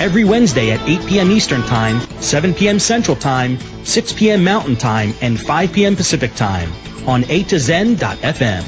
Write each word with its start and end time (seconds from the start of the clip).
Every 0.00 0.24
Wednesday 0.24 0.70
at 0.70 0.80
8 0.88 1.06
p.m. 1.06 1.30
Eastern 1.30 1.60
Time, 1.64 2.00
7 2.22 2.54
p.m. 2.54 2.78
Central 2.78 3.14
Time, 3.14 3.58
6 3.84 4.14
p.m. 4.14 4.42
Mountain 4.42 4.76
Time, 4.76 5.12
and 5.20 5.38
5 5.38 5.72
p.m. 5.74 5.94
Pacific 5.94 6.34
Time 6.34 6.72
on 7.06 7.22
A 7.28 7.42
to 7.44 7.58
Zen.fm. 7.58 8.62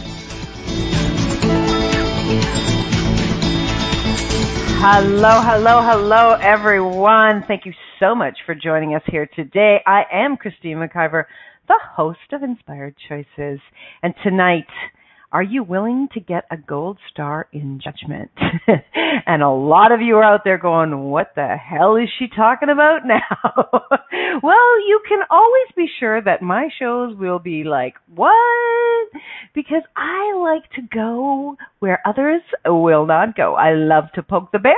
Hello, 4.85 5.41
hello, 5.41 5.81
hello, 5.81 6.33
everyone. 6.35 7.45
Thank 7.49 7.65
you 7.65 7.73
so 7.99 8.15
much 8.15 8.37
for 8.45 8.55
joining 8.55 8.95
us 8.95 9.03
here 9.07 9.27
today. 9.35 9.79
I 9.87 10.03
am 10.13 10.37
Christine 10.37 10.77
McIver, 10.77 11.25
the 11.67 11.81
host 11.97 12.19
of 12.33 12.43
Inspired 12.43 12.95
Choices. 13.09 13.59
And 14.03 14.13
tonight, 14.23 14.67
are 15.33 15.43
you 15.43 15.65
willing 15.65 16.09
to 16.13 16.21
get 16.21 16.45
a 16.51 16.59
gold 16.59 16.99
star 17.11 17.49
in 17.53 17.81
judgment? 17.83 18.31
and 19.27 19.43
a 19.43 19.51
lot 19.51 19.91
of 19.91 20.03
you 20.03 20.17
are 20.17 20.23
out 20.23 20.43
there 20.45 20.59
going, 20.59 21.05
what 21.05 21.33
the 21.35 21.57
hell 21.57 21.97
is 21.97 22.09
she 22.19 22.27
talking 22.29 22.69
about 22.69 23.01
now? 23.07 23.65
well, 24.43 24.81
you 24.87 25.01
can 25.09 25.21
always 25.31 25.69
be 25.75 25.87
sure 25.99 26.21
that 26.23 26.43
my 26.43 26.69
shows 26.79 27.17
will 27.17 27.39
be 27.39 27.65
like, 27.65 27.95
what? 28.15 29.09
Because 29.55 29.83
I 29.97 30.35
like 30.37 30.71
to 30.73 30.83
go 30.95 31.57
where 31.79 32.03
others 32.07 32.43
will 32.67 33.07
not 33.07 33.35
go. 33.35 33.55
I 33.55 33.73
love 33.73 34.05
to 34.17 34.23
poke 34.23 34.53
the 34.53 34.59
bear. 34.59 34.75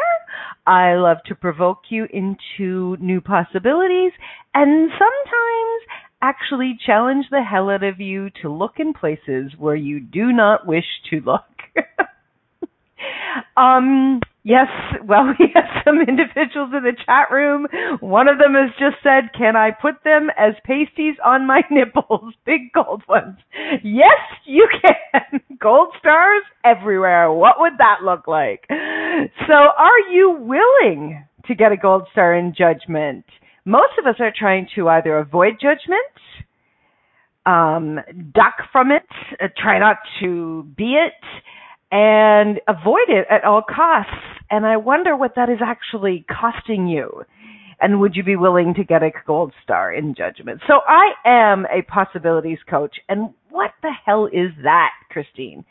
I 0.66 0.94
love 0.94 1.18
to 1.26 1.34
provoke 1.34 1.82
you 1.90 2.06
into 2.12 2.96
new 3.00 3.20
possibilities. 3.20 4.12
And 4.54 4.90
sometimes 4.92 6.03
actually 6.24 6.78
challenge 6.86 7.26
the 7.30 7.42
hell 7.42 7.68
out 7.70 7.82
of 7.82 8.00
you 8.00 8.30
to 8.42 8.48
look 8.48 8.74
in 8.78 8.92
places 8.94 9.52
where 9.58 9.76
you 9.76 10.00
do 10.00 10.32
not 10.32 10.66
wish 10.66 10.84
to 11.10 11.20
look. 11.20 11.42
um, 13.56 14.20
yes, 14.42 14.68
well, 15.06 15.26
we 15.38 15.52
have 15.54 15.82
some 15.84 16.00
individuals 16.00 16.70
in 16.74 16.82
the 16.82 16.96
chat 17.04 17.30
room. 17.30 17.66
One 18.00 18.28
of 18.28 18.38
them 18.38 18.54
has 18.54 18.70
just 18.78 19.02
said, 19.02 19.36
Can 19.36 19.54
I 19.54 19.70
put 19.70 20.02
them 20.04 20.28
as 20.38 20.54
pasties 20.64 21.16
on 21.24 21.46
my 21.46 21.60
nipples? 21.70 22.32
Big 22.46 22.72
gold 22.72 23.02
ones. 23.08 23.36
Yes, 23.82 24.20
you 24.46 24.66
can. 24.80 25.40
Gold 25.60 25.88
stars 25.98 26.42
everywhere. 26.64 27.30
What 27.32 27.56
would 27.58 27.74
that 27.78 28.04
look 28.04 28.26
like? 28.26 28.64
So, 28.68 29.54
are 29.54 30.00
you 30.10 30.36
willing 30.40 31.24
to 31.46 31.54
get 31.54 31.72
a 31.72 31.76
gold 31.76 32.04
star 32.12 32.34
in 32.34 32.54
judgment? 32.56 33.24
Most 33.64 33.92
of 33.98 34.06
us 34.06 34.16
are 34.20 34.32
trying 34.36 34.68
to 34.74 34.88
either 34.88 35.18
avoid 35.18 35.54
judgment, 35.60 36.12
um, 37.46 37.98
duck 38.34 38.54
from 38.72 38.90
it, 38.90 39.06
uh, 39.42 39.48
try 39.56 39.78
not 39.78 39.96
to 40.20 40.66
be 40.76 40.94
it, 40.94 41.12
and 41.90 42.60
avoid 42.68 43.08
it 43.08 43.26
at 43.30 43.44
all 43.44 43.62
costs. 43.62 44.12
And 44.50 44.66
I 44.66 44.76
wonder 44.76 45.16
what 45.16 45.34
that 45.36 45.48
is 45.48 45.58
actually 45.64 46.24
costing 46.28 46.86
you. 46.86 47.24
And 47.80 48.00
would 48.00 48.14
you 48.16 48.22
be 48.22 48.36
willing 48.36 48.74
to 48.74 48.84
get 48.84 49.02
a 49.02 49.10
gold 49.26 49.52
star 49.62 49.92
in 49.92 50.14
judgment? 50.14 50.60
So 50.66 50.80
I 50.86 51.12
am 51.24 51.66
a 51.66 51.82
possibilities 51.82 52.58
coach. 52.68 52.96
And 53.08 53.34
what 53.50 53.72
the 53.82 53.90
hell 54.04 54.26
is 54.26 54.50
that, 54.62 54.90
Christine? 55.10 55.64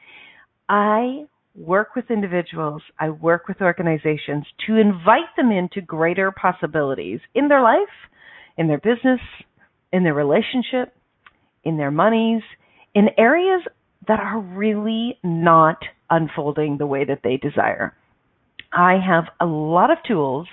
I 0.70 1.26
work 1.56 1.96
with 1.96 2.10
individuals, 2.10 2.82
I 3.00 3.10
work 3.10 3.48
with 3.48 3.62
organizations 3.62 4.46
to 4.68 4.78
invite 4.78 5.36
them 5.38 5.52
into 5.52 5.82
greater 5.82 6.32
possibilities 6.32 7.20
in 7.36 7.48
their 7.48 7.62
life, 7.62 7.94
in 8.58 8.68
their 8.68 8.80
business, 8.80 9.20
in 9.92 10.04
their 10.04 10.14
relationship, 10.14 10.96
in 11.64 11.78
their 11.78 11.92
monies, 11.92 12.42
in 12.96 13.10
areas 13.18 13.62
that 14.08 14.20
are 14.20 14.40
really 14.40 15.20
not 15.24 15.78
unfolding 16.10 16.78
the 16.78 16.88
way 16.88 17.06
that 17.06 17.22
they 17.24 17.38
desire. 17.38 17.96
I 18.72 18.98
have 19.06 19.26
a 19.40 19.46
lot 19.46 19.92
of 19.92 20.00
tools 20.08 20.48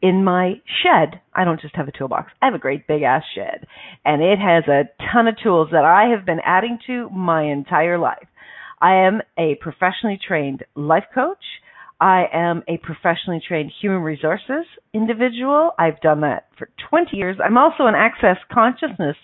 in 0.00 0.24
my 0.24 0.54
shed. 0.82 1.20
I 1.34 1.44
don't 1.44 1.60
just 1.60 1.76
have 1.76 1.88
a 1.88 1.92
toolbox. 1.92 2.32
I 2.40 2.46
have 2.46 2.54
a 2.54 2.58
great 2.58 2.86
big 2.86 3.02
ass 3.02 3.24
shed 3.34 3.66
and 4.04 4.22
it 4.22 4.38
has 4.38 4.64
a 4.68 4.88
ton 5.12 5.28
of 5.28 5.36
tools 5.42 5.68
that 5.72 5.84
I 5.84 6.10
have 6.16 6.24
been 6.24 6.40
adding 6.44 6.78
to 6.86 7.10
my 7.10 7.42
entire 7.42 7.98
life. 7.98 8.27
I 8.80 9.06
am 9.06 9.20
a 9.38 9.56
professionally 9.60 10.18
trained 10.26 10.64
life 10.74 11.04
coach. 11.14 11.44
I 12.00 12.26
am 12.32 12.62
a 12.68 12.76
professionally 12.78 13.40
trained 13.46 13.72
human 13.80 14.02
resources 14.02 14.64
individual. 14.94 15.72
I've 15.78 16.00
done 16.00 16.20
that 16.20 16.46
for 16.56 16.68
20 16.88 17.16
years. 17.16 17.36
I'm 17.44 17.58
also 17.58 17.86
an 17.86 17.94
access 17.96 18.36
consciousness 18.52 19.16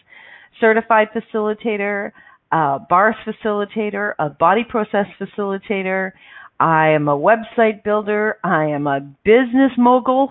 certified 0.61 1.09
facilitator, 1.15 2.13
a 2.53 2.79
bars 2.89 3.17
facilitator, 3.27 4.15
a 4.19 4.29
body 4.29 4.65
process 4.69 5.07
facilitator. 5.21 6.13
I 6.61 6.89
am 6.91 7.09
a 7.09 7.17
website 7.17 7.83
builder. 7.85 8.39
I 8.45 8.67
am 8.67 8.87
a 8.87 9.01
business 9.25 9.73
mogul. 9.77 10.29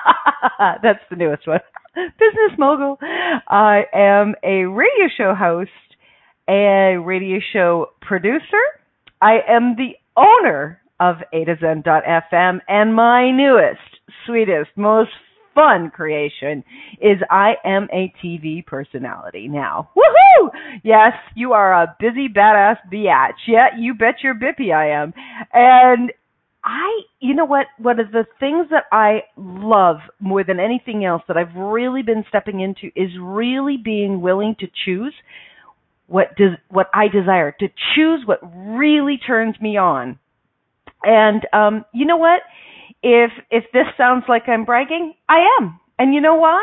That's 0.82 1.00
the 1.10 1.16
newest 1.16 1.46
one. 1.46 1.60
business 1.94 2.58
mogul. 2.58 2.98
I 3.00 3.82
am 3.92 4.34
a 4.42 4.64
radio 4.64 5.06
show 5.16 5.34
host 5.34 5.70
a 6.48 6.96
radio 6.96 7.38
show 7.52 7.90
producer. 8.00 8.62
I 9.20 9.38
am 9.48 9.76
the 9.76 9.94
owner 10.16 10.80
of 11.00 11.16
A 11.32 11.44
to 11.44 11.56
Zen.fm, 11.60 12.60
and 12.68 12.94
my 12.94 13.30
newest, 13.30 13.80
sweetest, 14.26 14.70
most 14.76 15.10
fun 15.54 15.90
creation 15.90 16.64
is 17.00 17.18
I 17.30 17.54
am 17.64 17.88
a 17.92 18.12
TV 18.22 18.64
personality 18.66 19.48
now. 19.48 19.90
Woohoo! 19.96 20.50
Yes, 20.82 21.12
you 21.34 21.52
are 21.52 21.72
a 21.72 21.96
busy 22.00 22.28
badass 22.28 22.76
biatch. 22.92 23.46
Yeah, 23.46 23.68
you 23.78 23.94
bet 23.94 24.16
your 24.22 24.34
bippy 24.34 24.74
I 24.74 25.02
am. 25.02 25.14
And 25.52 26.12
I, 26.64 27.02
you 27.20 27.34
know 27.34 27.44
what, 27.44 27.66
one 27.78 28.00
of 28.00 28.10
the 28.10 28.24
things 28.40 28.68
that 28.70 28.84
I 28.90 29.24
love 29.36 29.98
more 30.18 30.44
than 30.44 30.58
anything 30.58 31.04
else 31.04 31.22
that 31.28 31.36
I've 31.36 31.54
really 31.54 32.02
been 32.02 32.24
stepping 32.28 32.60
into 32.60 32.88
is 32.96 33.10
really 33.20 33.76
being 33.76 34.20
willing 34.20 34.56
to 34.60 34.66
choose 34.84 35.14
what 36.06 36.36
does 36.36 36.52
what 36.68 36.88
I 36.94 37.08
desire, 37.08 37.52
to 37.60 37.68
choose 37.94 38.22
what 38.26 38.40
really 38.42 39.18
turns 39.18 39.60
me 39.60 39.76
on. 39.76 40.18
And 41.02 41.46
um, 41.52 41.84
you 41.92 42.06
know 42.06 42.16
what? 42.16 42.42
If 43.02 43.30
if 43.50 43.64
this 43.72 43.86
sounds 43.96 44.24
like 44.28 44.48
I'm 44.48 44.64
bragging, 44.64 45.14
I 45.28 45.40
am. 45.60 45.80
And 45.98 46.14
you 46.14 46.20
know 46.20 46.36
why? 46.36 46.60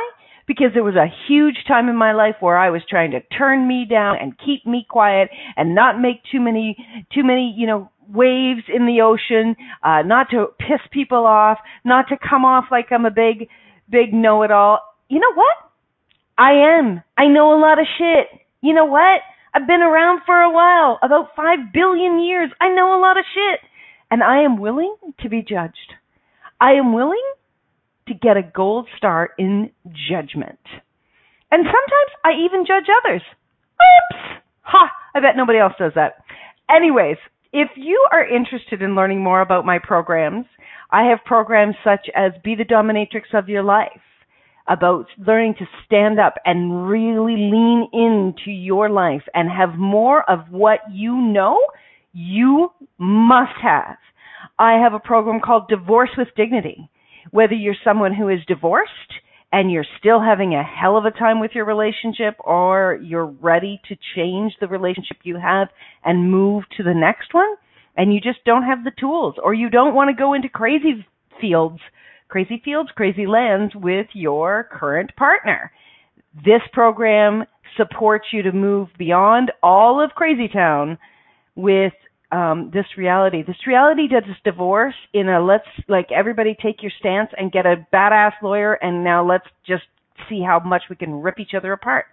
Because 0.48 0.72
there 0.74 0.84
was 0.84 0.96
a 0.96 1.08
huge 1.28 1.64
time 1.68 1.88
in 1.88 1.96
my 1.96 2.14
life 2.14 2.36
where 2.40 2.58
I 2.58 2.72
was 2.72 2.82
trying 2.90 3.12
to 3.12 3.22
turn 3.38 3.68
me 3.68 3.86
down 3.90 4.18
and 4.20 4.38
keep 4.38 4.66
me 4.66 4.86
quiet 4.90 5.30
and 5.56 5.76
not 5.76 6.02
make 6.02 6.22
too 6.32 6.42
many 6.42 6.76
too 7.14 7.24
many, 7.24 7.54
you 7.58 7.68
know, 7.68 7.90
waves 8.10 8.64
in 8.74 8.86
the 8.88 9.02
ocean, 9.02 9.56
uh, 9.84 10.02
not 10.02 10.28
to 10.32 10.48
piss 10.60 10.82
people 10.92 11.26
off, 11.26 11.60
not 11.86 12.10
to 12.10 12.18
come 12.18 12.44
off 12.44 12.66
like 12.72 12.88
I'm 12.92 13.06
a 13.06 13.12
big 13.12 13.48
big 13.90 14.14
know-it-all. 14.14 14.80
You 15.10 15.20
know 15.20 15.34
what? 15.34 15.56
I 16.38 16.80
am. 16.80 17.04
I 17.18 17.28
know 17.28 17.58
a 17.58 17.62
lot 17.62 17.80
of 17.80 17.86
shit. 17.98 18.41
You 18.62 18.74
know 18.74 18.86
what? 18.86 19.22
I've 19.54 19.68
been 19.68 19.82
around 19.82 20.22
for 20.26 20.40
a 20.40 20.52
while, 20.52 21.00
about 21.02 21.36
five 21.36 21.74
billion 21.74 22.22
years. 22.22 22.52
I 22.62 22.70
know 22.70 22.98
a 22.98 23.02
lot 23.02 23.18
of 23.18 23.26
shit. 23.34 23.60
And 24.10 24.24
I 24.24 24.44
am 24.44 24.60
willing 24.60 24.96
to 25.22 25.30
be 25.30 25.42
judged. 25.42 25.94
I 26.60 26.74
am 26.74 26.94
willing 26.94 27.24
to 28.08 28.14
get 28.14 28.38
a 28.38 28.44
gold 28.44 28.88
star 28.98 29.30
in 29.38 29.72
judgment. 30.10 30.60
And 31.50 31.66
sometimes 31.66 32.12
I 32.24 32.32
even 32.46 32.66
judge 32.66 32.88
others. 33.04 33.22
Oops! 33.74 34.42
Ha! 34.62 34.92
I 35.16 35.20
bet 35.20 35.36
nobody 35.36 35.60
else 35.60 35.74
does 35.78 35.94
that. 35.96 36.24
Anyways, 36.70 37.18
if 37.52 37.70
you 37.76 38.08
are 38.12 38.26
interested 38.26 38.82
in 38.82 38.96
learning 38.96 39.22
more 39.22 39.42
about 39.42 39.66
my 39.66 39.80
programs, 39.80 40.46
I 40.90 41.10
have 41.10 41.26
programs 41.26 41.76
such 41.84 42.08
as 42.16 42.32
Be 42.44 42.56
the 42.56 42.64
Dominatrix 42.64 43.34
of 43.34 43.50
Your 43.50 43.64
Life, 43.64 44.02
about 44.68 45.08
learning 45.18 45.56
to 45.60 45.66
stand 45.86 46.20
up 46.20 46.36
and 46.46 46.88
really 46.88 47.36
lean 47.36 47.88
into 47.94 48.52
your 48.52 48.90
life 48.90 49.24
and 49.34 49.50
have 49.50 49.78
more 49.78 50.30
of 50.30 50.50
what 50.50 50.80
you 50.92 51.16
know 51.16 51.60
you 52.14 52.70
must 52.98 53.60
have. 53.62 53.98
I 54.60 54.74
have 54.74 54.94
a 54.94 55.00
program 55.00 55.40
called 55.44 55.68
Divorce 55.68 56.12
with 56.18 56.28
Dignity. 56.36 56.90
Whether 57.32 57.54
you're 57.54 57.76
someone 57.84 58.14
who 58.14 58.30
is 58.30 58.40
divorced 58.48 58.92
and 59.52 59.72
you're 59.72 59.86
still 60.00 60.22
having 60.22 60.54
a 60.54 60.64
hell 60.64 60.98
of 60.98 61.06
a 61.06 61.12
time 61.12 61.40
with 61.40 61.52
your 61.54 61.66
relationship 61.66 62.36
or 62.40 63.00
you're 63.04 63.26
ready 63.26 63.82
to 63.90 63.96
change 64.16 64.54
the 64.60 64.68
relationship 64.68 65.18
you 65.24 65.38
have 65.38 65.68
and 66.04 66.32
move 66.32 66.64
to 66.78 66.84
the 66.84 66.94
next 66.94 67.34
one 67.34 67.56
and 67.98 68.14
you 68.14 68.22
just 68.22 68.44
don't 68.46 68.64
have 68.64 68.84
the 68.84 68.92
tools 69.00 69.36
or 69.44 69.54
you 69.54 69.70
don't 69.70 69.94
want 69.94 70.10
to 70.10 70.20
go 70.20 70.34
into 70.34 70.50
crazy 70.50 71.06
fields 71.40 71.80
Crazy 72.32 72.62
Fields, 72.64 72.90
Crazy 72.96 73.28
Lands 73.28 73.76
with 73.76 74.08
your 74.14 74.70
current 74.72 75.14
partner. 75.18 75.70
This 76.34 76.62
program 76.72 77.44
supports 77.76 78.28
you 78.32 78.42
to 78.44 78.54
move 78.54 78.88
beyond 78.98 79.52
all 79.62 80.02
of 80.02 80.12
Crazy 80.12 80.48
Town 80.48 80.98
with 81.56 81.92
um, 82.32 82.72
this 82.74 82.86
reality. 82.98 83.44
This 83.46 83.68
reality 83.68 84.08
does 84.08 84.24
this 84.26 84.38
divorce 84.46 84.96
in 85.14 85.28
a 85.28 85.44
let's 85.44 85.68
like 85.90 86.08
everybody 86.14 86.56
take 86.64 86.82
your 86.82 86.92
stance 87.00 87.30
and 87.38 87.52
get 87.52 87.66
a 87.66 87.86
badass 87.94 88.32
lawyer 88.42 88.76
and 88.76 89.04
now 89.04 89.28
let's 89.28 89.48
just 89.68 89.84
see 90.30 90.42
how 90.42 90.62
much 90.62 90.84
we 90.90 90.96
can 90.96 91.22
rip 91.22 91.38
each 91.38 91.54
other 91.54 91.74
apart. 91.74 92.06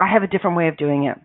I 0.00 0.10
have 0.10 0.22
a 0.22 0.26
different 0.26 0.56
way 0.56 0.68
of 0.68 0.78
doing 0.78 1.04
it. 1.04 1.18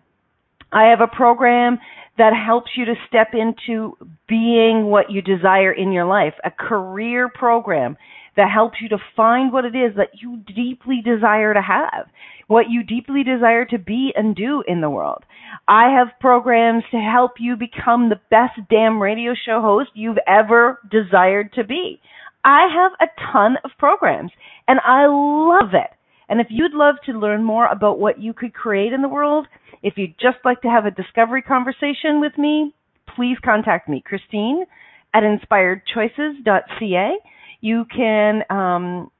I 0.71 0.89
have 0.89 1.01
a 1.01 1.15
program 1.15 1.79
that 2.17 2.33
helps 2.33 2.71
you 2.75 2.85
to 2.85 2.95
step 3.07 3.29
into 3.33 3.97
being 4.27 4.85
what 4.85 5.09
you 5.09 5.21
desire 5.21 5.71
in 5.71 5.91
your 5.91 6.05
life, 6.05 6.33
a 6.43 6.51
career 6.51 7.29
program 7.29 7.97
that 8.37 8.49
helps 8.49 8.77
you 8.81 8.89
to 8.89 8.97
find 9.15 9.51
what 9.51 9.65
it 9.65 9.75
is 9.75 9.95
that 9.97 10.21
you 10.21 10.37
deeply 10.55 11.01
desire 11.03 11.53
to 11.53 11.61
have, 11.61 12.07
what 12.47 12.69
you 12.69 12.83
deeply 12.83 13.23
desire 13.23 13.65
to 13.65 13.77
be 13.77 14.11
and 14.15 14.35
do 14.35 14.63
in 14.67 14.81
the 14.81 14.89
world. 14.89 15.23
I 15.67 15.89
have 15.97 16.19
programs 16.19 16.83
to 16.91 16.97
help 16.97 17.33
you 17.39 17.55
become 17.55 18.09
the 18.09 18.21
best 18.29 18.59
damn 18.69 19.01
radio 19.01 19.33
show 19.45 19.61
host 19.61 19.89
you've 19.93 20.19
ever 20.27 20.79
desired 20.89 21.53
to 21.53 21.63
be. 21.63 21.99
I 22.43 22.67
have 22.73 22.91
a 22.99 23.31
ton 23.31 23.57
of 23.63 23.71
programs 23.77 24.31
and 24.67 24.79
I 24.85 25.05
love 25.07 25.73
it. 25.73 25.91
And 26.31 26.39
if 26.39 26.47
you'd 26.49 26.73
love 26.73 26.95
to 27.05 27.11
learn 27.11 27.43
more 27.43 27.67
about 27.67 27.99
what 27.99 28.21
you 28.21 28.33
could 28.33 28.53
create 28.53 28.93
in 28.93 29.01
the 29.01 29.09
world, 29.09 29.47
if 29.83 29.95
you'd 29.97 30.15
just 30.17 30.37
like 30.45 30.61
to 30.61 30.69
have 30.69 30.85
a 30.85 30.91
discovery 30.91 31.41
conversation 31.41 32.21
with 32.21 32.37
me, 32.37 32.73
please 33.15 33.37
contact 33.43 33.89
me, 33.89 34.01
Christine 34.03 34.65
at 35.13 35.23
inspiredchoices.ca. 35.23 37.11
You 37.59 37.85
can 37.93 38.43
um, 38.49 39.11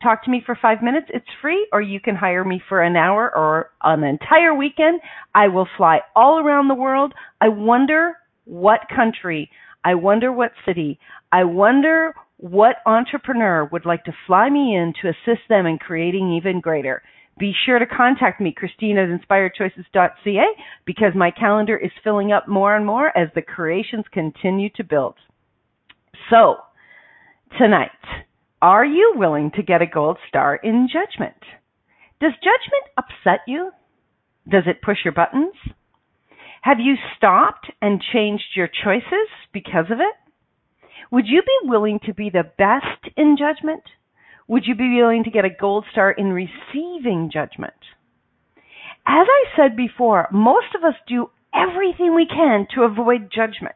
talk 0.00 0.24
to 0.24 0.30
me 0.30 0.42
for 0.46 0.56
five 0.62 0.80
minutes. 0.80 1.08
It's 1.12 1.26
free, 1.40 1.66
or 1.72 1.82
you 1.82 1.98
can 1.98 2.14
hire 2.14 2.44
me 2.44 2.62
for 2.68 2.80
an 2.80 2.94
hour 2.94 3.36
or 3.36 3.70
an 3.82 4.04
entire 4.04 4.54
weekend. 4.54 5.00
I 5.34 5.48
will 5.48 5.66
fly 5.76 6.02
all 6.14 6.38
around 6.38 6.68
the 6.68 6.76
world. 6.76 7.14
I 7.40 7.48
wonder 7.48 8.14
what 8.44 8.82
country, 8.94 9.50
I 9.84 9.94
wonder 9.94 10.32
what 10.32 10.52
city, 10.64 11.00
I 11.32 11.42
wonder 11.44 12.14
what 12.42 12.78
entrepreneur 12.86 13.64
would 13.70 13.86
like 13.86 14.02
to 14.02 14.12
fly 14.26 14.50
me 14.50 14.74
in 14.74 14.92
to 15.00 15.08
assist 15.08 15.42
them 15.48 15.64
in 15.64 15.78
creating 15.78 16.32
even 16.32 16.60
greater. 16.60 17.00
Be 17.38 17.52
sure 17.64 17.78
to 17.78 17.86
contact 17.86 18.40
me, 18.40 18.52
Christine 18.52 18.98
at 18.98 19.08
inspiredchoices.ca, 19.08 20.44
because 20.84 21.12
my 21.14 21.30
calendar 21.30 21.76
is 21.76 21.92
filling 22.02 22.32
up 22.32 22.48
more 22.48 22.74
and 22.74 22.84
more 22.84 23.16
as 23.16 23.28
the 23.36 23.42
creations 23.42 24.04
continue 24.12 24.70
to 24.74 24.82
build. 24.82 25.14
So, 26.30 26.56
tonight, 27.58 27.90
are 28.60 28.84
you 28.84 29.14
willing 29.14 29.52
to 29.54 29.62
get 29.62 29.80
a 29.80 29.86
gold 29.86 30.18
star 30.28 30.56
in 30.56 30.88
judgment? 30.92 31.38
Does 32.20 32.32
judgment 32.32 32.90
upset 32.98 33.42
you? 33.46 33.70
Does 34.50 34.64
it 34.66 34.82
push 34.82 34.98
your 35.04 35.14
buttons? 35.14 35.54
Have 36.62 36.80
you 36.80 36.96
stopped 37.16 37.70
and 37.80 38.02
changed 38.12 38.56
your 38.56 38.68
choices 38.84 39.28
because 39.52 39.86
of 39.92 40.00
it? 40.00 40.21
Would 41.10 41.26
you 41.26 41.42
be 41.42 41.68
willing 41.68 42.00
to 42.06 42.14
be 42.14 42.30
the 42.30 42.50
best 42.56 43.14
in 43.16 43.36
judgment? 43.38 43.82
Would 44.48 44.64
you 44.66 44.74
be 44.74 44.96
willing 44.96 45.24
to 45.24 45.30
get 45.30 45.44
a 45.44 45.50
gold 45.50 45.84
star 45.92 46.10
in 46.10 46.32
receiving 46.32 47.30
judgment? 47.32 47.74
As 49.06 49.26
I 49.28 49.44
said 49.56 49.76
before, 49.76 50.28
most 50.30 50.74
of 50.76 50.84
us 50.84 50.94
do 51.08 51.30
everything 51.54 52.14
we 52.14 52.26
can 52.26 52.66
to 52.74 52.82
avoid 52.82 53.30
judgment. 53.34 53.74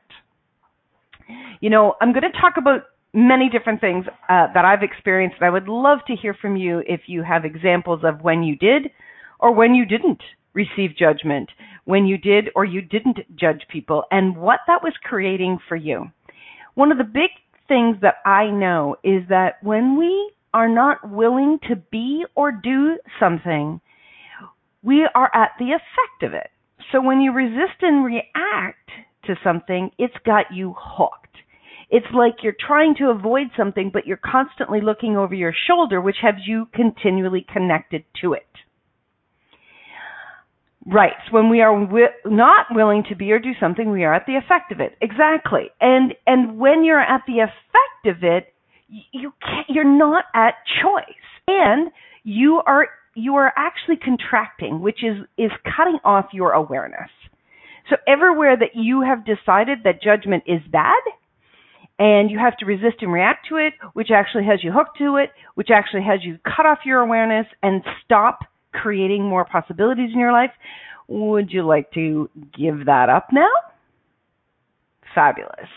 You 1.60 1.70
know, 1.70 1.94
I'm 2.00 2.12
going 2.12 2.30
to 2.30 2.40
talk 2.40 2.54
about 2.56 2.82
many 3.12 3.48
different 3.48 3.80
things 3.80 4.04
uh, 4.28 4.46
that 4.54 4.64
I've 4.64 4.82
experienced. 4.82 5.36
I 5.40 5.50
would 5.50 5.68
love 5.68 5.98
to 6.06 6.14
hear 6.14 6.34
from 6.34 6.56
you 6.56 6.82
if 6.86 7.02
you 7.06 7.22
have 7.22 7.44
examples 7.44 8.00
of 8.04 8.22
when 8.22 8.42
you 8.42 8.56
did 8.56 8.90
or 9.40 9.52
when 9.52 9.74
you 9.74 9.84
didn't 9.84 10.20
receive 10.52 10.96
judgment, 10.96 11.50
when 11.84 12.06
you 12.06 12.18
did 12.18 12.50
or 12.54 12.64
you 12.64 12.80
didn't 12.80 13.18
judge 13.36 13.62
people, 13.70 14.04
and 14.10 14.36
what 14.36 14.60
that 14.66 14.82
was 14.82 14.94
creating 15.02 15.58
for 15.68 15.76
you. 15.76 16.10
One 16.76 16.92
of 16.92 16.98
the 16.98 17.04
big 17.04 17.30
things 17.68 17.96
that 18.02 18.16
I 18.26 18.50
know 18.50 18.96
is 19.02 19.22
that 19.30 19.62
when 19.62 19.96
we 19.98 20.30
are 20.52 20.68
not 20.68 21.10
willing 21.10 21.58
to 21.70 21.76
be 21.76 22.26
or 22.34 22.52
do 22.52 22.98
something, 23.18 23.80
we 24.82 25.08
are 25.14 25.30
at 25.34 25.52
the 25.58 25.72
effect 25.72 26.22
of 26.22 26.34
it. 26.34 26.50
So 26.92 27.00
when 27.00 27.22
you 27.22 27.32
resist 27.32 27.80
and 27.80 28.04
react 28.04 28.90
to 29.24 29.36
something, 29.42 29.90
it's 29.98 30.14
got 30.26 30.52
you 30.52 30.74
hooked. 30.78 31.38
It's 31.88 32.06
like 32.14 32.42
you're 32.42 32.52
trying 32.60 32.94
to 32.96 33.08
avoid 33.08 33.46
something, 33.56 33.90
but 33.90 34.06
you're 34.06 34.18
constantly 34.18 34.82
looking 34.82 35.16
over 35.16 35.34
your 35.34 35.54
shoulder, 35.66 36.02
which 36.02 36.16
has 36.20 36.34
you 36.46 36.68
continually 36.74 37.46
connected 37.50 38.04
to 38.20 38.34
it. 38.34 38.46
Right. 40.86 41.14
When 41.32 41.50
we 41.50 41.62
are 41.62 41.72
wi- 41.78 42.14
not 42.24 42.66
willing 42.70 43.02
to 43.08 43.16
be 43.16 43.32
or 43.32 43.40
do 43.40 43.52
something, 43.58 43.90
we 43.90 44.04
are 44.04 44.14
at 44.14 44.26
the 44.26 44.36
effect 44.36 44.70
of 44.70 44.80
it. 44.80 44.96
Exactly. 45.00 45.70
And 45.80 46.14
and 46.26 46.58
when 46.58 46.84
you're 46.84 47.00
at 47.00 47.22
the 47.26 47.40
effect 47.40 48.06
of 48.06 48.22
it, 48.22 48.52
you 48.88 49.32
can't, 49.42 49.66
you're 49.68 49.84
not 49.84 50.24
at 50.32 50.54
choice, 50.80 51.26
and 51.48 51.90
you 52.22 52.62
are 52.64 52.86
you 53.14 53.34
are 53.34 53.52
actually 53.56 53.96
contracting, 53.96 54.80
which 54.80 55.02
is 55.02 55.16
is 55.36 55.50
cutting 55.76 55.98
off 56.04 56.26
your 56.32 56.52
awareness. 56.52 57.10
So 57.90 57.96
everywhere 58.06 58.56
that 58.56 58.74
you 58.74 59.00
have 59.02 59.24
decided 59.24 59.78
that 59.84 60.02
judgment 60.02 60.44
is 60.46 60.60
bad, 60.70 61.02
and 61.98 62.30
you 62.30 62.38
have 62.38 62.56
to 62.58 62.64
resist 62.64 62.96
and 63.00 63.12
react 63.12 63.48
to 63.48 63.56
it, 63.56 63.72
which 63.94 64.10
actually 64.14 64.44
has 64.44 64.62
you 64.62 64.70
hooked 64.70 64.98
to 64.98 65.16
it, 65.16 65.30
which 65.56 65.68
actually 65.74 66.02
has 66.02 66.20
you 66.22 66.38
cut 66.44 66.66
off 66.66 66.78
your 66.84 67.00
awareness 67.00 67.46
and 67.60 67.82
stop 68.04 68.40
creating 68.82 69.24
more 69.24 69.44
possibilities 69.44 70.10
in 70.12 70.18
your 70.18 70.32
life. 70.32 70.50
Would 71.08 71.52
you 71.52 71.66
like 71.66 71.90
to 71.92 72.28
give 72.56 72.86
that 72.86 73.08
up 73.08 73.28
now? 73.32 73.50
Fabulous. 75.14 75.68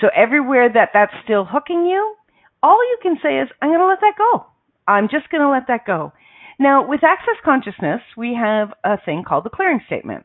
So 0.00 0.08
everywhere 0.16 0.68
that 0.72 0.90
that's 0.94 1.12
still 1.24 1.44
hooking 1.44 1.86
you, 1.86 2.14
all 2.62 2.80
you 2.82 2.98
can 3.02 3.16
say 3.22 3.38
is, 3.38 3.48
I'm 3.60 3.70
going 3.70 3.80
to 3.80 3.86
let 3.86 4.00
that 4.00 4.14
go. 4.16 4.46
I'm 4.86 5.08
just 5.08 5.30
going 5.30 5.42
to 5.42 5.50
let 5.50 5.66
that 5.68 5.86
go. 5.86 6.12
Now, 6.58 6.86
with 6.86 7.04
access 7.04 7.36
consciousness, 7.44 8.00
we 8.16 8.34
have 8.34 8.70
a 8.82 8.96
thing 9.04 9.24
called 9.26 9.44
the 9.44 9.50
clearing 9.50 9.80
statement. 9.86 10.24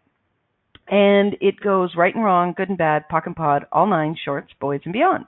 And 0.87 1.37
it 1.41 1.59
goes 1.59 1.95
right 1.95 2.13
and 2.13 2.23
wrong, 2.23 2.53
good 2.55 2.69
and 2.69 2.77
bad, 2.77 3.03
POC 3.11 3.27
and 3.27 3.35
POD, 3.35 3.65
all 3.71 3.87
nine, 3.87 4.15
shorts, 4.23 4.51
boys, 4.59 4.81
and 4.85 4.93
beyonds. 4.93 5.27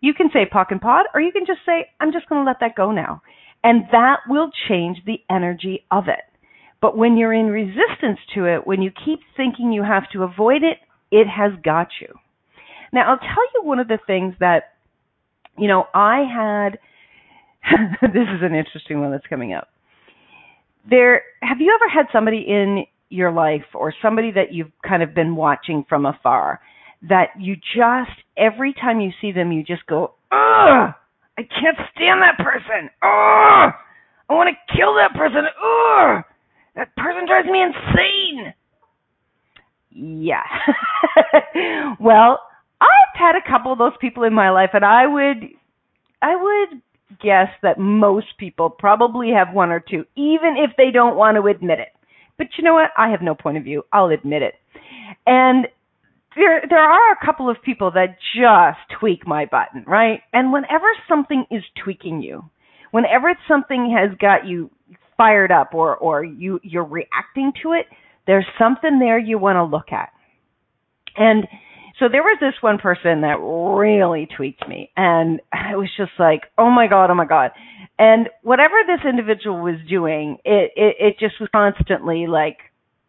You 0.00 0.14
can 0.14 0.30
say 0.32 0.46
POC 0.52 0.66
and 0.70 0.80
POD, 0.80 1.06
or 1.14 1.20
you 1.20 1.32
can 1.32 1.44
just 1.46 1.60
say, 1.66 1.86
I'm 2.00 2.12
just 2.12 2.28
going 2.28 2.42
to 2.42 2.46
let 2.46 2.60
that 2.60 2.76
go 2.76 2.90
now. 2.90 3.22
And 3.64 3.84
that 3.92 4.20
will 4.28 4.50
change 4.68 4.98
the 5.06 5.18
energy 5.30 5.84
of 5.90 6.04
it. 6.08 6.24
But 6.80 6.96
when 6.96 7.16
you're 7.16 7.32
in 7.32 7.46
resistance 7.46 8.18
to 8.34 8.46
it, 8.46 8.66
when 8.66 8.82
you 8.82 8.90
keep 8.90 9.20
thinking 9.36 9.72
you 9.72 9.84
have 9.84 10.10
to 10.12 10.24
avoid 10.24 10.62
it, 10.64 10.78
it 11.12 11.26
has 11.28 11.52
got 11.62 11.88
you. 12.00 12.08
Now, 12.92 13.10
I'll 13.10 13.18
tell 13.18 13.44
you 13.54 13.62
one 13.62 13.78
of 13.78 13.88
the 13.88 13.98
things 14.06 14.34
that, 14.40 14.74
you 15.56 15.68
know, 15.68 15.84
I 15.94 16.24
had, 16.28 16.78
this 18.02 18.28
is 18.28 18.42
an 18.42 18.54
interesting 18.54 19.00
one 19.00 19.12
that's 19.12 19.26
coming 19.28 19.52
up. 19.52 19.68
There, 20.90 21.22
have 21.40 21.60
you 21.60 21.72
ever 21.72 21.88
had 21.88 22.06
somebody 22.12 22.44
in 22.46 22.84
your 23.08 23.30
life 23.30 23.66
or 23.74 23.94
somebody 24.02 24.32
that 24.32 24.52
you've 24.52 24.72
kind 24.86 25.02
of 25.02 25.14
been 25.14 25.36
watching 25.36 25.84
from 25.88 26.06
afar 26.06 26.60
that 27.08 27.26
you 27.38 27.56
just 27.56 28.10
every 28.36 28.72
time 28.72 29.00
you 29.00 29.10
see 29.20 29.32
them 29.32 29.52
you 29.52 29.62
just 29.62 29.86
go 29.86 30.14
ugh 30.32 30.94
i 31.38 31.42
can't 31.42 31.78
stand 31.94 32.22
that 32.22 32.38
person. 32.38 32.90
Ugh. 33.02 33.72
I 34.28 34.34
want 34.34 34.48
to 34.50 34.74
kill 34.76 34.94
that 34.94 35.12
person. 35.14 35.44
Ugh. 35.46 36.24
That 36.76 36.94
person 36.96 37.26
drives 37.26 37.48
me 37.48 37.62
insane. 37.62 38.54
Yeah. 39.90 40.44
Well 42.00 42.38
i've 42.80 43.18
had 43.18 43.36
a 43.36 43.48
couple 43.48 43.72
of 43.72 43.78
those 43.78 43.92
people 44.00 44.24
in 44.24 44.34
my 44.34 44.50
life 44.50 44.70
and 44.72 44.84
i 44.84 45.06
would 45.06 45.44
i 46.20 46.34
would 46.34 46.82
guess 47.20 47.48
that 47.62 47.78
most 47.78 48.26
people 48.38 48.70
probably 48.70 49.30
have 49.30 49.54
one 49.54 49.70
or 49.70 49.80
two 49.80 50.04
even 50.16 50.56
if 50.58 50.70
they 50.76 50.90
don't 50.90 51.16
want 51.16 51.36
to 51.36 51.46
admit 51.46 51.78
it. 51.78 51.88
But 52.38 52.48
you 52.56 52.64
know 52.64 52.74
what? 52.74 52.90
I 52.96 53.10
have 53.10 53.22
no 53.22 53.34
point 53.34 53.58
of 53.58 53.64
view. 53.64 53.82
I'll 53.92 54.08
admit 54.08 54.42
it. 54.42 54.54
And 55.26 55.66
there 56.36 56.62
there 56.68 56.78
are 56.82 57.12
a 57.12 57.26
couple 57.26 57.50
of 57.50 57.56
people 57.62 57.90
that 57.92 58.16
just 58.34 58.98
tweak 58.98 59.26
my 59.26 59.46
button, 59.46 59.84
right? 59.86 60.20
And 60.32 60.52
whenever 60.52 60.86
something 61.08 61.44
is 61.50 61.62
tweaking 61.82 62.22
you, 62.22 62.44
whenever 62.90 63.34
something 63.48 63.94
has 63.96 64.16
got 64.18 64.46
you 64.46 64.70
fired 65.16 65.52
up 65.52 65.74
or 65.74 65.96
or 65.96 66.24
you 66.24 66.60
you're 66.62 66.84
reacting 66.84 67.52
to 67.62 67.72
it, 67.72 67.86
there's 68.26 68.46
something 68.58 68.98
there 68.98 69.18
you 69.18 69.38
want 69.38 69.56
to 69.56 69.64
look 69.64 69.92
at. 69.92 70.10
And 71.16 71.46
so 71.98 72.06
there 72.10 72.22
was 72.22 72.38
this 72.40 72.54
one 72.62 72.78
person 72.78 73.20
that 73.20 73.36
really 73.38 74.26
tweaked 74.34 74.66
me 74.66 74.90
and 74.96 75.40
I 75.52 75.76
was 75.76 75.90
just 75.96 76.12
like, 76.18 76.42
"Oh 76.56 76.70
my 76.70 76.86
god, 76.86 77.10
oh 77.10 77.14
my 77.14 77.26
god." 77.26 77.50
And 77.98 78.28
whatever 78.42 78.74
this 78.86 79.06
individual 79.08 79.62
was 79.62 79.76
doing, 79.88 80.38
it, 80.44 80.72
it, 80.74 80.96
it 80.98 81.18
just 81.20 81.38
was 81.38 81.48
constantly 81.52 82.26
like 82.26 82.58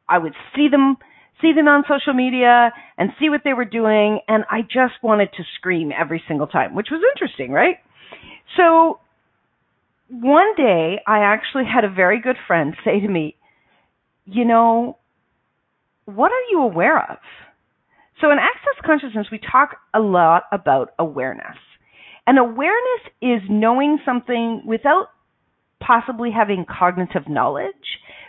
I 0.09 0.17
would 0.17 0.33
see 0.55 0.67
them 0.69 0.97
see 1.43 1.53
them 1.53 1.67
on 1.67 1.83
social 1.83 2.13
media 2.13 2.71
and 2.97 3.11
see 3.19 3.29
what 3.29 3.41
they 3.43 3.53
were 3.53 3.65
doing 3.65 4.19
and 4.27 4.45
I 4.49 4.61
just 4.61 5.03
wanted 5.03 5.29
to 5.37 5.43
scream 5.57 5.91
every 5.91 6.23
single 6.27 6.47
time, 6.47 6.73
which 6.73 6.87
was 6.89 7.01
interesting, 7.13 7.51
right? 7.51 7.75
So 8.57 8.99
one 10.09 10.55
day 10.55 10.99
I 11.05 11.19
actually 11.19 11.65
had 11.65 11.83
a 11.83 11.89
very 11.89 12.19
good 12.21 12.37
friend 12.47 12.75
say 12.83 12.99
to 12.99 13.07
me, 13.07 13.35
you 14.25 14.45
know, 14.45 14.97
what 16.05 16.31
are 16.31 16.45
you 16.49 16.61
aware 16.61 16.99
of? 16.99 17.17
So 18.21 18.31
in 18.31 18.37
Access 18.37 18.85
Consciousness, 18.85 19.27
we 19.31 19.39
talk 19.39 19.77
a 19.93 19.99
lot 19.99 20.43
about 20.51 20.91
awareness. 20.97 21.57
And 22.25 22.39
awareness 22.39 23.01
is 23.21 23.41
knowing 23.49 23.99
something 24.05 24.63
without 24.65 25.07
possibly 25.81 26.31
having 26.31 26.65
cognitive 26.65 27.27
knowledge, 27.27 27.73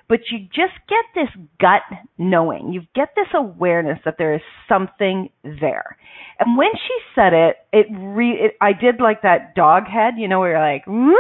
but 0.09 0.21
you 0.31 0.41
just 0.41 0.75
get 0.89 1.05
this 1.15 1.29
gut 1.61 1.83
knowing. 2.19 2.73
You 2.73 2.83
get 2.95 3.11
this 3.17 3.29
awareness 3.35 3.99
that 4.05 4.17
there 4.19 4.35
is 4.35 4.43
something 4.69 5.31
there. 5.43 5.97
And 6.39 6.59
when 6.59 6.71
she 6.75 6.99
said 7.15 7.33
it, 7.33 7.57
it 7.73 7.87
re 7.91 8.33
it, 8.33 8.57
I 8.61 8.73
did 8.73 9.01
like 9.01 9.23
that 9.23 9.55
dog 9.55 9.85
head, 9.87 10.15
you 10.19 10.29
know, 10.29 10.41
where 10.41 10.51
you're 10.51 10.73
like, 10.73 10.85
Whoa! 10.87 11.15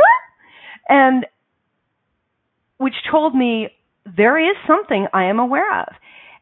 and 0.88 1.26
which 2.78 2.94
told 3.10 3.34
me 3.34 3.68
there 4.04 4.38
is 4.38 4.56
something 4.66 5.06
I 5.12 5.24
am 5.24 5.38
aware 5.38 5.80
of. 5.80 5.88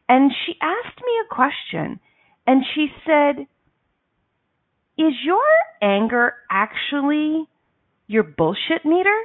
And 0.09 0.31
she 0.45 0.53
asked 0.61 0.99
me 0.99 1.13
a 1.23 1.33
question 1.33 1.99
and 2.45 2.63
she 2.75 2.87
said, 3.05 3.47
Is 4.97 5.13
your 5.23 5.39
anger 5.81 6.33
actually 6.51 7.47
your 8.07 8.23
bullshit 8.23 8.83
meter? 8.83 9.17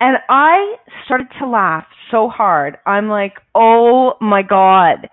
And 0.00 0.16
I 0.28 0.76
started 1.04 1.28
to 1.38 1.46
laugh 1.46 1.84
so 2.10 2.28
hard. 2.28 2.78
I'm 2.86 3.08
like, 3.08 3.34
oh 3.54 4.14
my 4.20 4.42
God. 4.42 5.08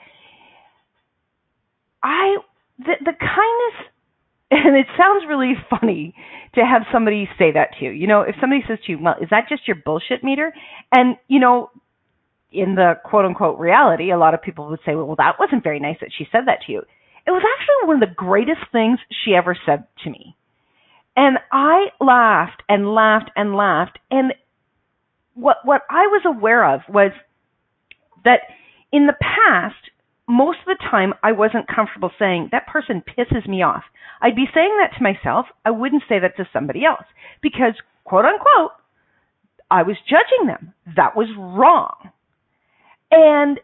I, 2.01 2.37
the, 2.79 2.93
the 3.03 3.11
kindness, 3.19 3.91
and 4.51 4.77
it 4.77 4.87
sounds 4.97 5.25
really 5.27 5.53
funny 5.69 6.15
to 6.55 6.61
have 6.61 6.83
somebody 6.91 7.27
say 7.37 7.51
that 7.51 7.71
to 7.79 7.85
you. 7.85 7.91
You 7.91 8.07
know, 8.07 8.21
if 8.21 8.35
somebody 8.39 8.63
says 8.67 8.79
to 8.85 8.93
you, 8.93 8.99
well, 9.01 9.15
is 9.21 9.27
that 9.29 9.49
just 9.49 9.67
your 9.67 9.75
bullshit 9.83 10.23
meter? 10.23 10.53
And, 10.91 11.17
you 11.27 11.39
know, 11.39 11.69
in 12.51 12.75
the 12.75 12.93
quote 13.03 13.25
unquote 13.25 13.59
reality, 13.59 14.11
a 14.11 14.17
lot 14.17 14.33
of 14.33 14.41
people 14.41 14.69
would 14.69 14.79
say, 14.85 14.95
well, 14.95 15.15
that 15.17 15.35
wasn't 15.37 15.63
very 15.63 15.81
nice 15.81 15.97
that 15.99 16.11
she 16.17 16.25
said 16.31 16.47
that 16.47 16.59
to 16.65 16.71
you. 16.71 16.81
It 17.27 17.31
was 17.31 17.43
actually 17.43 17.87
one 17.87 18.01
of 18.01 18.09
the 18.09 18.15
greatest 18.15 18.61
things 18.71 18.99
she 19.25 19.35
ever 19.35 19.57
said 19.65 19.83
to 20.05 20.09
me. 20.09 20.37
And 21.17 21.39
I 21.51 21.87
laughed 21.99 22.63
and 22.69 22.93
laughed 22.93 23.31
and 23.35 23.53
laughed. 23.53 23.99
And 24.09 24.33
what, 25.37 25.57
what 25.63 25.83
I 25.89 26.07
was 26.07 26.23
aware 26.25 26.73
of 26.73 26.81
was 26.89 27.11
that 28.25 28.41
in 28.91 29.05
the 29.07 29.15
past, 29.21 29.75
most 30.27 30.59
of 30.67 30.77
the 30.77 30.83
time 30.91 31.13
I 31.23 31.31
wasn't 31.31 31.67
comfortable 31.73 32.11
saying 32.19 32.49
that 32.51 32.67
person 32.67 33.01
pisses 33.01 33.47
me 33.47 33.61
off. 33.61 33.83
I'd 34.21 34.35
be 34.35 34.45
saying 34.53 34.77
that 34.81 34.97
to 34.97 35.03
myself. 35.03 35.45
I 35.63 35.71
wouldn't 35.71 36.03
say 36.09 36.19
that 36.19 36.35
to 36.37 36.49
somebody 36.51 36.83
else 36.83 37.05
because 37.41 37.73
quote 38.03 38.25
unquote, 38.25 38.71
I 39.69 39.83
was 39.83 39.95
judging 40.09 40.47
them. 40.47 40.73
That 40.95 41.15
was 41.15 41.27
wrong. 41.37 42.11
And 43.11 43.59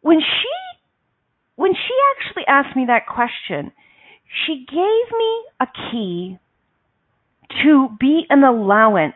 when 0.00 0.20
she 0.20 0.48
when 1.56 1.72
she 1.74 1.94
actually 2.16 2.44
asked 2.46 2.76
me 2.76 2.84
that 2.86 3.06
question, 3.06 3.72
she 4.46 4.64
gave 4.66 5.18
me 5.18 5.44
a 5.60 5.66
key 5.90 6.38
to 7.62 7.88
be 7.98 8.24
an 8.30 8.44
allowance 8.44 9.14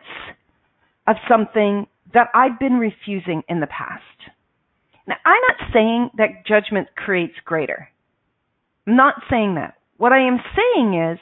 of 1.07 1.15
something 1.29 1.87
that 2.13 2.27
I'd 2.33 2.59
been 2.59 2.77
refusing 2.77 3.43
in 3.47 3.59
the 3.59 3.67
past. 3.67 4.01
Now, 5.07 5.15
I'm 5.25 5.41
not 5.49 5.73
saying 5.73 6.09
that 6.17 6.45
judgment 6.47 6.87
creates 6.95 7.35
greater. 7.43 7.89
I'm 8.87 8.95
not 8.95 9.15
saying 9.29 9.55
that. 9.55 9.75
What 9.97 10.11
I 10.11 10.27
am 10.27 10.39
saying 10.55 11.11
is 11.11 11.19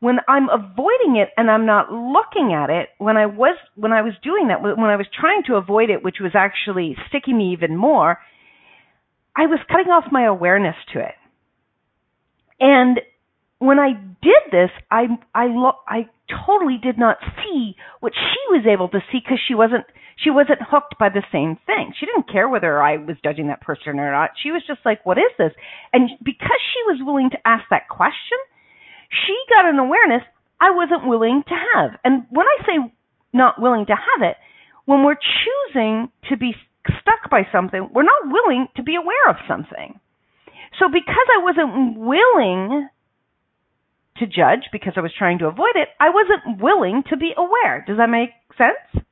when 0.00 0.16
I'm 0.28 0.48
avoiding 0.48 1.16
it 1.16 1.28
and 1.36 1.50
I'm 1.50 1.66
not 1.66 1.92
looking 1.92 2.52
at 2.52 2.70
it, 2.70 2.88
when 2.98 3.16
I 3.16 3.26
was 3.26 3.56
when 3.76 3.92
I 3.92 4.02
was 4.02 4.14
doing 4.22 4.48
that, 4.48 4.60
when 4.62 4.90
I 4.90 4.96
was 4.96 5.06
trying 5.18 5.44
to 5.46 5.54
avoid 5.54 5.90
it, 5.90 6.02
which 6.02 6.16
was 6.20 6.32
actually 6.34 6.96
sticking 7.08 7.38
me 7.38 7.52
even 7.52 7.76
more, 7.76 8.18
I 9.36 9.46
was 9.46 9.60
cutting 9.70 9.92
off 9.92 10.10
my 10.10 10.24
awareness 10.24 10.74
to 10.92 11.00
it. 11.00 11.14
And 12.60 13.00
when 13.60 13.78
I 13.78 13.92
did 13.92 14.42
this, 14.50 14.70
I 14.90 15.06
I 15.34 15.46
lo- 15.46 15.78
I 15.86 16.08
totally 16.46 16.78
did 16.82 16.98
not 16.98 17.18
see 17.42 17.74
what 18.00 18.12
she 18.14 18.40
was 18.50 18.66
able 18.66 18.88
to 18.88 19.00
see 19.10 19.20
because 19.22 19.40
she 19.46 19.54
wasn't 19.54 19.84
she 20.16 20.30
wasn't 20.30 20.60
hooked 20.60 20.98
by 20.98 21.08
the 21.08 21.24
same 21.32 21.58
thing. 21.66 21.92
She 21.98 22.06
didn't 22.06 22.30
care 22.30 22.48
whether 22.48 22.82
I 22.82 22.96
was 22.96 23.16
judging 23.24 23.48
that 23.48 23.62
person 23.62 23.98
or 23.98 24.12
not. 24.12 24.30
She 24.42 24.50
was 24.50 24.62
just 24.66 24.80
like, 24.84 25.04
"What 25.04 25.18
is 25.18 25.32
this?" 25.38 25.52
And 25.92 26.10
because 26.22 26.60
she 26.72 26.82
was 26.86 27.00
willing 27.02 27.30
to 27.30 27.46
ask 27.46 27.64
that 27.70 27.88
question, 27.88 28.38
she 29.10 29.36
got 29.48 29.66
an 29.68 29.78
awareness 29.78 30.22
I 30.60 30.70
wasn't 30.70 31.08
willing 31.08 31.42
to 31.48 31.54
have. 31.74 31.98
And 32.04 32.24
when 32.30 32.46
I 32.46 32.64
say 32.64 32.94
not 33.32 33.60
willing 33.60 33.86
to 33.86 33.96
have 33.96 34.22
it, 34.22 34.36
when 34.84 35.04
we're 35.04 35.18
choosing 35.18 36.10
to 36.28 36.36
be 36.36 36.54
stuck 37.00 37.30
by 37.30 37.42
something, 37.50 37.88
we're 37.92 38.02
not 38.02 38.30
willing 38.30 38.68
to 38.76 38.82
be 38.82 38.94
aware 38.96 39.28
of 39.28 39.36
something. 39.48 39.98
So 40.78 40.88
because 40.88 41.26
I 41.34 41.42
wasn't 41.42 41.98
willing 41.98 42.88
to 44.22 44.26
judge 44.26 44.70
because 44.72 44.94
I 44.96 45.00
was 45.00 45.12
trying 45.16 45.38
to 45.38 45.46
avoid 45.46 45.74
it, 45.74 45.88
I 46.00 46.10
wasn't 46.10 46.62
willing 46.62 47.02
to 47.10 47.16
be 47.16 47.32
aware. 47.36 47.84
Does 47.86 47.98
that 47.98 48.08
make 48.08 48.30
sense? 48.56 49.04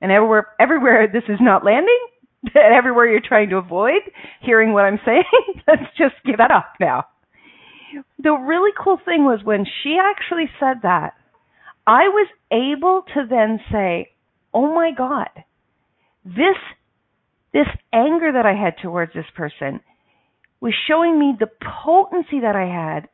And 0.00 0.12
everywhere 0.12 0.46
everywhere 0.60 1.08
this 1.12 1.24
is 1.28 1.38
not 1.40 1.64
landing, 1.64 1.98
and 2.54 2.74
everywhere 2.74 3.08
you're 3.08 3.20
trying 3.26 3.50
to 3.50 3.56
avoid 3.56 4.02
hearing 4.42 4.72
what 4.72 4.84
I'm 4.84 5.00
saying, 5.04 5.24
let's 5.66 5.90
just 5.96 6.14
give 6.24 6.38
that 6.38 6.50
up 6.50 6.74
now. 6.78 7.04
The 8.22 8.32
really 8.32 8.70
cool 8.78 8.98
thing 9.04 9.24
was 9.24 9.40
when 9.42 9.64
she 9.82 9.96
actually 9.98 10.50
said 10.60 10.82
that, 10.82 11.14
I 11.86 12.08
was 12.08 12.28
able 12.52 13.02
to 13.14 13.26
then 13.28 13.60
say, 13.72 14.10
"Oh 14.52 14.74
my 14.74 14.92
god, 14.96 15.30
this 16.24 16.56
this 17.52 17.66
anger 17.92 18.30
that 18.32 18.44
I 18.44 18.54
had 18.54 18.74
towards 18.82 19.14
this 19.14 19.30
person 19.34 19.80
was 20.60 20.74
showing 20.86 21.18
me 21.18 21.34
the 21.38 21.48
potency 21.84 22.40
that 22.40 22.56
I 22.56 22.66
had 22.66 23.08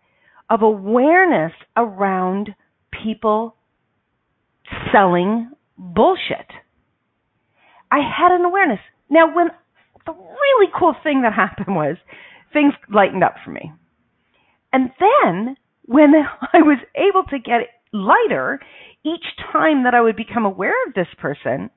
of 0.51 0.63
awareness 0.63 1.53
around 1.77 2.55
people 3.03 3.57
selling 4.93 5.51
bullshit. 5.77 6.51
I 7.91 7.99
had 7.99 8.33
an 8.33 8.45
awareness. 8.45 8.81
Now, 9.09 9.35
when 9.35 9.49
the 10.07 10.13
really 10.13 10.73
cool 10.79 10.95
thing 11.03 11.23
that 11.23 11.33
happened 11.33 11.75
was 11.75 11.97
things 12.53 12.75
lightened 12.93 13.25
up 13.25 13.37
for 13.45 13.51
me. 13.51 13.73
And 14.73 14.91
then 14.99 15.57
when 15.85 16.13
I 16.53 16.59
was 16.59 16.79
able 16.95 17.25
to 17.31 17.39
get 17.39 17.69
lighter 17.93 18.61
each 19.05 19.25
time 19.53 19.85
that 19.85 19.95
I 19.95 20.01
would 20.01 20.17
become 20.17 20.45
aware 20.45 20.75
of 20.87 20.95
this 20.95 21.09
person, 21.19 21.71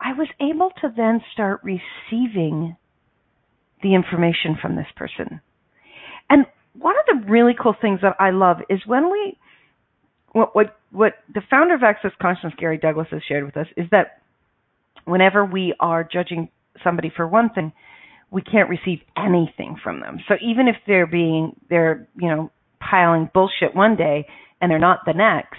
I 0.00 0.12
was 0.14 0.28
able 0.40 0.70
to 0.80 0.88
then 0.94 1.20
start 1.32 1.60
receiving 1.62 2.76
the 3.82 3.94
information 3.94 4.56
from 4.60 4.76
this 4.76 4.86
person. 4.96 5.40
And 6.30 6.46
one 6.74 6.94
of 6.98 7.04
the 7.06 7.30
really 7.30 7.52
cool 7.60 7.74
things 7.80 8.00
that 8.02 8.16
I 8.18 8.30
love 8.30 8.58
is 8.68 8.80
when 8.86 9.10
we 9.10 9.36
what 10.32 10.54
what 10.54 10.76
what 10.90 11.14
the 11.32 11.42
founder 11.50 11.74
of 11.74 11.82
Access 11.82 12.12
Consciousness, 12.20 12.54
Gary 12.58 12.78
Douglas, 12.78 13.08
has 13.10 13.22
shared 13.26 13.44
with 13.44 13.56
us 13.56 13.66
is 13.76 13.86
that 13.90 14.22
whenever 15.04 15.44
we 15.44 15.74
are 15.80 16.04
judging 16.04 16.48
somebody 16.82 17.12
for 17.14 17.26
one 17.26 17.50
thing, 17.50 17.72
we 18.30 18.42
can't 18.42 18.68
receive 18.70 19.00
anything 19.16 19.76
from 19.82 20.00
them. 20.00 20.18
So 20.28 20.34
even 20.42 20.68
if 20.68 20.76
they're 20.86 21.06
being 21.06 21.56
they're 21.68 22.08
you 22.16 22.28
know 22.28 22.50
piling 22.80 23.30
bullshit 23.32 23.74
one 23.74 23.96
day 23.96 24.26
and 24.60 24.70
they're 24.70 24.78
not 24.78 25.00
the 25.04 25.12
next, 25.12 25.58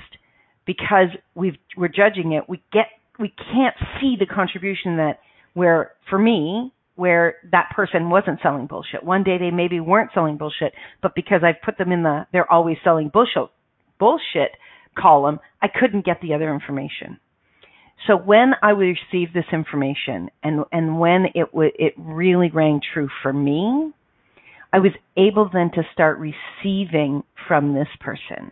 because 0.66 1.10
we've 1.36 1.58
we're 1.78 1.88
judging 1.88 2.34
it, 2.34 2.50
we 2.50 2.62
get 2.72 2.88
we 3.20 3.30
can't 3.30 3.76
see 4.02 4.16
the 4.20 4.26
contribution 4.26 4.98
that 4.98 5.20
where 5.54 5.92
for 6.10 6.18
me 6.18 6.74
where 6.96 7.36
that 7.52 7.72
person 7.76 8.10
wasn't 8.10 8.40
selling 8.44 8.68
bullshit. 8.68 9.04
One 9.04 9.24
day 9.24 9.38
they 9.38 9.52
maybe 9.52 9.80
weren't 9.80 10.12
selling 10.14 10.38
bullshit, 10.38 10.74
but 11.02 11.16
because 11.16 11.42
I've 11.44 11.62
put 11.64 11.78
them 11.78 11.92
in 11.92 12.04
the 12.04 12.28
they're 12.32 12.52
always 12.52 12.78
selling 12.84 13.10
bullshit 13.10 13.50
bullshit 14.00 14.52
column, 14.98 15.40
I 15.62 15.68
couldn't 15.68 16.06
get 16.06 16.22
the 16.22 16.34
other 16.34 16.54
information. 16.54 17.20
So 18.08 18.18
when 18.18 18.54
I 18.62 18.74
would 18.74 18.84
receive 19.12 19.34
this 19.34 19.46
information 19.52 20.30
and 20.44 20.66
and 20.72 21.00
when 21.00 21.26
it 21.36 21.52
w- 21.52 21.72
it 21.78 21.94
really 21.98 22.50
rang 22.52 22.82
true 22.94 23.10
for 23.22 23.32
me, 23.32 23.92
I 24.74 24.80
was 24.80 24.92
able 25.16 25.50
then 25.52 25.72
to 25.76 25.84
start 25.94 26.20
receiving 26.20 27.24
from 27.48 27.74
this 27.74 27.88
person. 28.00 28.52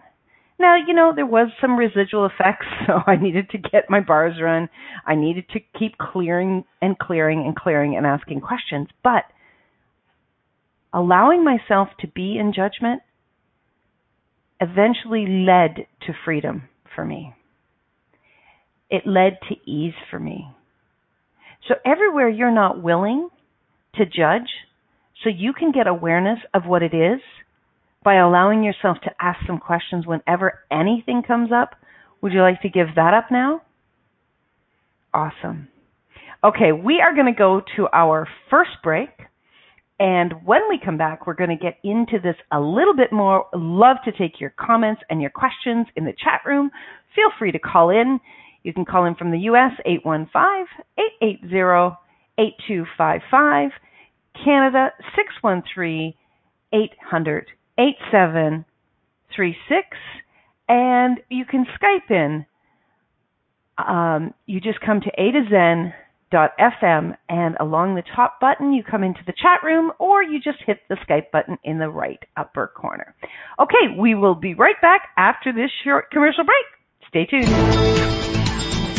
Now, 0.61 0.75
you 0.75 0.93
know, 0.93 1.11
there 1.15 1.25
was 1.25 1.49
some 1.59 1.75
residual 1.75 2.27
effects, 2.27 2.67
so 2.87 2.99
I 3.07 3.15
needed 3.15 3.49
to 3.49 3.57
get 3.57 3.89
my 3.89 3.99
bars 3.99 4.35
run. 4.41 4.69
I 5.05 5.15
needed 5.15 5.45
to 5.53 5.59
keep 5.77 5.97
clearing 5.97 6.63
and 6.81 6.97
clearing 6.97 7.43
and 7.45 7.55
clearing 7.55 7.97
and 7.97 8.05
asking 8.05 8.41
questions, 8.41 8.87
but 9.03 9.23
allowing 10.93 11.43
myself 11.43 11.89
to 12.01 12.07
be 12.07 12.37
in 12.37 12.53
judgment 12.53 13.01
eventually 14.59 15.25
led 15.27 15.87
to 16.05 16.13
freedom 16.23 16.63
for 16.95 17.03
me. 17.03 17.33
It 18.89 19.07
led 19.07 19.39
to 19.49 19.55
ease 19.69 19.95
for 20.11 20.19
me. 20.19 20.45
So 21.67 21.75
everywhere 21.85 22.29
you're 22.29 22.53
not 22.53 22.83
willing 22.83 23.29
to 23.95 24.05
judge, 24.05 24.49
so 25.23 25.29
you 25.29 25.53
can 25.53 25.71
get 25.71 25.87
awareness 25.87 26.39
of 26.53 26.65
what 26.65 26.83
it 26.83 26.93
is, 26.93 27.21
by 28.03 28.15
allowing 28.15 28.63
yourself 28.63 28.97
to 29.03 29.11
ask 29.19 29.39
some 29.45 29.59
questions 29.59 30.07
whenever 30.07 30.59
anything 30.71 31.21
comes 31.25 31.51
up? 31.51 31.75
Would 32.21 32.33
you 32.33 32.41
like 32.41 32.61
to 32.61 32.69
give 32.69 32.95
that 32.95 33.13
up 33.13 33.25
now? 33.31 33.61
Awesome. 35.13 35.67
Okay, 36.43 36.71
we 36.71 36.99
are 37.01 37.13
going 37.13 37.31
to 37.31 37.37
go 37.37 37.61
to 37.75 37.87
our 37.93 38.27
first 38.49 38.71
break. 38.83 39.09
And 39.99 40.33
when 40.43 40.61
we 40.67 40.79
come 40.83 40.97
back, 40.97 41.27
we're 41.27 41.35
going 41.35 41.51
to 41.51 41.55
get 41.55 41.77
into 41.83 42.17
this 42.23 42.35
a 42.51 42.59
little 42.59 42.95
bit 42.95 43.11
more. 43.11 43.45
Love 43.53 43.97
to 44.05 44.11
take 44.11 44.39
your 44.39 44.49
comments 44.59 45.03
and 45.11 45.21
your 45.21 45.29
questions 45.29 45.85
in 45.95 46.05
the 46.05 46.13
chat 46.13 46.41
room. 46.43 46.71
Feel 47.15 47.29
free 47.37 47.51
to 47.51 47.59
call 47.59 47.91
in. 47.91 48.19
You 48.63 48.73
can 48.73 48.85
call 48.85 49.05
in 49.05 49.13
from 49.13 49.29
the 49.29 49.37
US 49.51 49.73
815-880-8255, 52.39 53.71
Canada 54.43 54.91
613-800-8736, 58.13 58.63
and 60.69 61.19
you 61.29 61.45
can 61.45 61.65
Skype 61.65 62.11
in. 62.11 62.45
Um, 63.77 64.33
you 64.45 64.59
just 64.61 64.79
come 64.81 65.01
to 65.01 65.09
A 65.17 65.31
to 65.31 65.43
Zen 65.49 65.93
FM 66.33 67.15
and 67.29 67.55
along 67.59 67.95
the 67.95 68.03
top 68.15 68.39
button 68.39 68.73
you 68.73 68.83
come 68.83 69.03
into 69.03 69.19
the 69.25 69.33
chat 69.33 69.63
room 69.63 69.91
or 69.99 70.23
you 70.23 70.39
just 70.39 70.59
hit 70.65 70.79
the 70.87 70.95
Skype 71.07 71.31
button 71.31 71.57
in 71.63 71.77
the 71.79 71.89
right 71.89 72.19
upper 72.37 72.67
corner. 72.67 73.15
Okay, 73.59 73.95
we 73.97 74.15
will 74.15 74.35
be 74.35 74.53
right 74.53 74.79
back 74.81 75.09
after 75.17 75.51
this 75.51 75.69
short 75.83 76.09
commercial 76.11 76.43
break. 76.43 76.65
Stay 77.09 77.25
tuned. 77.25 77.49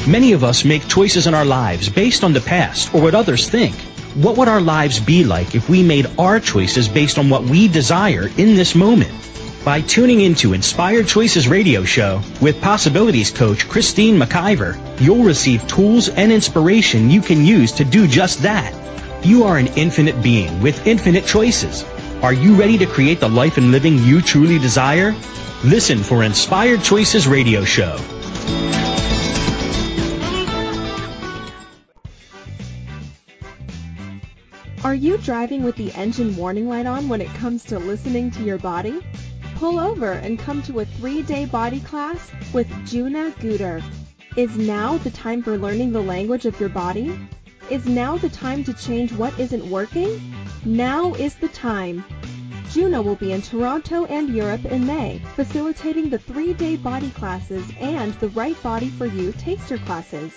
Many 0.07 0.33
of 0.33 0.45
us 0.45 0.65
make 0.65 0.87
choices 0.89 1.27
in 1.27 1.35
our 1.35 1.45
lives 1.45 1.89
based 1.89 2.25
on 2.25 2.33
the 2.33 2.41
past 2.41 2.95
or 2.95 3.01
what 3.01 3.15
others 3.15 3.49
think. 3.49 3.75
What 4.15 4.37
would 4.37 4.49
our 4.49 4.61
lives 4.61 5.01
be 5.01 5.25
like 5.25 5.55
if 5.55 5.69
we 5.71 5.83
made 5.83 6.07
our 6.19 6.39
choices 6.39 6.89
based 6.89 7.19
on 7.19 7.31
what 7.31 7.45
we 7.45 7.69
desire 7.69 8.29
in 8.37 8.57
this 8.57 8.75
moment? 8.75 9.13
by 9.65 9.81
tuning 9.81 10.21
into 10.21 10.55
Inspired 10.55 11.07
Choices 11.07 11.47
radio 11.47 11.85
show 11.85 12.21
with 12.41 12.61
possibilities 12.61 13.31
coach 13.31 13.69
Christine 13.69 14.19
McIver. 14.19 14.77
You'll 15.01 15.23
receive 15.23 15.67
tools 15.69 16.09
and 16.09 16.33
inspiration 16.33 17.11
you 17.11 17.21
can 17.21 17.45
use 17.45 17.71
to 17.73 17.85
do 17.85 18.09
just 18.09 18.43
that. 18.43 18.75
You 19.25 19.45
are 19.45 19.57
an 19.59 19.69
infinite 19.77 20.21
being 20.21 20.61
with 20.61 20.85
infinite 20.85 21.27
choices. 21.27 21.85
Are 22.23 22.33
you 22.33 22.57
ready 22.57 22.77
to 22.79 22.87
create 22.87 23.21
the 23.21 23.29
life 23.29 23.57
and 23.57 23.71
living 23.71 23.99
you 23.99 24.21
truly 24.21 24.59
desire? 24.59 25.15
Listen 25.63 26.03
for 26.03 26.25
Inspired 26.25 26.83
Choices 26.83 27.29
radio 27.29 27.65
show. 27.65 27.97
Are 34.85 34.95
you 34.95 35.17
driving 35.19 35.63
with 35.63 35.77
the 35.77 35.93
engine 35.93 36.37
warning 36.37 36.69
light 36.69 36.87
on 36.87 37.09
when 37.09 37.21
it 37.21 37.33
comes 37.35 37.65
to 37.65 37.79
listening 37.79 38.31
to 38.33 38.43
your 38.43 38.59
body? 38.59 39.01
pull 39.63 39.79
over 39.79 40.11
and 40.11 40.41
come 40.41 40.61
to 40.61 40.81
a 40.81 40.85
three-day 40.85 41.45
body 41.45 41.79
class 41.79 42.33
with 42.53 42.67
Juna 42.85 43.31
Guder. 43.39 43.81
Is 44.37 44.57
now 44.57 44.99
the 44.99 45.11
time 45.13 45.41
for 45.41 45.57
learning 45.57 45.93
the 45.93 46.03
language 46.03 46.47
of 46.47 46.59
your 46.59 46.69
body? 46.69 47.17
Is 47.71 47.87
now 47.87 48.17
the 48.17 48.29
time 48.29 48.65
to 48.65 48.75
change 48.75 49.13
what 49.13 49.39
isn't 49.39 49.71
working? 49.71 50.35
Now 50.65 51.15
is 51.15 51.37
the 51.37 51.47
time. 51.47 52.05
Juna 52.73 53.01
will 53.01 53.15
be 53.15 53.31
in 53.31 53.41
Toronto 53.41 54.05
and 54.07 54.31
Europe 54.31 54.65
in 54.65 54.85
May, 54.85 55.23
facilitating 55.37 56.11
the 56.11 56.19
three-day 56.19 56.75
body 56.75 57.11
classes 57.11 57.65
and 57.79 58.13
the 58.15 58.31
Right 58.31 58.61
Body 58.65 58.89
for 58.89 59.07
You 59.07 59.31
taster 59.31 59.79
classes. 59.79 60.33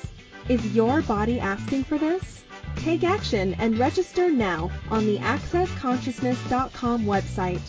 Is 0.49 0.63
your 0.75 1.01
body 1.01 1.39
asking 1.39 1.85
for 1.85 1.97
this? 1.97 2.43
Take 2.77 3.03
action 3.03 3.55
and 3.55 3.77
register 3.77 4.29
now 4.29 4.71
on 4.91 5.05
the 5.05 5.17
AccessConsciousness.com 5.17 7.05
website. 7.05 7.61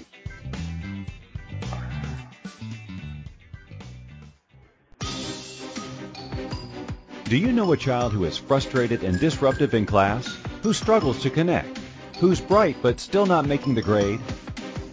Do 7.29 7.37
you 7.37 7.51
know 7.51 7.73
a 7.73 7.77
child 7.77 8.13
who 8.13 8.25
is 8.25 8.37
frustrated 8.37 9.03
and 9.03 9.19
disruptive 9.19 9.75
in 9.75 9.85
class? 9.85 10.33
Who 10.63 10.73
struggles 10.73 11.23
to 11.23 11.31
connect? 11.31 11.81
Who's 12.21 12.41
bright 12.41 12.77
but 12.83 13.01
still 13.01 13.27
not 13.27 13.47
making 13.47 13.75
the 13.75 13.83
grade? 13.83 14.21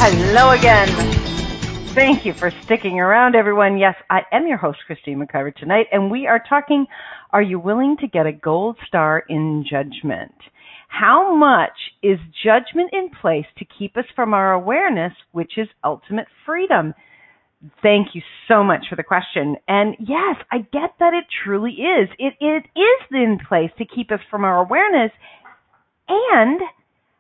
Hello 0.07 0.51
again. 0.51 1.17
Thank 1.95 2.27
you 2.27 2.35
for 2.38 2.53
sticking 2.67 3.01
around, 3.01 3.35
everyone. 3.35 3.79
Yes, 3.79 3.95
I 4.11 4.21
am 4.33 4.47
your 4.47 4.59
host, 4.59 4.81
Christine 4.87 5.19
McIver, 5.19 5.57
tonight, 5.57 5.87
and 5.93 6.11
we 6.11 6.27
are 6.27 6.45
talking 6.47 6.85
are 7.33 7.40
you 7.40 7.59
willing 7.59 7.97
to 8.03 8.07
get 8.07 8.27
a 8.27 8.33
gold 8.33 8.77
star 8.87 9.25
in 9.31 9.64
judgment? 9.64 10.35
How 10.88 11.35
much 11.35 11.73
is 12.03 12.19
judgment 12.45 12.90
in 12.93 13.12
place 13.19 13.47
to 13.57 13.64
keep 13.79 13.97
us 13.97 14.05
from 14.14 14.35
our 14.35 14.53
awareness, 14.53 15.14
which 15.33 15.53
is 15.57 15.69
ultimate 15.83 16.27
freedom? 16.45 16.93
Thank 17.81 18.09
you 18.12 18.21
so 18.47 18.62
much 18.62 18.85
for 18.90 18.97
the 18.97 19.03
question. 19.03 19.57
And 19.69 19.97
yes, 20.01 20.37
I 20.53 20.59
get 20.59 20.97
that 21.01 21.14
it 21.14 21.25
truly 21.45 21.73
is. 21.73 22.11
It, 22.19 22.35
it 22.40 22.67
is 22.79 23.07
in 23.11 23.38
place 23.49 23.71
to 23.79 23.87
keep 23.87 24.12
us 24.12 24.21
from 24.31 24.45
our 24.45 24.59
awareness. 24.59 25.12
And 26.07 26.61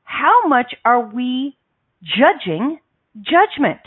how 0.02 0.46
much 0.46 0.74
are 0.84 1.00
we 1.00 1.56
judging 2.04 2.78
judgment? 3.16 3.80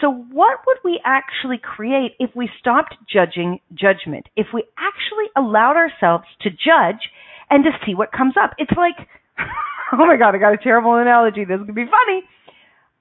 So 0.00 0.10
what 0.10 0.58
would 0.66 0.78
we 0.84 1.00
actually 1.04 1.58
create 1.58 2.12
if 2.18 2.30
we 2.34 2.48
stopped 2.58 2.96
judging 3.12 3.60
judgment? 3.72 4.26
If 4.36 4.48
we 4.52 4.64
actually 4.78 5.30
allowed 5.36 5.76
ourselves 5.76 6.24
to 6.42 6.50
judge 6.50 7.10
and 7.50 7.64
to 7.64 7.70
see 7.84 7.94
what 7.94 8.10
comes 8.10 8.34
up? 8.40 8.52
It's 8.58 8.72
like, 8.76 8.96
oh 9.92 10.06
my 10.06 10.16
God, 10.16 10.34
I 10.34 10.38
got 10.38 10.54
a 10.54 10.58
terrible 10.58 10.96
analogy. 10.96 11.44
This 11.44 11.60
to 11.66 11.72
be 11.72 11.84
funny. 11.84 12.22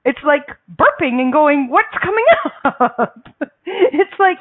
It's 0.03 0.19
like 0.25 0.45
burping 0.69 1.21
and 1.21 1.31
going, 1.31 1.69
what's 1.69 1.95
coming 2.03 2.25
up? 2.65 3.25
it's 3.65 4.19
like, 4.19 4.39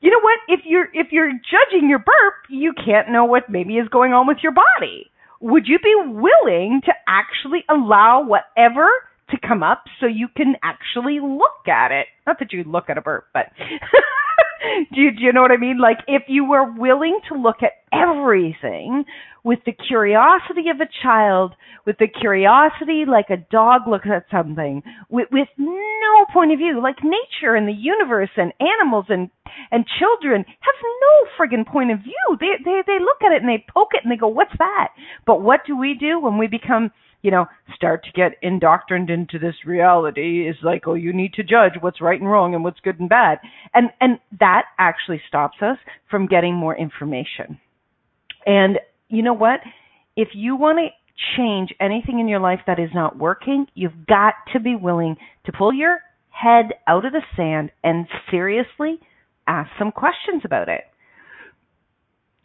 you 0.00 0.10
know 0.10 0.20
what? 0.20 0.38
If 0.48 0.60
you're, 0.64 0.88
if 0.92 1.12
you're 1.12 1.30
judging 1.30 1.88
your 1.88 2.00
burp, 2.00 2.34
you 2.50 2.72
can't 2.72 3.10
know 3.10 3.24
what 3.24 3.48
maybe 3.48 3.74
is 3.74 3.88
going 3.88 4.12
on 4.12 4.26
with 4.26 4.38
your 4.42 4.52
body. 4.52 5.06
Would 5.40 5.66
you 5.66 5.78
be 5.78 5.94
willing 5.96 6.80
to 6.86 6.92
actually 7.06 7.64
allow 7.68 8.24
whatever 8.24 8.88
to 9.32 9.38
come 9.46 9.62
up 9.62 9.84
so 10.00 10.06
you 10.06 10.28
can 10.34 10.54
actually 10.62 11.18
look 11.20 11.66
at 11.66 11.90
it. 11.90 12.06
Not 12.26 12.38
that 12.38 12.52
you 12.52 12.64
look 12.64 12.88
at 12.88 12.98
a 12.98 13.02
burp, 13.02 13.26
but 13.34 13.46
do, 14.94 15.00
you, 15.00 15.10
do 15.10 15.22
you 15.22 15.32
know 15.32 15.42
what 15.42 15.50
I 15.50 15.56
mean? 15.56 15.78
Like 15.80 15.98
if 16.06 16.22
you 16.28 16.44
were 16.44 16.70
willing 16.72 17.18
to 17.28 17.38
look 17.38 17.62
at 17.62 17.72
everything 17.92 19.04
with 19.44 19.58
the 19.66 19.72
curiosity 19.72 20.70
of 20.70 20.80
a 20.80 20.88
child, 21.02 21.52
with 21.84 21.96
the 21.98 22.06
curiosity 22.06 23.04
like 23.06 23.26
a 23.30 23.44
dog 23.50 23.82
looks 23.88 24.06
at 24.06 24.26
something, 24.30 24.82
with, 25.10 25.28
with 25.32 25.48
no 25.58 26.24
point 26.32 26.52
of 26.52 26.58
view, 26.58 26.80
like 26.80 27.02
nature 27.02 27.54
and 27.56 27.66
the 27.66 27.72
universe 27.72 28.30
and 28.36 28.52
animals 28.60 29.06
and 29.08 29.30
and 29.70 29.84
children 29.98 30.44
have 30.46 30.74
no 30.82 31.28
friggin' 31.36 31.66
point 31.66 31.90
of 31.90 31.98
view. 31.98 32.36
They 32.40 32.56
they 32.64 32.82
they 32.86 32.98
look 33.00 33.20
at 33.24 33.32
it 33.32 33.42
and 33.42 33.48
they 33.48 33.64
poke 33.72 33.90
it 33.92 34.00
and 34.02 34.10
they 34.10 34.16
go, 34.16 34.28
"What's 34.28 34.56
that?" 34.58 34.88
But 35.26 35.42
what 35.42 35.60
do 35.66 35.76
we 35.76 35.94
do 35.94 36.20
when 36.20 36.38
we 36.38 36.46
become 36.46 36.90
you 37.22 37.30
know, 37.30 37.46
start 37.74 38.04
to 38.04 38.12
get 38.12 38.32
indoctrined 38.42 39.08
into 39.08 39.38
this 39.38 39.54
reality 39.64 40.48
is 40.48 40.56
like, 40.62 40.86
oh, 40.86 40.94
you 40.94 41.12
need 41.12 41.32
to 41.34 41.42
judge 41.42 41.72
what's 41.80 42.00
right 42.00 42.20
and 42.20 42.28
wrong 42.28 42.54
and 42.54 42.64
what's 42.64 42.80
good 42.80 42.98
and 43.00 43.08
bad. 43.08 43.38
And 43.72 43.90
and 44.00 44.18
that 44.40 44.64
actually 44.78 45.22
stops 45.28 45.58
us 45.62 45.78
from 46.10 46.26
getting 46.26 46.54
more 46.54 46.76
information. 46.76 47.60
And 48.44 48.78
you 49.08 49.22
know 49.22 49.34
what? 49.34 49.60
If 50.16 50.28
you 50.34 50.56
want 50.56 50.78
to 50.78 50.88
change 51.36 51.72
anything 51.80 52.18
in 52.18 52.28
your 52.28 52.40
life 52.40 52.60
that 52.66 52.80
is 52.80 52.90
not 52.92 53.16
working, 53.16 53.66
you've 53.74 54.06
got 54.06 54.34
to 54.52 54.60
be 54.60 54.74
willing 54.74 55.16
to 55.46 55.52
pull 55.52 55.72
your 55.72 55.98
head 56.28 56.72
out 56.88 57.04
of 57.04 57.12
the 57.12 57.22
sand 57.36 57.70
and 57.84 58.06
seriously 58.30 58.98
ask 59.46 59.70
some 59.78 59.92
questions 59.92 60.42
about 60.44 60.68
it. 60.68 60.82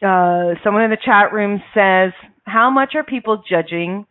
Uh, 0.00 0.54
someone 0.62 0.84
in 0.84 0.90
the 0.90 0.98
chat 1.04 1.32
room 1.32 1.60
says, 1.74 2.12
How 2.44 2.70
much 2.70 2.92
are 2.94 3.02
people 3.02 3.42
judging 3.48 4.06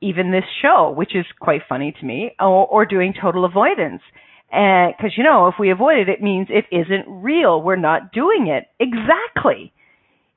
even 0.00 0.30
this 0.30 0.44
show, 0.62 0.92
which 0.96 1.14
is 1.14 1.26
quite 1.40 1.62
funny 1.68 1.94
to 2.00 2.06
me, 2.06 2.32
or, 2.40 2.66
or 2.66 2.86
doing 2.86 3.14
total 3.20 3.44
avoidance? 3.44 4.02
Because, 4.50 5.12
you 5.16 5.22
know, 5.22 5.46
if 5.48 5.54
we 5.60 5.70
avoid 5.70 5.98
it, 5.98 6.08
it 6.08 6.22
means 6.22 6.48
it 6.50 6.64
isn't 6.74 7.06
real. 7.08 7.62
We're 7.62 7.76
not 7.76 8.12
doing 8.12 8.48
it. 8.48 8.64
Exactly. 8.80 9.72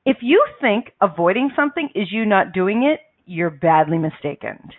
If 0.06 0.17
you 0.21 0.45
think 0.62 0.91
avoiding 1.02 1.52
something 1.56 1.89
is 1.95 2.12
you 2.12 2.26
not 2.26 2.54
doing 2.54 2.84
it, 2.84 2.99
you're 3.26 3.49
badly 3.49 3.97
mistaken. 3.97 4.69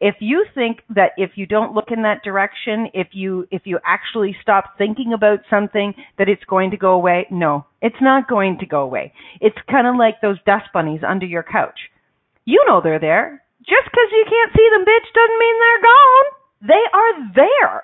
If 0.00 0.16
you 0.18 0.44
think 0.54 0.80
that 0.94 1.12
if 1.16 1.32
you 1.36 1.46
don't 1.46 1.74
look 1.74 1.92
in 1.92 2.02
that 2.02 2.24
direction, 2.24 2.88
if 2.92 3.08
you 3.12 3.46
if 3.52 3.62
you 3.64 3.78
actually 3.86 4.34
stop 4.42 4.76
thinking 4.76 5.12
about 5.14 5.38
something 5.48 5.94
that 6.18 6.28
it's 6.28 6.42
going 6.44 6.72
to 6.72 6.76
go 6.76 6.92
away, 6.94 7.26
no, 7.30 7.66
it's 7.80 8.00
not 8.00 8.28
going 8.28 8.58
to 8.58 8.66
go 8.66 8.80
away. 8.80 9.12
It's 9.40 9.56
kind 9.70 9.86
of 9.86 9.94
like 9.94 10.20
those 10.20 10.38
dust 10.44 10.64
bunnies 10.74 11.02
under 11.06 11.26
your 11.26 11.44
couch. 11.44 11.78
You 12.44 12.64
know 12.66 12.80
they're 12.82 12.98
there. 12.98 13.41
Just 13.62 13.86
because 13.86 14.10
you 14.10 14.24
can't 14.26 14.52
see 14.54 14.68
them, 14.74 14.84
bitch, 14.84 15.08
doesn't 15.14 15.40
mean 15.40 15.56
they're 15.58 15.86
gone. 15.86 16.26
They 16.66 16.84
are 16.92 17.12
there. 17.34 17.76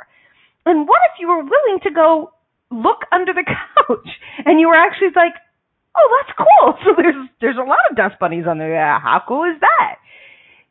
And 0.66 0.88
what 0.88 1.00
if 1.12 1.20
you 1.20 1.28
were 1.28 1.42
willing 1.42 1.80
to 1.84 1.90
go 1.90 2.32
look 2.70 3.06
under 3.12 3.32
the 3.32 3.46
couch 3.86 4.10
and 4.44 4.60
you 4.60 4.68
were 4.68 4.76
actually 4.78 5.14
like, 5.14 5.34
oh, 5.96 6.08
that's 6.18 6.36
cool. 6.36 6.74
So 6.84 6.94
there's 6.96 7.28
there's 7.40 7.56
a 7.56 7.68
lot 7.68 7.82
of 7.90 7.96
dust 7.96 8.18
bunnies 8.20 8.46
on 8.48 8.58
there. 8.58 8.76
How 8.98 9.22
cool 9.26 9.44
is 9.44 9.58
that? 9.60 9.96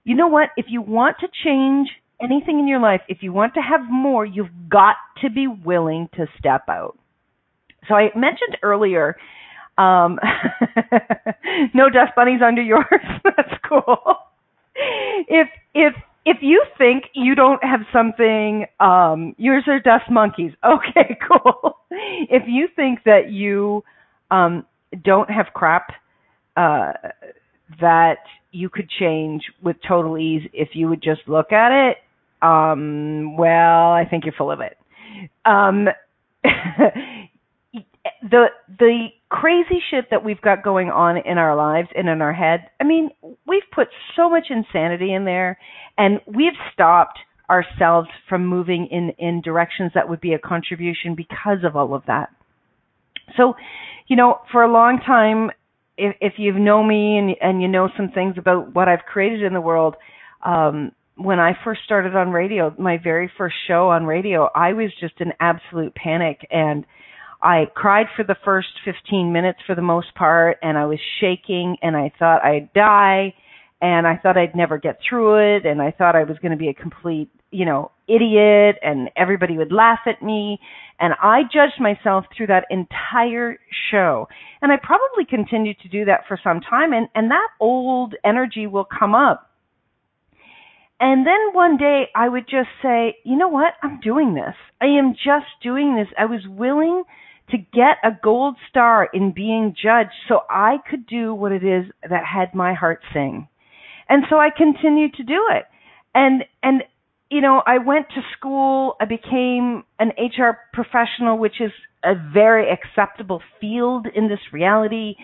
you 0.08 0.16
know 0.16 0.28
what? 0.28 0.52
If 0.56 0.68
you 0.70 0.82
want 0.82 1.18
to 1.20 1.28
change 1.44 1.90
anything 2.22 2.60
in 2.60 2.68
your 2.68 2.80
life, 2.80 3.02
if 3.10 3.18
you 3.20 3.34
want 3.34 3.56
to 3.56 3.60
have 3.60 3.82
more, 3.92 4.26
you've 4.26 4.48
got 4.70 4.96
to 5.22 5.30
be 5.30 5.48
willing 5.48 6.08
to 6.16 6.28
step 6.40 6.62
out. 6.70 6.98
So 7.90 7.94
I 7.94 8.06
mentioned 8.16 8.56
earlier, 8.64 9.18
um, 9.78 10.18
no 11.74 11.90
dust 11.90 12.14
bunnies 12.16 12.40
under 12.42 12.62
yours. 12.62 12.86
That's 13.26 13.60
cool. 13.68 14.16
If 15.28 15.48
if 15.74 15.94
if 16.26 16.38
you 16.42 16.64
think 16.78 17.06
you 17.14 17.36
don't 17.36 17.64
have 17.64 17.82
something, 17.94 18.66
um, 18.80 19.34
yours 19.38 19.64
are 19.68 19.80
dust 19.80 20.10
monkeys. 20.12 20.52
Okay, 20.64 21.18
cool. 21.28 21.78
If 21.90 22.44
you 22.48 22.68
think 22.76 23.00
that 23.06 23.32
you 23.32 23.84
um, 24.30 24.66
don't 25.04 25.30
have 25.30 25.48
crap 25.54 25.88
uh, 26.58 26.92
that 27.80 28.18
you 28.52 28.70
could 28.70 28.90
change 28.90 29.44
with 29.64 29.78
total 29.88 30.18
ease 30.18 30.48
if 30.54 30.70
you 30.74 30.90
would 30.90 31.02
just 31.02 31.22
look 31.28 31.52
at 31.52 31.72
it, 31.72 31.98
um, 32.42 33.38
well, 33.38 33.92
I 33.92 34.06
think 34.10 34.26
you're 34.26 34.34
full 34.38 34.52
of 34.52 34.60
it. 34.62 34.78
Um, 35.46 35.88
the 38.22 38.46
the 38.80 39.08
crazy 39.30 39.82
shit 39.90 40.06
that 40.12 40.24
we've 40.24 40.42
got 40.42 40.64
going 40.64 40.90
on 40.90 41.18
in 41.18 41.38
our 41.38 41.56
lives 41.56 41.90
and 41.96 42.08
in 42.08 42.22
our 42.22 42.34
head. 42.34 42.70
I 42.80 42.84
mean, 42.84 43.10
we've 43.46 43.64
put 43.74 43.88
so 44.16 44.30
much 44.30 44.48
insanity 44.50 45.14
in 45.14 45.26
there, 45.26 45.58
and 45.98 46.20
we've 46.26 46.54
stopped 46.74 47.20
ourselves 47.50 48.10
from 48.28 48.46
moving 48.46 48.88
in 48.92 49.12
in 49.18 49.42
directions 49.42 49.92
that 49.96 50.10
would 50.10 50.22
be 50.22 50.34
a 50.34 50.40
contribution 50.40 51.16
because 51.16 51.60
of 51.64 51.76
all 51.76 51.94
of 51.94 52.04
that. 52.08 52.30
So, 53.36 53.56
you 54.08 54.16
know, 54.16 54.40
for 54.52 54.64
a 54.64 54.72
long 54.72 55.00
time, 55.06 55.52
if, 55.98 56.16
if 56.22 56.34
you've 56.38 56.56
know 56.56 56.84
me 56.84 57.18
and 57.18 57.36
and 57.42 57.62
you 57.62 57.68
know 57.68 57.90
some 57.98 58.12
things 58.12 58.36
about 58.38 58.74
what 58.74 58.88
I've 58.88 59.06
created 59.12 59.44
in 59.44 59.54
the 59.54 59.62
world, 59.62 59.96
um, 60.44 60.92
when 61.16 61.40
I 61.40 61.54
first 61.64 61.82
started 61.84 62.16
on 62.16 62.30
radio, 62.30 62.74
my 62.78 62.98
very 62.98 63.32
first 63.38 63.56
show 63.68 63.90
on 63.90 64.06
radio, 64.06 64.50
I 64.56 64.74
was 64.74 64.92
just 65.00 65.16
in 65.20 65.34
absolute 65.40 65.96
panic 65.96 66.48
and 66.52 66.86
I 67.42 67.68
cried 67.76 68.08
for 68.16 68.24
the 68.24 68.36
first 68.44 68.70
15 68.84 69.32
minutes 69.32 69.60
for 69.66 69.76
the 69.76 69.82
most 69.82 70.14
part 70.16 70.58
and 70.62 70.78
I 70.78 70.86
was 70.86 71.00
shaking 71.20 71.78
and 71.82 71.96
I 71.96 72.12
thought 72.18 72.44
I'd 72.44 72.74
die 72.74 73.34
and 73.82 74.08
I 74.08 74.18
thought 74.18 74.38
I'd 74.38 74.56
never 74.56 74.78
get 74.78 75.00
through 75.08 75.56
it 75.56 75.66
and 75.66 75.82
I 75.82 75.92
thought 75.92 76.16
I 76.16 76.24
was 76.24 76.38
going 76.40 76.52
to 76.52 76.58
be 76.58 76.70
a 76.70 76.74
complete, 76.74 77.30
you 77.52 77.66
know, 77.66 77.92
idiot 78.08 78.78
and 78.82 79.10
everybody 79.16 79.58
would 79.58 79.72
laugh 79.72 80.00
at 80.08 80.24
me 80.24 80.60
and 81.00 81.14
I 81.22 81.42
judged 81.44 81.80
myself 81.80 82.26
through 82.36 82.48
that 82.48 82.66
entire 82.72 83.60
show. 83.92 84.28
And 84.62 84.72
I 84.72 84.78
probably 84.82 85.26
continued 85.30 85.78
to 85.82 85.90
do 85.90 86.06
that 86.06 86.22
for 86.28 86.40
some 86.44 86.60
time. 86.60 86.92
And, 86.92 87.08
and 87.14 87.30
that 87.30 87.50
old 87.60 88.16
energy 88.26 88.66
will 88.66 88.88
come 89.00 89.14
up. 89.14 89.52
And 91.00 91.28
then 91.28 91.54
one 91.54 91.78
day 91.78 92.06
I 92.16 92.28
would 92.28 92.46
just 92.50 92.70
say, 92.82 93.18
you 93.24 93.38
know 93.38 93.48
what? 93.48 93.74
I'm 93.84 94.00
doing 94.00 94.34
this. 94.34 94.56
I 94.82 94.86
am 94.86 95.14
just 95.14 95.46
doing 95.62 95.96
this. 95.96 96.08
I 96.18 96.26
was 96.26 96.42
willing 96.48 97.04
to 97.52 97.58
get 97.58 97.98
a 98.04 98.12
gold 98.22 98.56
star 98.70 99.10
in 99.14 99.32
being 99.32 99.74
judged 99.82 100.12
so 100.28 100.42
I 100.50 100.78
could 100.90 101.08
do 101.08 101.34
what 101.34 101.52
it 101.52 101.64
is 101.64 101.86
that 102.08 102.24
had 102.26 102.54
my 102.54 102.74
heart 102.74 103.02
sing. 103.14 103.48
And 104.10 104.24
so 104.30 104.38
I 104.38 104.50
continued 104.56 105.14
to 105.16 105.24
do 105.24 105.42
it. 105.52 105.66
And, 106.14 106.44
and 106.64 106.84
you 107.30 107.42
know, 107.42 107.62
I 107.66 107.78
went 107.78 108.08
to 108.10 108.22
school, 108.38 108.96
I 109.00 109.06
became 109.06 109.84
an 110.00 110.12
HR 110.18 110.58
professional, 110.74 111.38
which 111.38 111.60
is 111.60 111.72
a 112.04 112.14
very 112.34 112.68
acceptable 112.72 113.42
field 113.60 114.08
in 114.16 114.30
this 114.30 114.40
reality. 114.54 115.16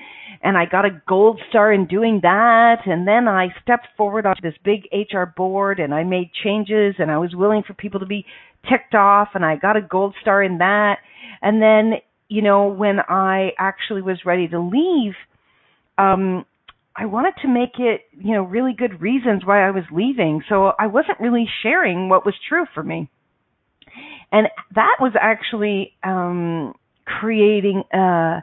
And 0.41 0.57
I 0.57 0.65
got 0.65 0.85
a 0.85 1.01
gold 1.07 1.39
star 1.49 1.71
in 1.71 1.87
doing 1.87 2.19
that. 2.23 2.79
And 2.85 3.07
then 3.07 3.27
I 3.27 3.49
stepped 3.61 3.87
forward 3.95 4.25
onto 4.25 4.41
this 4.41 4.55
big 4.63 4.87
HR 4.91 5.25
board 5.25 5.79
and 5.79 5.93
I 5.93 6.03
made 6.03 6.31
changes 6.43 6.95
and 6.99 7.09
I 7.09 7.17
was 7.17 7.33
willing 7.35 7.63
for 7.65 7.73
people 7.73 8.01
to 8.01 8.05
be 8.05 8.25
ticked 8.69 8.95
off 8.95 9.29
and 9.33 9.45
I 9.45 9.55
got 9.55 9.77
a 9.77 9.81
gold 9.81 10.15
star 10.21 10.43
in 10.43 10.57
that. 10.57 10.97
And 11.41 11.61
then, 11.61 11.99
you 12.29 12.41
know, 12.41 12.67
when 12.67 12.99
I 12.99 13.51
actually 13.57 14.01
was 14.01 14.19
ready 14.25 14.47
to 14.47 14.59
leave, 14.59 15.13
um, 15.97 16.45
I 16.95 17.05
wanted 17.05 17.33
to 17.41 17.47
make 17.47 17.79
it, 17.79 18.01
you 18.17 18.33
know, 18.33 18.43
really 18.43 18.73
good 18.73 19.01
reasons 19.01 19.45
why 19.45 19.67
I 19.67 19.71
was 19.71 19.83
leaving. 19.91 20.43
So 20.47 20.73
I 20.77 20.87
wasn't 20.87 21.19
really 21.19 21.47
sharing 21.63 22.09
what 22.09 22.25
was 22.25 22.35
true 22.47 22.65
for 22.73 22.83
me. 22.83 23.09
And 24.31 24.47
that 24.75 24.97
was 24.99 25.13
actually 25.19 25.93
um 26.03 26.73
creating 27.05 27.83
uh 27.93 28.41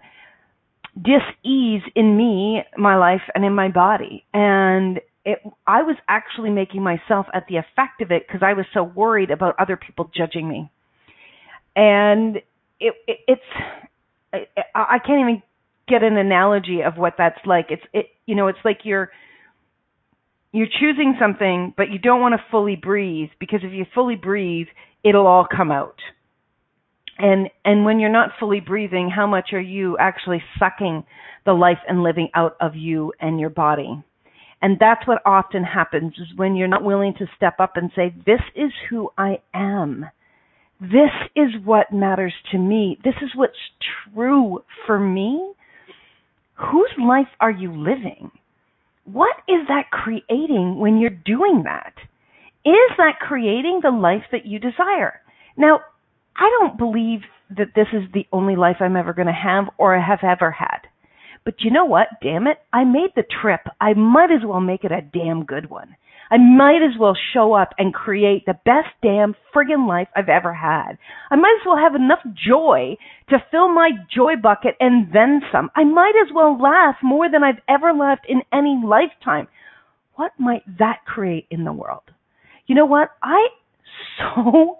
dis-ease 1.00 1.82
in 1.94 2.16
me, 2.16 2.62
my 2.76 2.96
life 2.96 3.22
and 3.34 3.44
in 3.44 3.54
my 3.54 3.68
body. 3.68 4.24
And 4.34 5.00
it 5.24 5.38
I 5.66 5.82
was 5.82 5.96
actually 6.08 6.50
making 6.50 6.82
myself 6.82 7.26
at 7.32 7.46
the 7.48 7.56
effect 7.56 8.00
of 8.02 8.10
it 8.10 8.26
because 8.26 8.42
I 8.42 8.54
was 8.54 8.66
so 8.74 8.82
worried 8.82 9.30
about 9.30 9.54
other 9.58 9.76
people 9.76 10.10
judging 10.14 10.48
me. 10.48 10.70
And 11.76 12.42
it, 12.80 12.94
it 13.06 13.18
it's 13.28 13.42
I, 14.32 14.46
I 14.74 14.98
can't 14.98 15.20
even 15.20 15.42
get 15.88 16.02
an 16.02 16.16
analogy 16.16 16.82
of 16.82 16.96
what 16.96 17.14
that's 17.18 17.38
like. 17.44 17.66
It's 17.70 17.82
it 17.92 18.06
you 18.26 18.34
know, 18.34 18.48
it's 18.48 18.58
like 18.64 18.80
you're 18.84 19.10
you're 20.52 20.68
choosing 20.80 21.16
something 21.20 21.74
but 21.76 21.90
you 21.90 21.98
don't 21.98 22.20
want 22.20 22.34
to 22.34 22.44
fully 22.50 22.76
breathe 22.76 23.30
because 23.38 23.60
if 23.62 23.72
you 23.72 23.86
fully 23.94 24.16
breathe, 24.16 24.66
it'll 25.04 25.26
all 25.26 25.46
come 25.46 25.70
out. 25.70 25.98
And 27.18 27.48
and 27.64 27.84
when 27.84 28.00
you're 28.00 28.10
not 28.10 28.30
fully 28.40 28.60
breathing, 28.60 29.10
how 29.14 29.26
much 29.26 29.50
are 29.52 29.60
you 29.60 29.96
actually 29.98 30.42
sucking 30.58 31.04
the 31.44 31.52
life 31.52 31.78
and 31.88 32.02
living 32.02 32.30
out 32.34 32.56
of 32.60 32.74
you 32.74 33.12
and 33.20 33.38
your 33.38 33.50
body? 33.50 34.02
And 34.62 34.78
that's 34.78 35.06
what 35.06 35.22
often 35.24 35.64
happens 35.64 36.14
is 36.18 36.36
when 36.36 36.54
you're 36.54 36.68
not 36.68 36.84
willing 36.84 37.14
to 37.18 37.26
step 37.36 37.60
up 37.60 37.76
and 37.76 37.90
say, 37.96 38.14
This 38.26 38.40
is 38.54 38.72
who 38.88 39.10
I 39.16 39.40
am. 39.54 40.06
This 40.80 41.10
is 41.36 41.50
what 41.64 41.92
matters 41.92 42.32
to 42.52 42.58
me. 42.58 42.98
This 43.04 43.14
is 43.22 43.30
what's 43.34 43.52
true 44.14 44.64
for 44.86 44.98
me 44.98 45.52
whose 46.60 46.92
life 46.98 47.28
are 47.40 47.50
you 47.50 47.72
living? 47.72 48.30
What 49.04 49.36
is 49.48 49.66
that 49.68 49.90
creating 49.90 50.78
when 50.78 50.98
you're 50.98 51.10
doing 51.10 51.62
that? 51.64 51.94
Is 52.64 52.96
that 52.98 53.18
creating 53.20 53.80
the 53.82 53.90
life 53.90 54.24
that 54.32 54.46
you 54.46 54.58
desire? 54.58 55.20
Now, 55.56 55.80
I 56.36 56.50
don't 56.60 56.78
believe 56.78 57.20
that 57.56 57.74
this 57.74 57.88
is 57.92 58.02
the 58.12 58.26
only 58.32 58.56
life 58.56 58.76
I'm 58.80 58.96
ever 58.96 59.12
going 59.12 59.26
to 59.26 59.32
have 59.32 59.64
or 59.78 59.98
have 59.98 60.20
ever 60.22 60.50
had. 60.50 60.80
But 61.44 61.54
you 61.60 61.70
know 61.70 61.86
what? 61.86 62.08
Damn 62.22 62.46
it. 62.46 62.58
I 62.72 62.84
made 62.84 63.10
the 63.16 63.24
trip. 63.42 63.60
I 63.80 63.94
might 63.94 64.30
as 64.30 64.44
well 64.44 64.60
make 64.60 64.84
it 64.84 64.92
a 64.92 65.00
damn 65.00 65.44
good 65.44 65.70
one. 65.70 65.96
I 66.30 66.38
might 66.38 66.82
as 66.82 66.98
well 66.98 67.16
show 67.32 67.54
up 67.54 67.74
and 67.76 67.92
create 67.92 68.46
the 68.46 68.58
best 68.64 68.88
damn 69.02 69.34
friggin' 69.52 69.88
life 69.88 70.08
I've 70.14 70.28
ever 70.28 70.54
had. 70.54 70.96
I 71.30 71.36
might 71.36 71.56
as 71.60 71.66
well 71.66 71.76
have 71.76 71.94
enough 71.96 72.20
joy 72.34 72.96
to 73.30 73.44
fill 73.50 73.68
my 73.68 73.90
joy 74.14 74.36
bucket 74.36 74.76
and 74.78 75.12
then 75.12 75.42
some. 75.50 75.70
I 75.74 75.84
might 75.84 76.14
as 76.24 76.32
well 76.32 76.60
laugh 76.60 76.96
more 77.02 77.28
than 77.28 77.42
I've 77.42 77.60
ever 77.68 77.92
laughed 77.92 78.26
in 78.28 78.42
any 78.52 78.80
lifetime. 78.84 79.48
what 80.14 80.32
might 80.38 80.62
that 80.78 81.04
create 81.06 81.46
in 81.50 81.64
the 81.64 81.72
world? 81.72 82.02
You 82.66 82.74
know 82.74 82.86
what? 82.86 83.08
I 83.22 83.48
so 84.18 84.78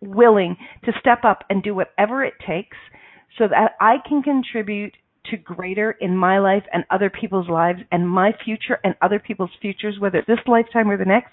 willing 0.00 0.56
to 0.84 0.92
step 1.00 1.24
up 1.24 1.44
and 1.48 1.62
do 1.62 1.74
whatever 1.74 2.22
it 2.22 2.34
takes 2.46 2.76
so 3.38 3.48
that 3.48 3.72
I 3.80 3.96
can 4.06 4.22
contribute 4.22 4.94
to 5.30 5.36
greater 5.36 5.92
in 6.00 6.16
my 6.16 6.38
life 6.38 6.64
and 6.72 6.84
other 6.90 7.10
people's 7.10 7.48
lives 7.48 7.80
and 7.90 8.08
my 8.08 8.32
future 8.44 8.78
and 8.84 8.94
other 9.00 9.18
people's 9.18 9.50
futures, 9.60 9.96
whether 9.98 10.22
this 10.26 10.38
lifetime 10.46 10.90
or 10.90 10.96
the 10.96 11.04
next. 11.04 11.32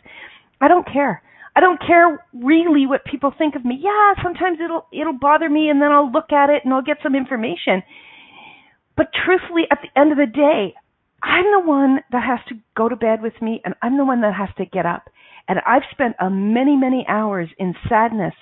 I 0.60 0.68
don't 0.68 0.86
care. 0.86 1.22
I 1.56 1.60
don't 1.60 1.80
care 1.86 2.26
really 2.34 2.88
what 2.88 3.04
people 3.04 3.34
think 3.38 3.56
of 3.56 3.66
me. 3.66 3.80
Yeah, 3.82 4.14
sometimes 4.24 4.60
it'll 4.64 4.88
it'll 4.94 5.18
bother 5.20 5.50
me 5.50 5.70
and 5.70 5.82
then 5.82 5.92
I'll 5.92 6.12
look 6.12 6.32
at 6.32 6.50
it 6.50 6.64
and 6.64 6.74
I'll 6.74 6.82
get 6.82 6.98
some 7.04 7.16
information. 7.16 7.84
But 8.96 9.08
truthfully 9.26 9.64
at 9.70 9.80
the 9.82 10.00
end 10.00 10.12
of 10.12 10.18
the 10.18 10.28
day, 10.28 10.76
I'm 11.24 11.46
the 11.52 11.68
one 11.68 12.00
that 12.12 12.24
has 12.24 12.40
to 12.50 12.56
go 12.76 12.88
to 12.88 12.96
bed 12.96 13.22
with 13.22 13.34
me 13.42 13.62
and 13.66 13.76
I'm 13.82 13.98
the 13.98 14.06
one 14.06 14.22
that 14.22 14.34
has 14.34 14.50
to 14.58 14.66
get 14.66 14.86
up. 14.86 15.10
And 15.48 15.60
I've 15.68 15.84
spent 15.92 16.16
a 16.20 16.30
many, 16.30 16.78
many 16.78 17.06
hours 17.08 17.50
in 17.58 17.76
sadness 17.90 18.34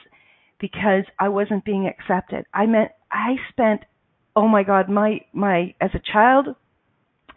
because 0.59 1.05
I 1.17 1.29
wasn't 1.29 1.65
being 1.65 1.87
accepted. 1.87 2.45
I 2.53 2.65
meant 2.67 2.91
I 3.11 3.35
spent 3.49 3.81
oh 4.39 4.47
my 4.47 4.63
god, 4.63 4.87
my 4.89 5.19
my 5.33 5.73
as 5.81 5.89
a 5.93 6.01
child, 6.13 6.47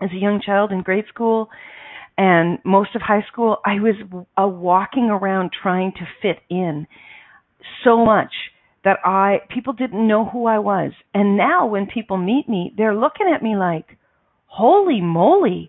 as 0.00 0.10
a 0.12 0.20
young 0.20 0.40
child 0.40 0.70
in 0.70 0.82
grade 0.82 1.06
school 1.08 1.48
and 2.16 2.58
most 2.64 2.94
of 2.94 3.02
high 3.02 3.24
school, 3.30 3.56
I 3.64 3.80
was 3.80 3.96
uh, 4.40 4.46
walking 4.46 5.10
around 5.10 5.50
trying 5.62 5.92
to 5.92 6.06
fit 6.20 6.38
in 6.48 6.86
so 7.82 8.04
much 8.04 8.32
that 8.84 8.98
I 9.04 9.40
people 9.52 9.72
didn't 9.72 10.06
know 10.06 10.24
who 10.24 10.46
I 10.46 10.60
was. 10.60 10.92
And 11.12 11.36
now 11.36 11.66
when 11.66 11.86
people 11.86 12.18
meet 12.18 12.48
me, 12.48 12.72
they're 12.76 12.94
looking 12.94 13.26
at 13.34 13.42
me 13.42 13.56
like, 13.56 13.98
"Holy 14.46 15.00
moly." 15.00 15.68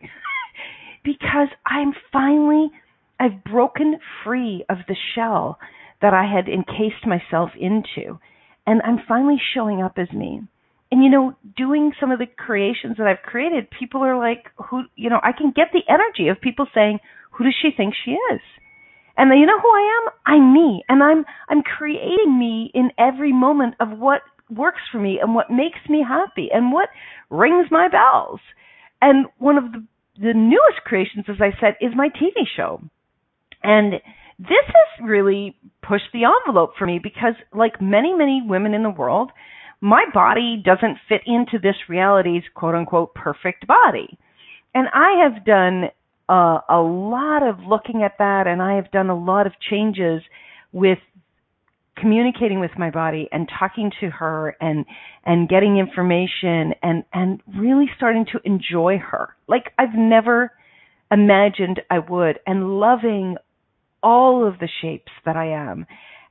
because 1.03 1.47
I'm 1.65 1.93
finally 2.11 2.69
I've 3.19 3.43
broken 3.43 3.97
free 4.23 4.65
of 4.69 4.77
the 4.87 4.95
shell 5.15 5.57
that 6.01 6.13
I 6.13 6.25
had 6.31 6.47
encased 6.47 7.07
myself 7.07 7.49
into. 7.59 8.19
And 8.67 8.81
I'm 8.83 8.99
finally 9.07 9.41
showing 9.55 9.81
up 9.81 9.93
as 9.97 10.11
me. 10.11 10.41
And 10.93 11.03
you 11.03 11.09
know, 11.09 11.33
doing 11.57 11.91
some 11.99 12.11
of 12.11 12.19
the 12.19 12.27
creations 12.27 12.97
that 12.99 13.07
I've 13.07 13.25
created, 13.25 13.65
people 13.71 14.03
are 14.03 14.15
like, 14.15 14.45
who, 14.69 14.83
you 14.95 15.09
know, 15.09 15.19
I 15.23 15.31
can 15.35 15.51
get 15.51 15.69
the 15.73 15.81
energy 15.91 16.27
of 16.27 16.39
people 16.39 16.67
saying, 16.71 16.99
who 17.31 17.45
does 17.45 17.55
she 17.59 17.69
think 17.75 17.95
she 18.05 18.11
is? 18.11 18.41
And 19.17 19.31
you 19.39 19.47
know 19.47 19.59
who 19.59 19.69
I 19.69 20.03
am? 20.03 20.13
I'm 20.27 20.53
me. 20.53 20.83
And 20.87 21.01
I'm, 21.01 21.25
I'm 21.49 21.63
creating 21.63 22.37
me 22.37 22.69
in 22.75 22.91
every 22.99 23.33
moment 23.33 23.73
of 23.79 23.97
what 23.97 24.21
works 24.51 24.81
for 24.91 24.99
me 24.99 25.17
and 25.19 25.33
what 25.33 25.49
makes 25.49 25.79
me 25.89 26.05
happy 26.07 26.49
and 26.53 26.71
what 26.71 26.89
rings 27.31 27.69
my 27.71 27.87
bells. 27.87 28.39
And 29.01 29.25
one 29.39 29.57
of 29.57 29.71
the, 29.71 29.83
the 30.19 30.35
newest 30.35 30.85
creations, 30.85 31.25
as 31.27 31.37
I 31.39 31.59
said, 31.59 31.73
is 31.81 31.93
my 31.95 32.09
TV 32.09 32.45
show. 32.55 32.79
And 33.63 33.93
this 34.37 34.67
has 34.67 35.07
really 35.09 35.57
pushed 35.81 36.13
the 36.13 36.25
envelope 36.25 36.73
for 36.77 36.85
me 36.85 36.99
because, 37.01 37.33
like 37.51 37.81
many, 37.81 38.13
many 38.13 38.43
women 38.45 38.75
in 38.75 38.83
the 38.83 38.91
world, 38.91 39.31
my 39.83 40.05
body 40.13 40.63
doesn't 40.63 40.97
fit 41.09 41.19
into 41.25 41.59
this 41.61 41.75
reality's 41.89 42.43
quote 42.55 42.73
unquote 42.73 43.13
perfect 43.13 43.67
body. 43.67 44.17
And 44.73 44.87
I 44.93 45.21
have 45.23 45.45
done 45.45 45.89
uh, 46.29 46.59
a 46.69 46.79
lot 46.79 47.43
of 47.45 47.59
looking 47.67 48.01
at 48.01 48.17
that, 48.17 48.47
and 48.47 48.61
I 48.61 48.77
have 48.77 48.89
done 48.91 49.09
a 49.09 49.15
lot 49.15 49.45
of 49.45 49.51
changes 49.69 50.21
with 50.71 50.99
communicating 51.97 52.61
with 52.61 52.71
my 52.77 52.91
body 52.91 53.27
and 53.33 53.49
talking 53.59 53.91
to 53.99 54.09
her 54.09 54.55
and 54.61 54.85
and 55.25 55.49
getting 55.49 55.77
information 55.77 56.73
and 56.81 57.03
and 57.11 57.41
really 57.59 57.89
starting 57.97 58.25
to 58.31 58.39
enjoy 58.45 58.97
her 58.97 59.35
like 59.47 59.65
I've 59.77 59.93
never 59.93 60.53
imagined 61.11 61.81
I 61.91 61.99
would 61.99 62.39
and 62.47 62.79
loving 62.79 63.35
all 64.01 64.47
of 64.47 64.59
the 64.59 64.69
shapes 64.81 65.11
that 65.25 65.35
I 65.35 65.49
am. 65.49 65.85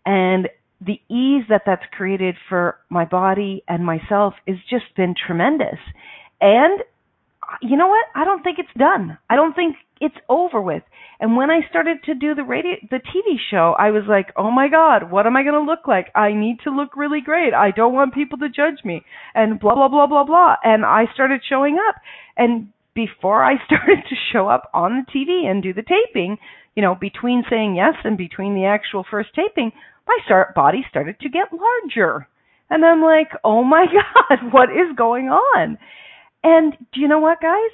And 0.05 0.49
the 0.85 1.01
ease 1.09 1.45
that 1.49 1.63
that's 1.65 1.85
created 1.93 2.35
for 2.49 2.79
my 2.91 3.05
body 3.05 3.63
and 3.69 3.85
myself 3.85 4.35
has 4.47 4.57
just 4.69 4.85
been 4.97 5.15
tremendous. 5.15 5.79
And 6.41 6.81
you 7.61 7.77
know 7.77 7.89
what? 7.89 8.07
I 8.15 8.25
don't 8.25 8.43
think 8.43 8.59
it's 8.59 8.79
done. 8.79 9.19
I 9.29 9.37
don't 9.37 9.55
think 9.55 9.77
it's 10.01 10.17
over 10.29 10.61
with. 10.61 10.83
And 11.21 11.37
when 11.37 11.51
I 11.51 11.61
started 11.69 11.99
to 12.07 12.15
do 12.15 12.35
the 12.35 12.43
radio, 12.43 12.77
the 12.91 12.97
TV 12.97 13.37
show, 13.51 13.77
I 13.79 13.91
was 13.91 14.05
like, 14.09 14.33
oh 14.37 14.51
my 14.51 14.69
God, 14.69 15.11
what 15.11 15.27
am 15.27 15.37
I 15.37 15.43
going 15.43 15.55
to 15.55 15.71
look 15.71 15.87
like? 15.87 16.09
I 16.15 16.33
need 16.33 16.59
to 16.65 16.71
look 16.71 16.97
really 16.97 17.21
great. 17.21 17.55
I 17.55 17.71
don't 17.71 17.95
want 17.95 18.15
people 18.15 18.39
to 18.39 18.49
judge 18.49 18.85
me 18.85 19.03
and 19.35 19.61
blah, 19.61 19.75
blah, 19.75 19.89
blah, 19.89 20.07
blah, 20.07 20.25
blah. 20.25 20.57
And 20.65 20.85
I 20.85 21.05
started 21.15 21.43
showing 21.49 21.79
up. 21.89 21.97
And 22.37 22.69
before 22.95 23.45
I 23.45 23.55
started 23.67 24.03
to 24.09 24.17
show 24.33 24.49
up 24.49 24.71
on 24.75 25.05
the 25.05 25.13
TV 25.13 25.49
and 25.49 25.63
do 25.63 25.73
the 25.73 25.83
taping, 25.83 26.39
you 26.75 26.83
know, 26.83 26.97
between 27.01 27.45
saying 27.49 27.77
yes 27.77 27.95
and 28.03 28.17
between 28.17 28.55
the 28.55 28.65
actual 28.65 29.05
first 29.09 29.31
taping, 29.37 29.73
my 30.07 30.19
start 30.25 30.55
body 30.55 30.85
started 30.89 31.19
to 31.21 31.29
get 31.29 31.49
larger. 31.53 32.27
And 32.71 32.85
I'm 32.85 33.03
like, 33.03 33.29
oh 33.45 33.63
my 33.63 33.87
God, 34.29 34.53
what 34.53 34.71
is 34.71 34.97
going 34.97 35.27
on? 35.27 35.79
And 36.43 36.73
do 36.93 37.01
you 37.01 37.09
know 37.09 37.21
what, 37.21 37.41
guys? 37.41 37.71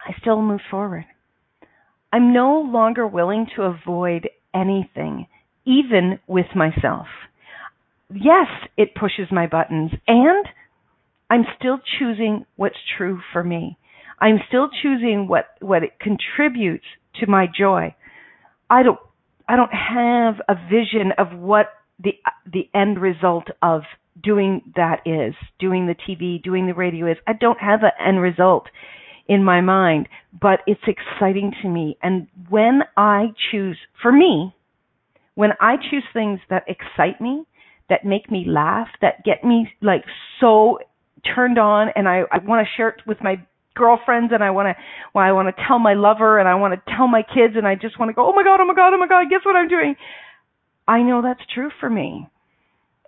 I 0.00 0.12
still 0.20 0.42
move 0.42 0.60
forward. 0.70 1.04
I'm 2.12 2.32
no 2.32 2.60
longer 2.60 3.06
willing 3.06 3.46
to 3.56 3.62
avoid 3.62 4.28
anything, 4.54 5.26
even 5.64 6.18
with 6.26 6.46
myself. 6.54 7.06
Yes, 8.12 8.48
it 8.76 8.94
pushes 8.94 9.28
my 9.30 9.46
buttons, 9.46 9.92
and 10.06 10.46
I'm 11.30 11.44
still 11.58 11.78
choosing 11.98 12.44
what's 12.56 12.76
true 12.98 13.20
for 13.32 13.42
me. 13.42 13.78
I'm 14.20 14.38
still 14.48 14.68
choosing 14.82 15.26
what, 15.28 15.46
what 15.60 15.82
it 15.82 15.98
contributes 15.98 16.84
to 17.20 17.26
my 17.26 17.46
joy. 17.46 17.94
I 18.68 18.82
don't 18.82 19.00
I 19.48 19.56
don't 19.56 19.72
have 19.72 20.36
a 20.48 20.54
vision 20.54 21.12
of 21.18 21.38
what 21.38 21.66
the 22.02 22.12
the 22.50 22.68
end 22.74 23.00
result 23.00 23.48
of 23.62 23.82
doing 24.22 24.62
that 24.76 25.00
is, 25.06 25.34
doing 25.58 25.86
the 25.86 25.94
TV, 25.94 26.42
doing 26.42 26.66
the 26.66 26.74
radio 26.74 27.10
is. 27.10 27.16
I 27.26 27.32
don't 27.32 27.58
have 27.60 27.82
an 27.82 27.90
end 28.04 28.20
result 28.20 28.66
in 29.26 29.44
my 29.44 29.60
mind, 29.60 30.08
but 30.38 30.60
it's 30.66 30.80
exciting 30.86 31.52
to 31.62 31.68
me. 31.68 31.96
And 32.02 32.26
when 32.48 32.82
I 32.96 33.28
choose, 33.50 33.78
for 34.00 34.12
me, 34.12 34.54
when 35.34 35.50
I 35.60 35.76
choose 35.76 36.04
things 36.12 36.40
that 36.50 36.64
excite 36.66 37.20
me, 37.20 37.44
that 37.88 38.04
make 38.04 38.30
me 38.30 38.44
laugh, 38.46 38.88
that 39.00 39.24
get 39.24 39.44
me 39.44 39.68
like 39.80 40.04
so 40.40 40.78
turned 41.34 41.58
on, 41.58 41.88
and 41.94 42.08
I, 42.08 42.22
I 42.30 42.38
want 42.38 42.66
to 42.66 42.70
share 42.76 42.88
it 42.88 43.02
with 43.06 43.18
my 43.22 43.36
girlfriends 43.74 44.32
and 44.32 44.42
I 44.42 44.50
want 44.50 44.66
to 44.66 44.82
well, 45.14 45.24
I 45.24 45.32
want 45.32 45.54
to 45.54 45.62
tell 45.66 45.78
my 45.78 45.94
lover 45.94 46.38
and 46.38 46.48
I 46.48 46.54
want 46.54 46.74
to 46.74 46.94
tell 46.96 47.08
my 47.08 47.22
kids 47.22 47.54
and 47.56 47.66
I 47.66 47.74
just 47.74 47.98
want 47.98 48.10
to 48.10 48.14
go, 48.14 48.28
"Oh 48.28 48.32
my 48.32 48.42
god, 48.42 48.60
oh 48.60 48.66
my 48.66 48.74
god, 48.74 48.94
oh 48.94 48.98
my 48.98 49.08
god, 49.08 49.30
guess 49.30 49.44
what 49.44 49.56
I'm 49.56 49.68
doing?" 49.68 49.96
I 50.86 51.02
know 51.02 51.22
that's 51.22 51.40
true 51.54 51.70
for 51.80 51.88
me. 51.88 52.28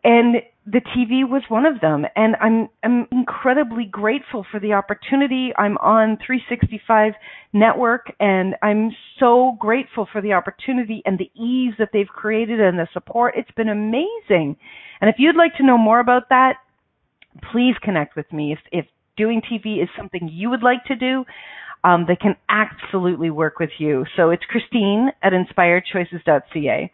And 0.04 0.36
the 0.66 0.80
TV 0.80 1.28
was 1.28 1.42
one 1.48 1.66
of 1.66 1.80
them 1.80 2.06
and 2.16 2.36
I'm 2.40 2.68
I'm 2.82 3.06
incredibly 3.12 3.84
grateful 3.84 4.46
for 4.50 4.58
the 4.58 4.72
opportunity. 4.72 5.52
I'm 5.58 5.76
on 5.78 6.18
365 6.26 7.12
network 7.52 8.12
and 8.18 8.54
I'm 8.62 8.90
so 9.18 9.56
grateful 9.60 10.08
for 10.10 10.22
the 10.22 10.32
opportunity 10.32 11.02
and 11.04 11.18
the 11.18 11.30
ease 11.38 11.74
that 11.78 11.90
they've 11.92 12.08
created 12.08 12.60
and 12.60 12.78
the 12.78 12.88
support. 12.92 13.34
It's 13.36 13.50
been 13.52 13.68
amazing. 13.68 14.56
And 15.00 15.10
if 15.10 15.16
you'd 15.18 15.36
like 15.36 15.54
to 15.56 15.66
know 15.66 15.76
more 15.76 16.00
about 16.00 16.30
that, 16.30 16.54
please 17.52 17.74
connect 17.82 18.16
with 18.16 18.32
me. 18.32 18.52
If 18.52 18.58
if 18.72 18.86
doing 19.16 19.42
TV 19.42 19.82
is 19.82 19.88
something 19.96 20.28
you 20.32 20.50
would 20.50 20.62
like 20.62 20.84
to 20.86 20.96
do, 20.96 21.24
um, 21.84 22.06
they 22.08 22.16
can 22.16 22.36
absolutely 22.48 23.30
work 23.30 23.58
with 23.58 23.70
you. 23.78 24.04
So 24.16 24.30
it's 24.30 24.44
Christine 24.44 25.10
at 25.22 25.32
inspiredchoices.ca. 25.32 26.92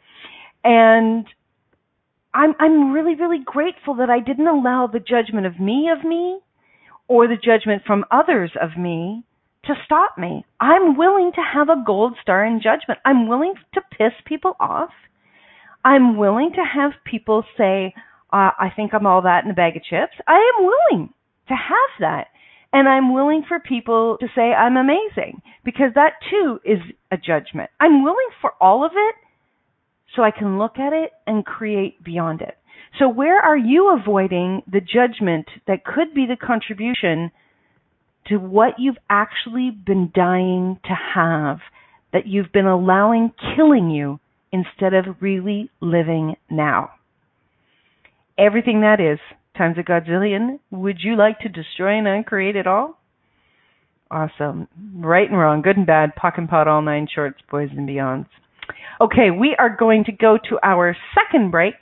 And 0.64 1.26
I'm 2.34 2.54
I'm 2.58 2.92
really, 2.92 3.14
really 3.14 3.42
grateful 3.44 3.94
that 3.96 4.10
I 4.10 4.20
didn't 4.20 4.46
allow 4.46 4.88
the 4.92 5.00
judgment 5.00 5.46
of 5.46 5.58
me 5.58 5.88
of 5.90 6.04
me 6.04 6.40
or 7.08 7.26
the 7.26 7.36
judgment 7.36 7.82
from 7.86 8.04
others 8.10 8.52
of 8.60 8.76
me 8.76 9.24
to 9.64 9.74
stop 9.84 10.16
me. 10.16 10.44
I'm 10.60 10.96
willing 10.96 11.32
to 11.34 11.40
have 11.40 11.68
a 11.68 11.82
gold 11.84 12.14
star 12.22 12.44
in 12.44 12.60
judgment. 12.62 13.00
I'm 13.04 13.28
willing 13.28 13.54
to 13.74 13.80
piss 13.96 14.12
people 14.24 14.56
off. 14.60 14.90
I'm 15.84 16.16
willing 16.16 16.52
to 16.54 16.62
have 16.62 16.92
people 17.04 17.44
say, 17.56 17.94
uh, 18.32 18.50
I 18.58 18.72
think 18.74 18.92
I'm 18.94 19.06
all 19.06 19.22
that 19.22 19.44
in 19.44 19.50
a 19.50 19.54
bag 19.54 19.76
of 19.76 19.82
chips. 19.82 20.14
I 20.26 20.52
am 20.56 20.66
willing 20.66 21.14
to 21.50 21.54
have 21.54 22.00
that. 22.00 22.28
And 22.72 22.88
I'm 22.88 23.12
willing 23.12 23.42
for 23.46 23.58
people 23.58 24.16
to 24.20 24.26
say 24.34 24.52
I'm 24.52 24.76
amazing 24.76 25.42
because 25.64 25.92
that 25.94 26.14
too 26.30 26.60
is 26.64 26.78
a 27.10 27.16
judgment. 27.16 27.70
I'm 27.80 28.04
willing 28.04 28.30
for 28.40 28.52
all 28.60 28.84
of 28.84 28.92
it 28.94 29.14
so 30.14 30.22
I 30.22 30.30
can 30.30 30.58
look 30.58 30.78
at 30.78 30.92
it 30.92 31.10
and 31.26 31.44
create 31.44 32.02
beyond 32.02 32.40
it. 32.40 32.56
So 32.98 33.08
where 33.08 33.40
are 33.40 33.56
you 33.56 33.96
avoiding 33.96 34.62
the 34.70 34.80
judgment 34.80 35.46
that 35.66 35.84
could 35.84 36.14
be 36.14 36.26
the 36.26 36.36
contribution 36.36 37.30
to 38.26 38.36
what 38.36 38.74
you've 38.78 38.98
actually 39.08 39.70
been 39.70 40.10
dying 40.14 40.78
to 40.84 40.94
have 41.14 41.58
that 42.12 42.26
you've 42.26 42.52
been 42.52 42.66
allowing 42.66 43.32
killing 43.56 43.90
you 43.90 44.18
instead 44.52 44.94
of 44.94 45.16
really 45.20 45.70
living 45.80 46.36
now? 46.50 46.90
Everything 48.38 48.80
that 48.80 49.00
is 49.00 49.18
times 49.56 49.76
a 49.78 49.82
godzillion, 49.82 50.58
would 50.70 50.98
you 51.00 51.16
like 51.16 51.38
to 51.40 51.48
destroy 51.48 51.98
and 51.98 52.06
uncreate 52.06 52.56
it 52.56 52.66
all? 52.66 52.98
Awesome. 54.10 54.66
Right 54.96 55.28
and 55.28 55.38
wrong, 55.38 55.62
good 55.62 55.76
and 55.76 55.86
bad, 55.86 56.10
POC 56.16 56.38
and 56.38 56.48
POD, 56.48 56.68
all 56.68 56.82
nine 56.82 57.06
shorts, 57.12 57.38
boys 57.50 57.68
and 57.76 57.88
beyonds. 57.88 58.26
Okay, 59.00 59.30
we 59.30 59.54
are 59.58 59.74
going 59.74 60.04
to 60.04 60.12
go 60.12 60.36
to 60.48 60.58
our 60.62 60.96
second 61.14 61.50
break. 61.50 61.74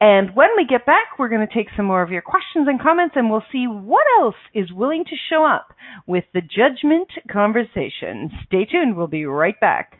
And 0.00 0.34
when 0.34 0.48
we 0.56 0.64
get 0.64 0.86
back, 0.86 1.18
we're 1.18 1.28
going 1.28 1.46
to 1.46 1.54
take 1.54 1.68
some 1.76 1.86
more 1.86 2.02
of 2.02 2.10
your 2.10 2.22
questions 2.22 2.66
and 2.68 2.80
comments 2.80 3.14
and 3.16 3.30
we'll 3.30 3.44
see 3.52 3.66
what 3.66 4.06
else 4.18 4.34
is 4.54 4.72
willing 4.72 5.04
to 5.04 5.16
show 5.30 5.44
up 5.44 5.74
with 6.06 6.24
the 6.32 6.40
judgment 6.40 7.08
conversation. 7.30 8.30
Stay 8.46 8.64
tuned. 8.64 8.96
We'll 8.96 9.06
be 9.08 9.26
right 9.26 9.58
back. 9.60 9.99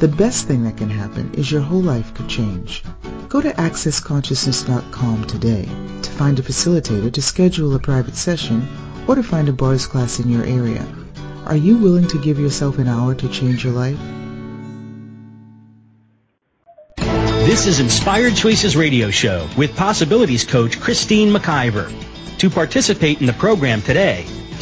The 0.00 0.08
best 0.08 0.48
thing 0.48 0.64
that 0.64 0.76
can 0.76 0.90
happen 0.90 1.32
is 1.34 1.50
your 1.50 1.60
whole 1.60 1.80
life 1.80 2.14
could 2.14 2.28
change. 2.28 2.82
Go 3.28 3.40
to 3.40 3.52
accessconsciousness.com 3.52 5.26
today 5.26 5.68
to 6.02 6.10
find 6.10 6.38
a 6.38 6.42
facilitator 6.42 7.12
to 7.12 7.22
schedule 7.22 7.74
a 7.74 7.78
private 7.78 8.16
session 8.16 8.68
or 9.06 9.14
to 9.14 9.22
find 9.22 9.48
a 9.48 9.52
bars 9.52 9.86
class 9.86 10.18
in 10.18 10.28
your 10.28 10.44
area. 10.44 10.84
Are 11.46 11.56
you 11.56 11.76
willing 11.76 12.08
to 12.08 12.20
give 12.20 12.40
yourself 12.40 12.78
an 12.78 12.88
hour 12.88 13.14
to 13.14 13.28
change 13.28 13.64
your 13.64 13.72
life? 13.72 13.98
This 17.46 17.66
is 17.66 17.78
Inspired 17.78 18.34
Choices 18.34 18.76
Radio 18.76 19.10
Show 19.10 19.48
with 19.56 19.76
Possibilities 19.76 20.44
Coach 20.44 20.80
Christine 20.80 21.32
McIver. 21.32 21.92
To 22.38 22.50
participate 22.50 23.20
in 23.20 23.26
the 23.26 23.32
program 23.34 23.80
today, 23.80 24.26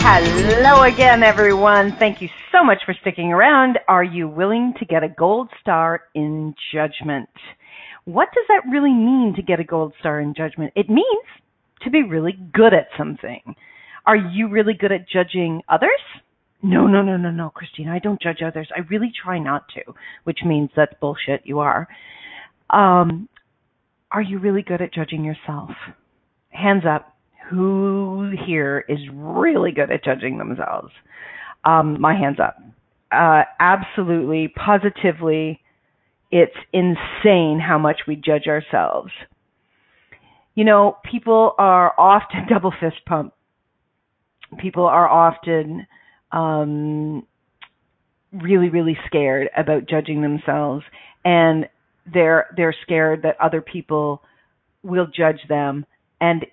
Hello 0.00 0.84
again, 0.84 1.22
everyone. 1.22 1.92
Thank 1.98 2.22
you 2.22 2.28
so 2.52 2.64
much 2.64 2.78
for 2.86 2.94
sticking 3.00 3.32
around. 3.32 3.78
Are 3.88 4.04
you 4.04 4.28
willing 4.28 4.74
to 4.78 4.84
get 4.84 5.02
a 5.02 5.08
gold 5.08 5.48
star 5.60 6.02
in 6.14 6.54
judgment? 6.72 7.28
What 8.04 8.28
does 8.34 8.44
that 8.48 8.70
really 8.70 8.92
mean 8.92 9.34
to 9.36 9.42
get 9.42 9.60
a 9.60 9.64
gold 9.64 9.92
star 10.00 10.20
in 10.20 10.34
judgment? 10.34 10.72
It 10.76 10.88
means 10.88 11.24
to 11.82 11.90
be 11.90 12.04
really 12.04 12.38
good 12.54 12.72
at 12.74 12.88
something. 12.96 13.40
Are 14.06 14.16
you 14.16 14.48
really 14.48 14.74
good 14.74 14.92
at 14.92 15.08
judging 15.08 15.62
others? 15.68 15.90
No, 16.62 16.86
no, 16.86 17.02
no, 17.02 17.16
no, 17.16 17.30
no, 17.30 17.50
Christine, 17.50 17.88
I 17.88 17.98
don't 17.98 18.22
judge 18.22 18.40
others. 18.44 18.68
I 18.74 18.80
really 18.88 19.12
try 19.22 19.38
not 19.38 19.64
to, 19.74 19.92
which 20.24 20.38
means 20.44 20.70
that's 20.74 20.94
bullshit. 21.00 21.42
You 21.44 21.58
are. 21.58 21.88
Um, 22.70 23.28
are 24.10 24.22
you 24.22 24.38
really 24.38 24.62
good 24.62 24.80
at 24.80 24.94
judging 24.94 25.24
yourself? 25.24 25.70
Hands 26.50 26.84
up. 26.88 27.14
Who 27.50 28.32
here 28.46 28.84
is 28.88 28.98
really 29.12 29.72
good 29.72 29.90
at 29.90 30.04
judging 30.04 30.38
themselves? 30.38 30.92
Um, 31.64 32.00
my 32.00 32.14
hands 32.14 32.38
up. 32.40 32.56
Uh, 33.10 33.44
absolutely, 33.58 34.48
positively, 34.48 35.60
it's 36.30 36.56
insane 36.72 37.58
how 37.58 37.78
much 37.78 38.00
we 38.06 38.16
judge 38.16 38.46
ourselves. 38.46 39.10
You 40.54 40.64
know, 40.64 40.98
people 41.10 41.54
are 41.58 41.94
often 41.98 42.46
double 42.48 42.72
fist 42.80 42.96
pump. 43.06 43.32
People 44.58 44.84
are 44.84 45.08
often 45.08 45.86
um, 46.32 47.26
really, 48.32 48.68
really 48.68 48.98
scared 49.06 49.48
about 49.56 49.88
judging 49.88 50.22
themselves, 50.22 50.84
and 51.24 51.68
they're 52.12 52.46
they're 52.56 52.74
scared 52.82 53.22
that 53.22 53.40
other 53.40 53.60
people 53.60 54.22
will 54.82 55.06
judge 55.06 55.40
them. 55.48 55.84
And 56.20 56.46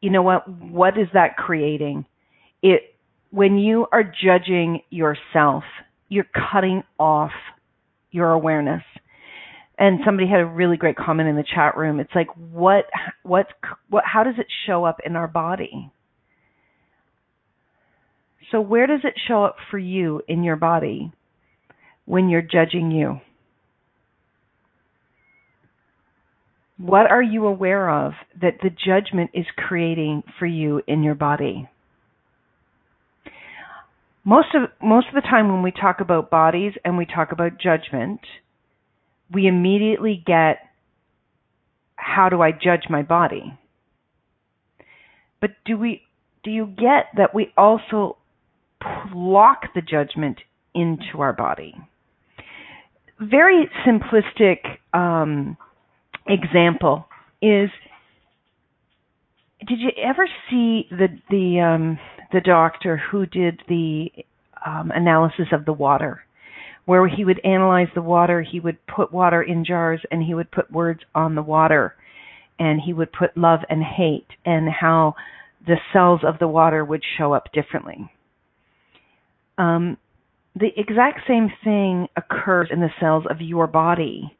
you 0.00 0.10
know 0.10 0.22
what? 0.22 0.48
What 0.48 0.98
is 0.98 1.08
that 1.14 1.36
creating? 1.36 2.04
It 2.62 2.94
when 3.30 3.58
you 3.58 3.86
are 3.92 4.02
judging 4.02 4.80
yourself, 4.90 5.64
you're 6.08 6.26
cutting 6.50 6.82
off 6.98 7.32
your 8.10 8.30
awareness. 8.30 8.82
And 9.78 10.00
somebody 10.04 10.28
had 10.28 10.40
a 10.40 10.46
really 10.46 10.76
great 10.76 10.96
comment 10.96 11.28
in 11.28 11.36
the 11.36 11.44
chat 11.44 11.76
room. 11.76 12.00
It's 12.00 12.10
like, 12.14 12.26
what, 12.34 12.86
what, 13.22 13.46
what, 13.88 14.02
how 14.04 14.24
does 14.24 14.34
it 14.36 14.46
show 14.66 14.84
up 14.84 14.98
in 15.04 15.14
our 15.14 15.28
body? 15.28 15.92
So, 18.50 18.60
where 18.60 18.86
does 18.86 19.00
it 19.04 19.14
show 19.28 19.44
up 19.44 19.56
for 19.70 19.78
you 19.78 20.22
in 20.26 20.42
your 20.42 20.56
body 20.56 21.12
when 22.06 22.28
you're 22.28 22.42
judging 22.42 22.90
you? 22.90 23.20
What 26.78 27.10
are 27.10 27.22
you 27.22 27.46
aware 27.46 27.90
of 27.90 28.12
that 28.40 28.58
the 28.62 28.70
judgment 28.70 29.30
is 29.34 29.46
creating 29.56 30.22
for 30.38 30.46
you 30.46 30.80
in 30.86 31.02
your 31.02 31.16
body? 31.16 31.68
Most 34.24 34.48
of 34.54 34.70
most 34.82 35.08
of 35.08 35.14
the 35.14 35.28
time 35.28 35.50
when 35.52 35.62
we 35.62 35.72
talk 35.72 36.00
about 36.00 36.30
bodies 36.30 36.72
and 36.84 36.96
we 36.96 37.06
talk 37.06 37.32
about 37.32 37.58
judgment, 37.58 38.20
we 39.32 39.46
immediately 39.46 40.22
get 40.24 40.58
how 41.96 42.28
do 42.28 42.40
I 42.42 42.52
judge 42.52 42.84
my 42.88 43.02
body? 43.02 43.58
But 45.40 45.50
do 45.64 45.76
we 45.76 46.02
do 46.44 46.50
you 46.50 46.66
get 46.66 47.06
that 47.16 47.34
we 47.34 47.52
also 47.56 48.18
lock 49.14 49.74
the 49.74 49.82
judgment 49.82 50.38
into 50.74 51.20
our 51.20 51.32
body. 51.32 51.74
very 53.20 53.68
simplistic 53.86 54.58
um, 54.94 55.56
example 56.28 57.06
is 57.40 57.70
did 59.66 59.80
you 59.80 59.90
ever 60.02 60.26
see 60.50 60.86
the 60.90 61.08
the 61.30 61.60
um, 61.60 61.98
the 62.32 62.40
doctor 62.40 63.00
who 63.10 63.26
did 63.26 63.60
the 63.68 64.08
um, 64.64 64.90
analysis 64.94 65.46
of 65.52 65.64
the 65.64 65.72
water, 65.72 66.20
where 66.84 67.08
he 67.08 67.24
would 67.24 67.40
analyze 67.44 67.88
the 67.94 68.02
water, 68.02 68.42
he 68.42 68.60
would 68.60 68.78
put 68.86 69.12
water 69.12 69.42
in 69.42 69.64
jars, 69.64 70.00
and 70.10 70.22
he 70.22 70.34
would 70.34 70.50
put 70.50 70.70
words 70.70 71.00
on 71.14 71.34
the 71.34 71.42
water, 71.42 71.94
and 72.58 72.80
he 72.84 72.92
would 72.92 73.12
put 73.12 73.36
love 73.36 73.60
and 73.68 73.82
hate, 73.82 74.28
and 74.44 74.68
how 74.68 75.14
the 75.66 75.76
cells 75.92 76.20
of 76.24 76.38
the 76.38 76.48
water 76.48 76.84
would 76.84 77.02
show 77.16 77.32
up 77.32 77.52
differently. 77.52 78.10
Um, 79.56 79.96
the 80.54 80.68
exact 80.76 81.20
same 81.26 81.50
thing 81.64 82.08
occurs 82.16 82.68
in 82.72 82.80
the 82.80 82.90
cells 83.00 83.24
of 83.28 83.40
your 83.40 83.66
body 83.66 84.37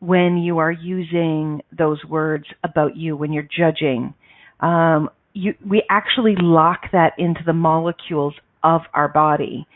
when 0.00 0.36
you 0.38 0.58
are 0.58 0.72
using 0.72 1.62
those 1.76 2.04
words 2.04 2.44
about 2.62 2.96
you, 2.96 3.16
when 3.16 3.32
you're 3.32 3.48
judging. 3.56 4.14
Um, 4.60 5.10
you, 5.32 5.54
we 5.66 5.82
actually 5.90 6.34
lock 6.38 6.82
that 6.92 7.12
into 7.18 7.40
the 7.44 7.52
molecules 7.52 8.34
of 8.62 8.82
our 8.94 9.08
body. 9.08 9.66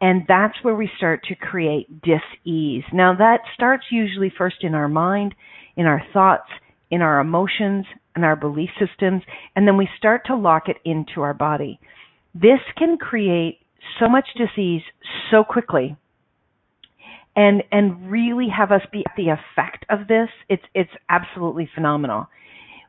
And 0.00 0.22
that's 0.28 0.54
where 0.62 0.74
we 0.74 0.90
start 0.96 1.24
to 1.28 1.34
create 1.34 2.02
dis-ease. 2.02 2.84
Now 2.92 3.14
that 3.16 3.40
starts 3.54 3.84
usually 3.90 4.32
first 4.36 4.56
in 4.62 4.74
our 4.74 4.88
mind, 4.88 5.34
in 5.76 5.86
our 5.86 6.02
thoughts, 6.12 6.48
in 6.90 7.00
our 7.00 7.20
emotions, 7.20 7.86
and 8.14 8.24
our 8.24 8.36
belief 8.36 8.70
systems, 8.78 9.22
and 9.54 9.68
then 9.68 9.76
we 9.76 9.88
start 9.98 10.22
to 10.26 10.34
lock 10.34 10.68
it 10.68 10.78
into 10.84 11.20
our 11.20 11.34
body. 11.34 11.78
This 12.34 12.60
can 12.76 12.96
create 12.96 13.58
so 14.00 14.08
much 14.08 14.26
disease 14.36 14.82
so 15.30 15.44
quickly 15.44 15.96
and 17.36 17.62
and 17.70 18.10
really 18.10 18.48
have 18.48 18.72
us 18.72 18.80
be 18.90 19.04
the 19.16 19.28
effect 19.28 19.84
of 19.90 20.08
this 20.08 20.28
it's 20.48 20.64
it's 20.74 20.90
absolutely 21.08 21.68
phenomenal. 21.74 22.26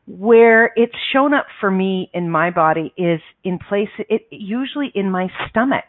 Where 0.08 0.72
it's 0.78 0.96
shown 1.12 1.34
up 1.34 1.48
for 1.60 1.70
me 1.70 2.10
in 2.14 2.32
my 2.32 2.50
body 2.50 2.94
is 2.98 3.20
in 3.44 3.60
place 3.60 3.90
it 4.00 4.22
usually 4.32 4.92
in 4.96 5.12
my 5.12 5.28
stomach. 5.50 5.84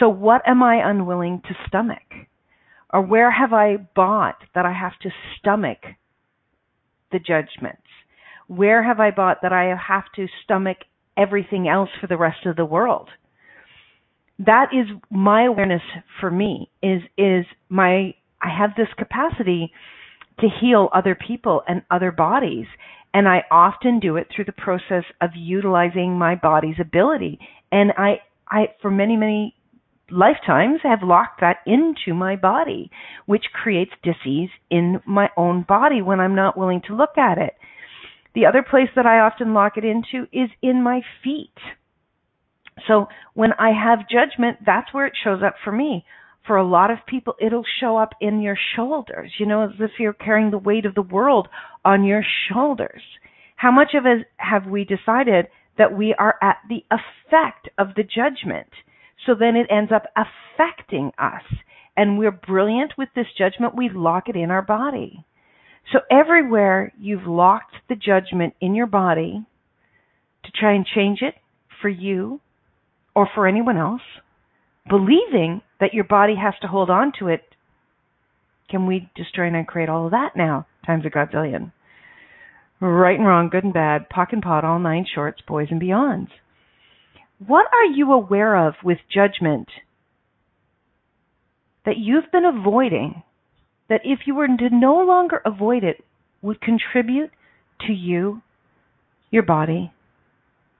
So 0.00 0.08
what 0.08 0.42
am 0.46 0.62
i 0.62 0.76
unwilling 0.84 1.40
to 1.48 1.54
stomach? 1.68 2.02
Or 2.92 3.00
where 3.00 3.30
have 3.30 3.52
i 3.52 3.76
bought 3.76 4.42
that 4.54 4.66
i 4.66 4.72
have 4.72 4.98
to 5.02 5.10
stomach 5.38 5.78
the 7.12 7.20
judgments? 7.20 7.82
Where 8.48 8.82
have 8.82 8.98
i 8.98 9.12
bought 9.12 9.38
that 9.42 9.52
i 9.52 9.74
have 9.76 10.04
to 10.16 10.26
stomach 10.42 10.78
everything 11.16 11.68
else 11.68 11.90
for 12.00 12.08
the 12.08 12.16
rest 12.16 12.44
of 12.44 12.56
the 12.56 12.64
world 12.64 13.08
that 14.38 14.68
is 14.72 14.86
my 15.10 15.44
awareness 15.44 15.82
for 16.20 16.30
me 16.30 16.70
is 16.82 17.02
is 17.16 17.44
my 17.68 18.14
I 18.40 18.56
have 18.56 18.70
this 18.76 18.88
capacity 18.96 19.72
to 20.40 20.46
heal 20.60 20.88
other 20.92 21.16
people 21.16 21.62
and 21.66 21.82
other 21.90 22.12
bodies. 22.12 22.66
And 23.12 23.26
I 23.26 23.42
often 23.50 23.98
do 24.00 24.16
it 24.16 24.28
through 24.34 24.44
the 24.44 24.52
process 24.52 25.04
of 25.20 25.30
utilizing 25.34 26.18
my 26.18 26.36
body's 26.36 26.76
ability. 26.80 27.38
And 27.72 27.92
I 27.96 28.20
I 28.48 28.68
for 28.80 28.90
many 28.90 29.16
many 29.16 29.54
lifetimes 30.10 30.80
have 30.84 31.02
locked 31.02 31.40
that 31.40 31.58
into 31.66 32.14
my 32.14 32.34
body 32.34 32.90
which 33.26 33.44
creates 33.52 33.90
disease 34.02 34.48
in 34.70 35.02
my 35.04 35.28
own 35.36 35.62
body 35.68 36.00
when 36.00 36.18
I'm 36.18 36.34
not 36.34 36.56
willing 36.56 36.80
to 36.86 36.96
look 36.96 37.18
at 37.18 37.38
it. 37.38 37.54
The 38.34 38.46
other 38.46 38.62
place 38.62 38.88
that 38.94 39.04
I 39.04 39.18
often 39.18 39.52
lock 39.52 39.76
it 39.76 39.84
into 39.84 40.28
is 40.32 40.48
in 40.62 40.82
my 40.82 41.00
feet 41.24 41.58
so 42.86 43.08
when 43.34 43.52
I 43.58 43.70
have 43.70 44.08
judgment, 44.08 44.58
that's 44.64 44.92
where 44.92 45.06
it 45.06 45.14
shows 45.22 45.42
up 45.44 45.54
for 45.64 45.72
me. 45.72 46.04
For 46.46 46.56
a 46.56 46.66
lot 46.66 46.90
of 46.90 46.98
people, 47.06 47.34
it'll 47.40 47.64
show 47.80 47.96
up 47.98 48.12
in 48.20 48.40
your 48.40 48.56
shoulders, 48.76 49.32
you 49.38 49.46
know, 49.46 49.64
as 49.64 49.72
if 49.80 49.92
you're 49.98 50.12
carrying 50.12 50.50
the 50.50 50.58
weight 50.58 50.86
of 50.86 50.94
the 50.94 51.02
world 51.02 51.48
on 51.84 52.04
your 52.04 52.22
shoulders. 52.48 53.02
How 53.56 53.70
much 53.70 53.94
of 53.94 54.06
us 54.06 54.24
have 54.36 54.66
we 54.66 54.84
decided 54.84 55.48
that 55.76 55.96
we 55.96 56.14
are 56.18 56.36
at 56.42 56.58
the 56.68 56.84
effect 56.90 57.68
of 57.76 57.88
the 57.96 58.02
judgment? 58.02 58.68
So 59.26 59.34
then 59.34 59.56
it 59.56 59.66
ends 59.70 59.92
up 59.92 60.04
affecting 60.16 61.12
us. 61.18 61.42
And 61.96 62.18
we're 62.18 62.30
brilliant 62.30 62.92
with 62.96 63.08
this 63.14 63.26
judgment, 63.36 63.76
we 63.76 63.90
lock 63.92 64.28
it 64.28 64.36
in 64.36 64.50
our 64.50 64.62
body. 64.62 65.24
So 65.92 66.00
everywhere 66.10 66.92
you've 66.98 67.26
locked 67.26 67.74
the 67.88 67.96
judgment 67.96 68.54
in 68.60 68.74
your 68.74 68.86
body 68.86 69.44
to 70.44 70.50
try 70.52 70.74
and 70.74 70.86
change 70.86 71.18
it 71.22 71.34
for 71.82 71.88
you, 71.88 72.40
or 73.18 73.28
for 73.34 73.48
anyone 73.48 73.76
else, 73.76 74.00
believing 74.88 75.60
that 75.80 75.92
your 75.92 76.04
body 76.04 76.36
has 76.40 76.54
to 76.62 76.68
hold 76.68 76.88
on 76.88 77.10
to 77.18 77.26
it, 77.26 77.42
can 78.70 78.86
we 78.86 79.10
destroy 79.16 79.48
and 79.48 79.56
uncreate 79.56 79.88
all 79.88 80.04
of 80.04 80.12
that 80.12 80.36
now 80.36 80.68
times 80.86 81.02
a 81.04 81.10
godzillion? 81.10 81.72
Right 82.80 83.18
and 83.18 83.26
wrong, 83.26 83.48
good 83.48 83.64
and 83.64 83.74
bad, 83.74 84.08
POC 84.08 84.34
and 84.34 84.42
POD, 84.42 84.64
all 84.64 84.78
nine 84.78 85.04
shorts, 85.12 85.40
boys 85.48 85.66
and 85.68 85.82
beyonds. 85.82 86.28
What 87.44 87.66
are 87.72 87.86
you 87.92 88.12
aware 88.12 88.68
of 88.68 88.74
with 88.84 88.98
judgment 89.12 89.66
that 91.84 91.96
you've 91.98 92.30
been 92.30 92.44
avoiding 92.44 93.24
that 93.88 94.02
if 94.04 94.20
you 94.26 94.36
were 94.36 94.46
to 94.46 94.70
no 94.70 95.04
longer 95.04 95.42
avoid 95.44 95.82
it 95.82 96.04
would 96.40 96.60
contribute 96.60 97.32
to 97.84 97.92
you, 97.92 98.42
your 99.32 99.42
body, 99.42 99.92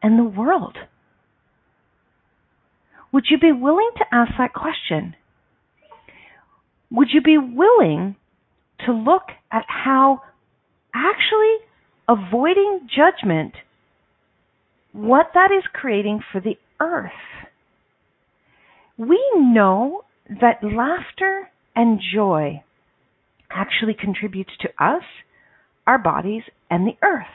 and 0.00 0.16
the 0.16 0.38
world? 0.38 0.76
Would 3.12 3.24
you 3.30 3.38
be 3.38 3.52
willing 3.52 3.90
to 3.96 4.04
ask 4.12 4.32
that 4.38 4.52
question? 4.52 5.14
Would 6.90 7.08
you 7.12 7.20
be 7.20 7.38
willing 7.38 8.16
to 8.86 8.92
look 8.92 9.28
at 9.50 9.64
how 9.66 10.22
actually 10.94 11.56
avoiding 12.08 12.88
judgment, 12.94 13.54
what 14.92 15.30
that 15.34 15.50
is 15.50 15.64
creating 15.72 16.20
for 16.32 16.40
the 16.40 16.56
earth? 16.80 17.10
We 18.96 19.22
know 19.36 20.02
that 20.28 20.62
laughter 20.62 21.50
and 21.74 22.00
joy 22.14 22.62
actually 23.50 23.94
contributes 23.94 24.50
to 24.60 24.68
us, 24.82 25.02
our 25.86 25.98
bodies, 25.98 26.42
and 26.70 26.86
the 26.86 26.96
earth. 27.02 27.26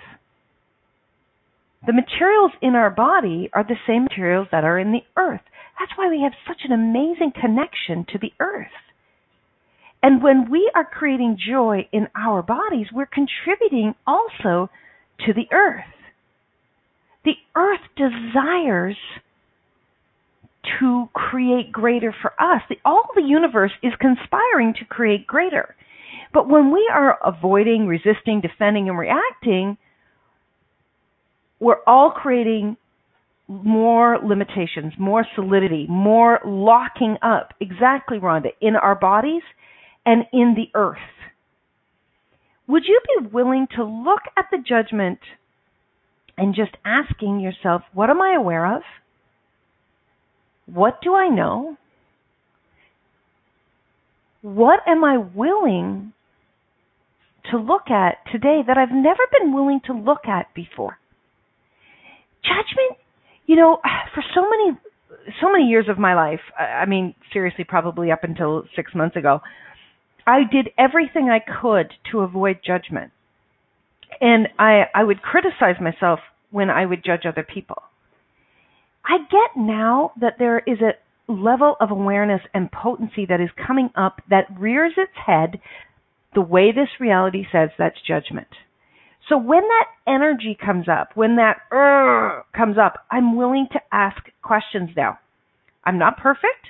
The 1.85 1.93
materials 1.93 2.51
in 2.61 2.75
our 2.75 2.89
body 2.89 3.49
are 3.53 3.63
the 3.63 3.75
same 3.87 4.03
materials 4.03 4.47
that 4.51 4.63
are 4.63 4.79
in 4.79 4.91
the 4.91 5.03
earth. 5.17 5.41
That's 5.79 5.91
why 5.95 6.09
we 6.09 6.21
have 6.21 6.33
such 6.47 6.61
an 6.63 6.71
amazing 6.71 7.31
connection 7.39 8.05
to 8.11 8.19
the 8.19 8.31
earth. 8.39 8.67
And 10.01 10.21
when 10.21 10.51
we 10.51 10.69
are 10.75 10.85
creating 10.85 11.37
joy 11.39 11.87
in 11.91 12.07
our 12.15 12.41
bodies, 12.41 12.87
we're 12.93 13.05
contributing 13.07 13.95
also 14.05 14.69
to 15.25 15.33
the 15.33 15.47
earth. 15.51 15.85
The 17.23 17.35
earth 17.55 17.79
desires 17.95 18.97
to 20.79 21.09
create 21.13 21.71
greater 21.71 22.13
for 22.21 22.31
us. 22.39 22.61
The, 22.69 22.75
all 22.85 23.03
the 23.15 23.21
universe 23.21 23.71
is 23.81 23.93
conspiring 23.99 24.73
to 24.79 24.85
create 24.85 25.25
greater. 25.25 25.75
But 26.33 26.49
when 26.49 26.71
we 26.71 26.89
are 26.91 27.17
avoiding, 27.23 27.87
resisting, 27.87 28.41
defending, 28.41 28.89
and 28.89 28.97
reacting, 28.97 29.77
we're 31.59 31.81
all 31.87 32.11
creating 32.11 32.75
more 33.47 34.19
limitations, 34.23 34.93
more 34.97 35.25
solidity, 35.35 35.85
more 35.89 36.39
locking 36.45 37.17
up, 37.21 37.53
exactly, 37.59 38.17
Rhonda, 38.17 38.49
in 38.61 38.75
our 38.75 38.95
bodies 38.95 39.43
and 40.05 40.23
in 40.31 40.55
the 40.55 40.69
earth. 40.77 40.97
Would 42.67 42.83
you 42.85 42.99
be 43.19 43.27
willing 43.27 43.67
to 43.75 43.83
look 43.83 44.21
at 44.37 44.45
the 44.51 44.57
judgment 44.57 45.19
and 46.37 46.55
just 46.55 46.71
asking 46.85 47.41
yourself, 47.41 47.81
what 47.93 48.09
am 48.09 48.21
I 48.21 48.35
aware 48.37 48.75
of? 48.77 48.81
What 50.65 50.99
do 51.01 51.13
I 51.13 51.27
know? 51.27 51.77
What 54.41 54.79
am 54.87 55.03
I 55.03 55.17
willing 55.17 56.13
to 57.51 57.57
look 57.57 57.89
at 57.89 58.17
today 58.31 58.61
that 58.65 58.77
I've 58.77 58.91
never 58.91 59.23
been 59.31 59.53
willing 59.53 59.81
to 59.87 59.93
look 59.93 60.25
at 60.25 60.53
before? 60.53 60.97
Judgment 62.43 63.02
you 63.53 63.59
know, 63.59 63.77
for 64.15 64.23
so 64.33 64.41
many 64.49 64.79
so 65.39 65.51
many 65.51 65.65
years 65.65 65.85
of 65.87 65.99
my 65.99 66.15
life, 66.15 66.39
I 66.57 66.87
mean, 66.87 67.13
seriously, 67.31 67.63
probably 67.63 68.11
up 68.11 68.23
until 68.23 68.63
six 68.75 68.95
months 68.95 69.15
ago, 69.15 69.41
I 70.25 70.39
did 70.51 70.69
everything 70.75 71.29
I 71.29 71.37
could 71.39 71.93
to 72.11 72.21
avoid 72.21 72.61
judgment. 72.65 73.11
And 74.19 74.47
I, 74.57 74.85
I 74.95 75.03
would 75.03 75.21
criticize 75.21 75.75
myself 75.79 76.19
when 76.49 76.71
I 76.71 76.87
would 76.87 77.05
judge 77.05 77.27
other 77.27 77.43
people. 77.43 77.83
I 79.05 79.19
get 79.19 79.55
now 79.55 80.13
that 80.19 80.39
there 80.39 80.59
is 80.65 80.79
a 80.81 81.31
level 81.31 81.75
of 81.79 81.91
awareness 81.91 82.41
and 82.55 82.71
potency 82.71 83.27
that 83.29 83.39
is 83.39 83.49
coming 83.67 83.91
up 83.95 84.19
that 84.31 84.45
rears 84.59 84.93
its 84.97 85.11
head 85.27 85.59
the 86.33 86.41
way 86.41 86.71
this 86.71 86.89
reality 86.99 87.45
says 87.51 87.69
that's 87.77 88.01
judgment. 88.05 88.47
So 89.29 89.37
when 89.37 89.61
that 89.61 89.87
energy 90.05 90.57
comes 90.59 90.87
up, 90.89 91.11
when 91.15 91.37
that 91.37 91.57
comes 92.55 92.77
up, 92.77 93.05
I'm 93.09 93.37
willing 93.37 93.67
to 93.71 93.79
ask 93.91 94.17
questions 94.41 94.89
now. 94.95 95.19
I'm 95.83 95.97
not 95.97 96.17
perfect. 96.17 96.67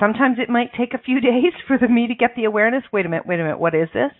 Sometimes 0.00 0.38
it 0.38 0.48
might 0.48 0.72
take 0.78 0.94
a 0.94 1.02
few 1.02 1.20
days 1.20 1.52
for 1.66 1.76
the, 1.78 1.88
me 1.88 2.06
to 2.08 2.14
get 2.14 2.30
the 2.36 2.44
awareness. 2.44 2.84
Wait 2.92 3.06
a 3.06 3.08
minute, 3.08 3.26
wait 3.26 3.40
a 3.40 3.42
minute, 3.42 3.58
what 3.58 3.74
is 3.74 3.88
this? 3.92 4.12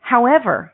However, 0.00 0.72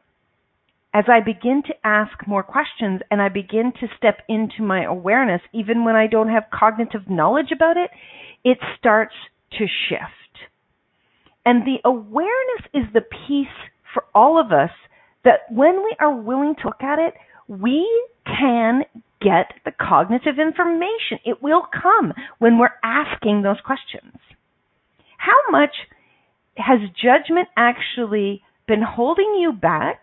as 0.92 1.04
I 1.08 1.20
begin 1.20 1.62
to 1.66 1.74
ask 1.82 2.12
more 2.26 2.42
questions 2.42 3.00
and 3.10 3.20
I 3.20 3.28
begin 3.28 3.72
to 3.80 3.88
step 3.96 4.18
into 4.28 4.62
my 4.62 4.84
awareness, 4.84 5.40
even 5.52 5.84
when 5.84 5.96
I 5.96 6.06
don't 6.06 6.28
have 6.28 6.44
cognitive 6.52 7.10
knowledge 7.10 7.50
about 7.52 7.76
it, 7.76 7.90
it 8.44 8.58
starts 8.78 9.14
to 9.58 9.66
shift. 9.88 10.10
And 11.44 11.62
the 11.62 11.78
awareness 11.84 12.64
is 12.72 12.84
the 12.92 13.00
piece 13.00 13.48
for 13.92 14.04
all 14.14 14.40
of 14.40 14.52
us 14.52 14.70
that 15.24 15.40
when 15.50 15.82
we 15.82 15.96
are 16.00 16.14
willing 16.14 16.54
to 16.56 16.68
look 16.68 16.82
at 16.82 16.98
it, 16.98 17.14
we 17.48 17.88
can 18.26 18.82
get 19.20 19.52
the 19.64 19.72
cognitive 19.72 20.38
information. 20.38 21.18
It 21.24 21.42
will 21.42 21.62
come 21.72 22.12
when 22.38 22.58
we're 22.58 22.76
asking 22.82 23.42
those 23.42 23.60
questions. 23.64 24.16
How 25.18 25.50
much 25.50 25.74
has 26.56 26.78
judgment 27.02 27.48
actually 27.56 28.42
been 28.68 28.82
holding 28.82 29.38
you 29.40 29.52
back 29.52 30.00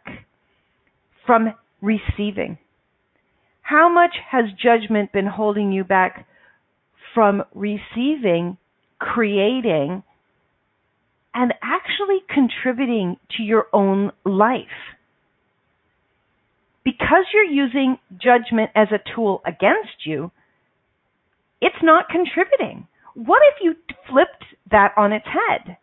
from 1.26 1.54
receiving? 1.82 2.58
How 3.62 3.88
much 3.88 4.16
has 4.30 4.46
judgment 4.62 5.12
been 5.14 5.28
holding 5.28 5.72
you 5.72 5.84
back 5.84 6.28
from 7.14 7.44
receiving, 7.54 8.58
creating, 9.00 10.04
and 11.34 11.54
actually 11.62 12.20
contributing 12.28 13.18
to 13.38 13.44
your 13.44 13.68
own 13.72 14.12
life? 14.26 14.66
Because 16.84 17.26
you're 17.34 17.44
using 17.44 17.98
judgment 18.18 18.72
as 18.76 18.88
a 18.92 19.16
tool 19.16 19.42
against 19.46 20.06
you, 20.06 20.32
it's 21.62 21.84
not 21.84 22.10
contributing. 22.10 22.88
What 23.14 23.42
if 23.54 23.56
you 23.62 23.76
flipped 24.10 24.46
that 24.72 24.94
on 24.98 25.14
its 25.14 25.26
head? 25.26 25.78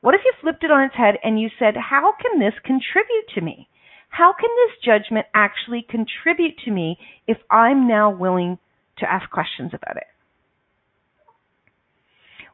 What 0.00 0.14
if 0.14 0.22
you 0.24 0.32
flipped 0.40 0.64
it 0.64 0.70
on 0.70 0.84
its 0.84 0.94
head 0.94 1.16
and 1.22 1.40
you 1.40 1.50
said, 1.58 1.74
How 1.76 2.12
can 2.20 2.38
this 2.38 2.54
contribute 2.64 3.28
to 3.34 3.40
me? 3.40 3.68
How 4.10 4.32
can 4.32 4.48
this 4.66 4.84
judgment 4.84 5.26
actually 5.34 5.82
contribute 5.88 6.56
to 6.64 6.70
me 6.70 6.98
if 7.26 7.36
I'm 7.50 7.86
now 7.86 8.10
willing 8.10 8.58
to 8.98 9.10
ask 9.10 9.28
questions 9.30 9.72
about 9.74 9.96
it? 9.96 10.06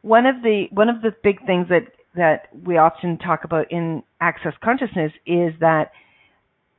One 0.02 0.26
of 0.26 0.42
the 0.42 0.66
one 0.70 0.88
of 0.88 1.00
the 1.00 1.14
big 1.22 1.46
things 1.46 1.68
that 1.68 1.92
that 2.16 2.48
we 2.64 2.76
often 2.76 3.18
talk 3.18 3.44
about 3.44 3.70
in 3.70 4.02
access 4.20 4.52
consciousness 4.62 5.12
is 5.26 5.52
that 5.60 5.90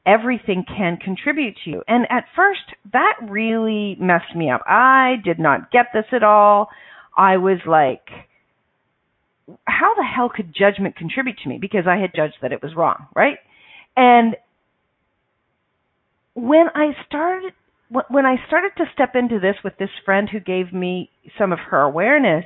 everything 0.06 0.64
can 0.68 0.97
contribute 0.97 1.56
to 1.64 1.70
you. 1.70 1.84
And 1.88 2.06
at 2.10 2.26
first, 2.36 2.62
that 2.93 3.14
really 3.30 3.97
messed 3.99 4.36
me 4.36 4.49
up. 4.49 4.62
I 4.68 5.16
did 5.24 5.39
not 5.39 5.72
get 5.72 5.88
this 5.93 6.06
at 6.12 6.24
all. 6.24 6.70
I 7.18 7.38
was 7.38 7.60
like, 7.66 8.08
how 9.66 9.93
the 9.95 10.03
hell 10.03 10.30
could 10.34 10.53
judgment 10.56 10.95
contribute 10.95 11.38
to 11.43 11.49
me? 11.49 11.58
Because 11.60 11.86
I 11.88 11.97
had 11.97 12.12
judged 12.16 12.36
that 12.41 12.51
it 12.51 12.62
was 12.62 12.76
wrong, 12.76 13.08
right? 13.16 13.38
And 13.95 14.36
when 16.34 16.68
I 16.74 16.91
started 17.08 17.53
when 18.10 18.26
I 18.26 18.36
started 18.47 18.72
to 18.78 18.86
step 18.93 19.12
into 19.16 19.39
this 19.39 19.56
with 19.64 19.78
this 19.78 19.91
friend 20.03 20.28
who 20.28 20.39
gave 20.39 20.74
me 20.74 21.12
some 21.38 21.53
of 21.53 21.60
her 21.60 21.82
awareness, 21.82 22.43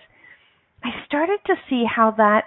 I 0.84 0.90
started 1.06 1.40
to 1.48 1.56
see 1.70 1.86
how 1.86 2.12
that 2.18 2.44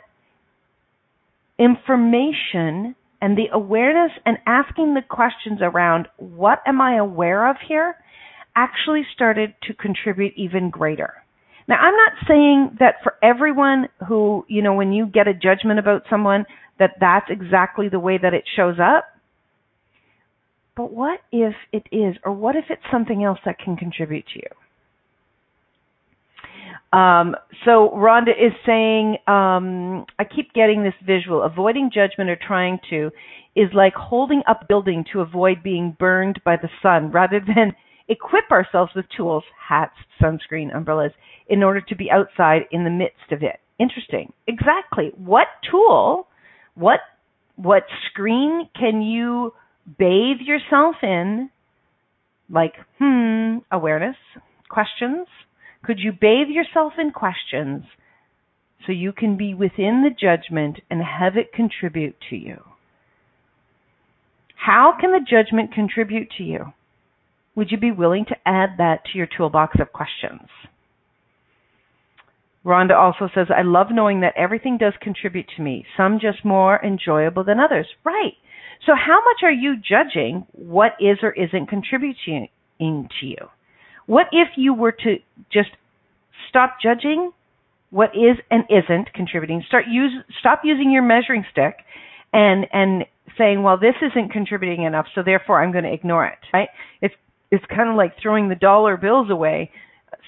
information 1.58 2.94
and 3.22 3.38
the 3.38 3.46
awareness 3.52 4.10
and 4.26 4.36
asking 4.46 4.94
the 4.94 5.00
questions 5.00 5.60
around 5.62 6.08
what 6.18 6.58
am 6.66 6.80
I 6.80 6.96
aware 6.96 7.48
of 7.48 7.56
here 7.66 7.94
actually 8.56 9.02
started 9.14 9.54
to 9.62 9.74
contribute 9.74 10.34
even 10.36 10.68
greater. 10.68 11.14
Now, 11.68 11.76
I'm 11.76 11.94
not 11.94 12.12
saying 12.26 12.76
that 12.80 12.96
for 13.04 13.14
everyone 13.22 13.88
who, 14.08 14.44
you 14.48 14.60
know, 14.60 14.74
when 14.74 14.92
you 14.92 15.06
get 15.06 15.28
a 15.28 15.32
judgment 15.32 15.78
about 15.78 16.02
someone, 16.10 16.44
that 16.80 16.96
that's 17.00 17.26
exactly 17.30 17.88
the 17.88 18.00
way 18.00 18.18
that 18.20 18.34
it 18.34 18.42
shows 18.56 18.76
up. 18.82 19.04
But 20.76 20.92
what 20.92 21.20
if 21.30 21.54
it 21.72 21.86
is, 21.92 22.16
or 22.24 22.32
what 22.32 22.56
if 22.56 22.64
it's 22.70 22.82
something 22.90 23.22
else 23.22 23.38
that 23.44 23.58
can 23.58 23.76
contribute 23.76 24.24
to 24.34 24.40
you? 24.40 24.61
Um, 26.92 27.36
so 27.64 27.90
Rhonda 27.94 28.30
is 28.30 28.52
saying, 28.66 29.16
um, 29.26 30.04
I 30.18 30.24
keep 30.24 30.52
getting 30.52 30.82
this 30.82 30.94
visual. 31.06 31.42
Avoiding 31.42 31.90
judgment 31.92 32.28
or 32.28 32.36
trying 32.36 32.78
to 32.90 33.10
is 33.56 33.68
like 33.74 33.94
holding 33.94 34.42
up 34.48 34.68
building 34.68 35.04
to 35.12 35.20
avoid 35.20 35.62
being 35.62 35.96
burned 35.98 36.40
by 36.44 36.56
the 36.56 36.68
sun 36.82 37.10
rather 37.10 37.40
than 37.46 37.72
equip 38.08 38.50
ourselves 38.50 38.92
with 38.94 39.06
tools, 39.16 39.44
hats, 39.68 39.94
sunscreen, 40.20 40.74
umbrellas, 40.74 41.12
in 41.48 41.62
order 41.62 41.80
to 41.80 41.96
be 41.96 42.10
outside 42.10 42.62
in 42.70 42.84
the 42.84 42.90
midst 42.90 43.32
of 43.32 43.42
it. 43.42 43.60
Interesting. 43.78 44.32
Exactly. 44.46 45.12
What 45.16 45.48
tool, 45.70 46.28
what 46.74 47.00
what 47.56 47.84
screen 48.10 48.68
can 48.78 49.02
you 49.02 49.52
bathe 49.98 50.40
yourself 50.40 50.96
in? 51.02 51.50
Like, 52.50 52.74
hmm, 52.98 53.58
awareness, 53.70 54.16
questions, 54.68 55.26
could 55.84 55.98
you 55.98 56.12
bathe 56.12 56.48
yourself 56.48 56.94
in 56.98 57.10
questions 57.10 57.84
so 58.86 58.92
you 58.92 59.12
can 59.12 59.36
be 59.36 59.54
within 59.54 60.02
the 60.02 60.10
judgment 60.10 60.80
and 60.90 61.00
have 61.02 61.36
it 61.36 61.52
contribute 61.52 62.16
to 62.30 62.36
you? 62.36 62.62
How 64.54 64.94
can 65.00 65.10
the 65.10 65.26
judgment 65.28 65.72
contribute 65.72 66.28
to 66.38 66.44
you? 66.44 66.72
Would 67.56 67.70
you 67.70 67.78
be 67.78 67.90
willing 67.90 68.24
to 68.26 68.36
add 68.46 68.70
that 68.78 69.04
to 69.06 69.18
your 69.18 69.26
toolbox 69.26 69.76
of 69.80 69.92
questions? 69.92 70.48
Rhonda 72.64 72.96
also 72.96 73.28
says, 73.34 73.48
I 73.50 73.62
love 73.62 73.88
knowing 73.90 74.20
that 74.20 74.34
everything 74.36 74.78
does 74.78 74.92
contribute 75.02 75.46
to 75.56 75.62
me, 75.62 75.84
some 75.96 76.20
just 76.20 76.44
more 76.44 76.80
enjoyable 76.84 77.42
than 77.42 77.58
others. 77.58 77.86
Right. 78.04 78.34
So, 78.86 78.92
how 78.94 79.16
much 79.16 79.42
are 79.42 79.52
you 79.52 79.76
judging 79.76 80.46
what 80.52 80.92
is 81.00 81.18
or 81.22 81.32
isn't 81.32 81.68
contributing 81.68 82.48
to 82.78 83.26
you? 83.26 83.48
What 84.06 84.26
if 84.32 84.48
you 84.56 84.74
were 84.74 84.92
to 84.92 85.16
just 85.52 85.70
stop 86.48 86.76
judging 86.82 87.32
what 87.90 88.10
is 88.14 88.38
and 88.50 88.64
isn't 88.70 89.12
contributing? 89.14 89.62
Start 89.68 89.84
use 89.90 90.12
stop 90.40 90.60
using 90.64 90.90
your 90.90 91.02
measuring 91.02 91.44
stick 91.50 91.76
and 92.32 92.66
and 92.72 93.04
saying, 93.38 93.62
well, 93.62 93.78
this 93.78 93.94
isn't 94.02 94.30
contributing 94.32 94.84
enough, 94.84 95.06
so 95.14 95.22
therefore 95.22 95.62
I'm 95.62 95.72
going 95.72 95.84
to 95.84 95.92
ignore 95.92 96.26
it. 96.26 96.38
Right? 96.52 96.68
It's 97.00 97.14
it's 97.50 97.64
kind 97.66 97.90
of 97.90 97.96
like 97.96 98.14
throwing 98.20 98.48
the 98.48 98.54
dollar 98.54 98.96
bills 98.96 99.30
away. 99.30 99.70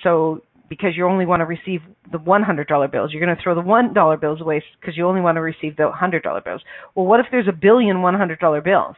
So 0.03 0.43
because 0.69 0.97
you 0.97 1.07
only 1.07 1.27
want 1.27 1.41
to 1.41 1.45
receive 1.45 1.81
the 2.11 2.19
$100 2.19 2.91
bills, 2.91 3.13
you're 3.13 3.25
going 3.25 3.37
to 3.37 3.43
throw 3.43 3.55
the 3.55 3.61
$1 3.61 4.21
bills 4.21 4.41
away 4.41 4.63
because 4.81 4.97
you 4.97 5.07
only 5.07 5.21
want 5.21 5.37
to 5.37 5.41
receive 5.41 5.77
the 5.77 5.91
$100 5.91 6.45
bills. 6.45 6.63
Well, 6.95 7.07
what 7.07 7.21
if 7.21 7.27
there's 7.31 7.49
a 7.49 7.53
billion 7.53 7.99
$100 7.99 8.65
bills? 8.65 8.97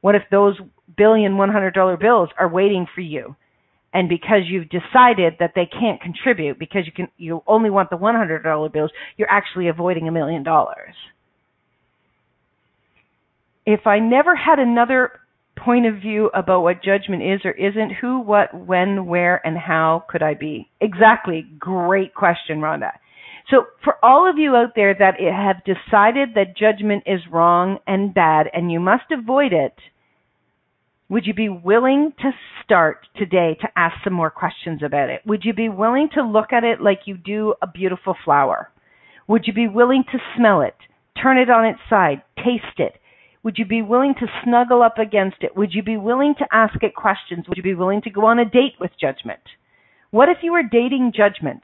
What 0.00 0.14
if 0.14 0.22
those 0.30 0.56
billion 0.96 1.32
$100 1.32 2.00
bills 2.00 2.28
are 2.38 2.48
waiting 2.48 2.86
for 2.94 3.00
you 3.00 3.36
and 3.92 4.08
because 4.08 4.42
you've 4.46 4.68
decided 4.68 5.34
that 5.40 5.52
they 5.54 5.66
can't 5.66 6.00
contribute 6.00 6.58
because 6.58 6.82
you 6.86 6.92
can 6.92 7.08
you 7.16 7.42
only 7.46 7.70
want 7.70 7.90
the 7.90 7.96
$100 7.96 8.72
bills 8.72 8.90
you're 9.16 9.30
actually 9.30 9.68
avoiding 9.68 10.08
a 10.08 10.12
million 10.12 10.42
dollars. 10.42 10.94
If 13.66 13.86
i 13.86 13.98
never 13.98 14.34
had 14.34 14.58
another 14.58 15.12
point 15.56 15.86
of 15.86 15.96
view 16.00 16.30
about 16.34 16.62
what 16.62 16.82
judgment 16.82 17.22
is 17.22 17.40
or 17.44 17.50
isn't 17.50 17.92
who 18.00 18.20
what 18.20 18.54
when 18.54 19.06
where 19.06 19.44
and 19.46 19.56
how 19.58 20.04
could 20.08 20.22
i 20.22 20.34
be? 20.34 20.68
Exactly. 20.80 21.46
Great 21.58 22.14
question 22.14 22.60
rhonda. 22.60 22.92
So 23.50 23.64
for 23.82 23.94
all 24.02 24.28
of 24.28 24.36
you 24.36 24.54
out 24.54 24.74
there 24.76 24.94
that 24.94 25.14
have 25.18 25.64
decided 25.64 26.34
that 26.34 26.56
judgment 26.56 27.04
is 27.06 27.20
wrong 27.32 27.78
and 27.86 28.12
bad 28.12 28.46
and 28.52 28.70
you 28.70 28.78
must 28.78 29.10
avoid 29.10 29.52
it 29.52 29.74
would 31.10 31.24
you 31.24 31.32
be 31.32 31.48
willing 31.48 32.12
to 32.20 32.30
start 32.62 33.06
today 33.16 33.56
to 33.60 33.68
ask 33.76 33.96
some 34.04 34.12
more 34.12 34.30
questions 34.30 34.82
about 34.82 35.08
it? 35.08 35.22
Would 35.24 35.42
you 35.44 35.54
be 35.54 35.68
willing 35.68 36.08
to 36.14 36.22
look 36.22 36.52
at 36.52 36.64
it 36.64 36.80
like 36.82 37.00
you 37.06 37.16
do 37.16 37.54
a 37.62 37.66
beautiful 37.66 38.14
flower? 38.24 38.70
Would 39.26 39.46
you 39.46 39.52
be 39.52 39.68
willing 39.68 40.04
to 40.12 40.18
smell 40.36 40.60
it, 40.60 40.74
turn 41.20 41.38
it 41.38 41.48
on 41.50 41.64
its 41.64 41.80
side, 41.88 42.22
taste 42.36 42.78
it? 42.78 42.94
Would 43.42 43.56
you 43.56 43.64
be 43.64 43.80
willing 43.80 44.14
to 44.20 44.26
snuggle 44.44 44.82
up 44.82 44.98
against 44.98 45.38
it? 45.40 45.56
Would 45.56 45.72
you 45.72 45.82
be 45.82 45.96
willing 45.96 46.34
to 46.38 46.46
ask 46.52 46.82
it 46.82 46.94
questions? 46.94 47.46
Would 47.48 47.56
you 47.56 47.62
be 47.62 47.74
willing 47.74 48.02
to 48.02 48.10
go 48.10 48.26
on 48.26 48.38
a 48.38 48.44
date 48.44 48.74
with 48.78 48.90
judgment? 49.00 49.40
What 50.10 50.28
if 50.28 50.38
you 50.42 50.52
were 50.52 50.62
dating 50.62 51.12
judgment? 51.16 51.62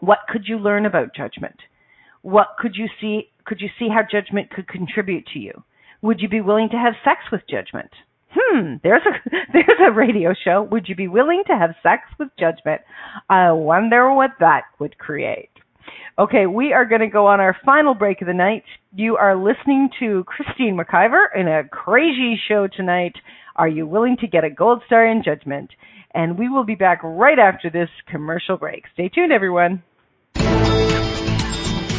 What 0.00 0.20
could 0.28 0.44
you 0.46 0.58
learn 0.58 0.86
about 0.86 1.14
judgment? 1.14 1.56
What 2.22 2.48
could 2.58 2.74
you 2.74 2.88
see 3.00 3.30
could 3.44 3.60
you 3.60 3.68
see 3.78 3.88
how 3.88 4.02
judgment 4.02 4.50
could 4.50 4.68
contribute 4.68 5.26
to 5.32 5.38
you? 5.38 5.64
Would 6.02 6.20
you 6.20 6.28
be 6.28 6.40
willing 6.40 6.68
to 6.70 6.76
have 6.76 6.94
sex 7.04 7.20
with 7.30 7.42
judgment? 7.48 7.90
Hmm, 8.32 8.74
there's 8.82 9.02
a 9.06 9.30
there's 9.52 9.80
a 9.80 9.92
radio 9.92 10.34
show. 10.44 10.62
Would 10.70 10.88
you 10.88 10.94
be 10.94 11.08
willing 11.08 11.42
to 11.46 11.56
have 11.56 11.74
sex 11.82 12.02
with 12.18 12.28
judgment? 12.38 12.80
I 13.28 13.52
wonder 13.52 14.12
what 14.12 14.30
that 14.40 14.62
would 14.78 14.98
create. 14.98 15.50
Okay, 16.18 16.46
we 16.46 16.72
are 16.72 16.84
going 16.84 17.00
to 17.00 17.06
go 17.06 17.26
on 17.26 17.40
our 17.40 17.56
final 17.64 17.94
break 17.94 18.20
of 18.20 18.26
the 18.26 18.34
night. 18.34 18.64
You 18.94 19.16
are 19.16 19.36
listening 19.36 19.88
to 20.00 20.24
Christine 20.24 20.78
McIver 20.78 21.26
in 21.34 21.48
a 21.48 21.64
crazy 21.68 22.38
show 22.48 22.68
tonight. 22.68 23.14
Are 23.56 23.68
you 23.68 23.86
willing 23.86 24.16
to 24.20 24.26
get 24.26 24.44
a 24.44 24.50
gold 24.50 24.82
star 24.86 25.06
in 25.06 25.22
judgment? 25.24 25.70
And 26.12 26.38
we 26.38 26.48
will 26.48 26.64
be 26.64 26.74
back 26.74 27.00
right 27.02 27.38
after 27.38 27.70
this 27.70 27.88
commercial 28.10 28.56
break. 28.56 28.84
Stay 28.92 29.08
tuned, 29.08 29.32
everyone. 29.32 29.82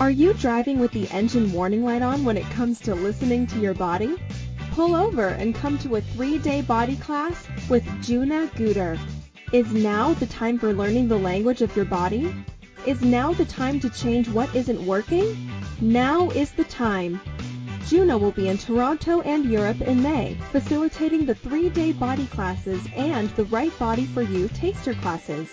Are 0.00 0.10
you 0.10 0.34
driving 0.34 0.80
with 0.80 0.90
the 0.90 1.08
engine 1.10 1.52
warning 1.52 1.84
light 1.84 2.02
on 2.02 2.24
when 2.24 2.36
it 2.36 2.50
comes 2.50 2.80
to 2.80 2.96
listening 2.96 3.46
to 3.46 3.60
your 3.60 3.74
body? 3.74 4.16
Pull 4.72 4.96
over 4.96 5.28
and 5.28 5.54
come 5.54 5.78
to 5.78 5.94
a 5.94 6.00
three-day 6.00 6.62
body 6.62 6.96
class 6.96 7.46
with 7.68 7.84
Juna 8.02 8.50
Guder. 8.56 8.98
Is 9.52 9.72
now 9.72 10.12
the 10.14 10.26
time 10.26 10.58
for 10.58 10.72
learning 10.72 11.06
the 11.06 11.16
language 11.16 11.62
of 11.62 11.76
your 11.76 11.84
body? 11.84 12.34
Is 12.86 13.02
now 13.02 13.32
the 13.34 13.44
time 13.44 13.78
to 13.80 13.88
change 13.88 14.28
what 14.28 14.52
isn't 14.52 14.84
working? 14.84 15.48
Now 15.80 16.28
is 16.30 16.50
the 16.50 16.64
time. 16.64 17.20
Juna 17.86 18.18
will 18.18 18.32
be 18.32 18.48
in 18.48 18.58
Toronto 18.58 19.20
and 19.20 19.44
Europe 19.44 19.80
in 19.80 20.02
May, 20.02 20.36
facilitating 20.50 21.24
the 21.24 21.36
three-day 21.36 21.92
body 21.92 22.26
classes 22.26 22.84
and 22.96 23.30
the 23.30 23.44
Right 23.44 23.76
Body 23.78 24.06
for 24.06 24.22
You 24.22 24.48
taster 24.48 24.94
classes. 24.94 25.48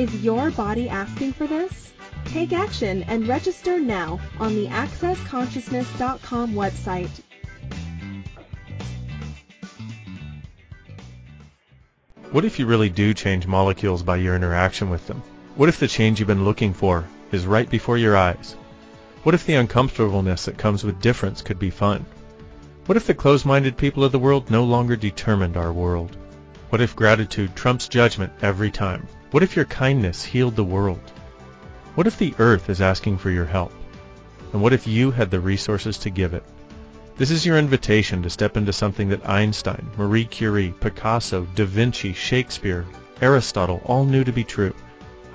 Is 0.00 0.24
your 0.24 0.50
body 0.52 0.88
asking 0.88 1.34
for 1.34 1.46
this? 1.46 1.92
Take 2.24 2.54
action 2.54 3.02
and 3.02 3.28
register 3.28 3.78
now 3.78 4.18
on 4.38 4.54
the 4.54 4.66
accessconsciousness.com 4.68 6.54
website. 6.54 7.10
What 12.30 12.46
if 12.46 12.58
you 12.58 12.64
really 12.64 12.88
do 12.88 13.12
change 13.12 13.46
molecules 13.46 14.02
by 14.02 14.16
your 14.16 14.34
interaction 14.34 14.88
with 14.88 15.06
them? 15.06 15.22
What 15.56 15.68
if 15.68 15.78
the 15.78 15.86
change 15.86 16.18
you've 16.18 16.28
been 16.28 16.46
looking 16.46 16.72
for 16.72 17.04
is 17.30 17.44
right 17.44 17.68
before 17.68 17.98
your 17.98 18.16
eyes? 18.16 18.56
What 19.22 19.34
if 19.34 19.44
the 19.44 19.56
uncomfortableness 19.56 20.46
that 20.46 20.56
comes 20.56 20.82
with 20.82 21.02
difference 21.02 21.42
could 21.42 21.58
be 21.58 21.68
fun? 21.68 22.06
What 22.86 22.96
if 22.96 23.06
the 23.06 23.12
closed-minded 23.12 23.76
people 23.76 24.02
of 24.02 24.12
the 24.12 24.18
world 24.18 24.50
no 24.50 24.64
longer 24.64 24.96
determined 24.96 25.58
our 25.58 25.74
world? 25.74 26.16
What 26.70 26.80
if 26.80 26.96
gratitude 26.96 27.54
trumps 27.54 27.86
judgment 27.86 28.32
every 28.40 28.70
time? 28.70 29.06
What 29.30 29.44
if 29.44 29.54
your 29.54 29.64
kindness 29.66 30.24
healed 30.24 30.56
the 30.56 30.64
world? 30.64 31.12
What 31.94 32.08
if 32.08 32.18
the 32.18 32.34
earth 32.40 32.68
is 32.68 32.80
asking 32.80 33.18
for 33.18 33.30
your 33.30 33.44
help? 33.44 33.72
And 34.52 34.60
what 34.60 34.72
if 34.72 34.88
you 34.88 35.12
had 35.12 35.30
the 35.30 35.38
resources 35.38 35.98
to 35.98 36.10
give 36.10 36.34
it? 36.34 36.42
This 37.16 37.30
is 37.30 37.46
your 37.46 37.56
invitation 37.56 38.24
to 38.24 38.30
step 38.30 38.56
into 38.56 38.72
something 38.72 39.08
that 39.10 39.28
Einstein, 39.28 39.88
Marie 39.96 40.24
Curie, 40.24 40.74
Picasso, 40.80 41.46
Da 41.54 41.64
Vinci, 41.64 42.12
Shakespeare, 42.12 42.84
Aristotle 43.20 43.80
all 43.84 44.04
knew 44.04 44.24
to 44.24 44.32
be 44.32 44.42
true. 44.42 44.74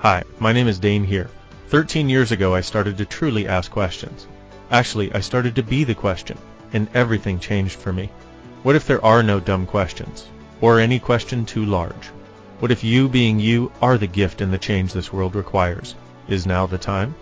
Hi, 0.00 0.24
my 0.40 0.52
name 0.52 0.68
is 0.68 0.78
Dane 0.78 1.04
Heer. 1.04 1.30
13 1.68 2.10
years 2.10 2.32
ago 2.32 2.54
I 2.54 2.60
started 2.60 2.98
to 2.98 3.06
truly 3.06 3.48
ask 3.48 3.70
questions. 3.70 4.26
Actually, 4.70 5.10
I 5.14 5.20
started 5.20 5.54
to 5.54 5.62
be 5.62 5.84
the 5.84 5.94
question, 5.94 6.36
and 6.74 6.86
everything 6.92 7.38
changed 7.38 7.78
for 7.78 7.94
me. 7.94 8.10
What 8.62 8.76
if 8.76 8.86
there 8.86 9.02
are 9.02 9.22
no 9.22 9.40
dumb 9.40 9.64
questions? 9.64 10.28
Or 10.60 10.80
any 10.80 10.98
question 10.98 11.46
too 11.46 11.64
large? 11.64 12.10
What 12.58 12.72
if 12.72 12.82
you 12.82 13.10
being 13.10 13.38
you 13.38 13.70
are 13.82 13.98
the 13.98 14.06
gift 14.06 14.40
and 14.40 14.50
the 14.50 14.56
change 14.56 14.94
this 14.94 15.12
world 15.12 15.34
requires? 15.34 15.94
Is 16.26 16.46
now 16.46 16.64
the 16.64 16.78
time? 16.78 17.14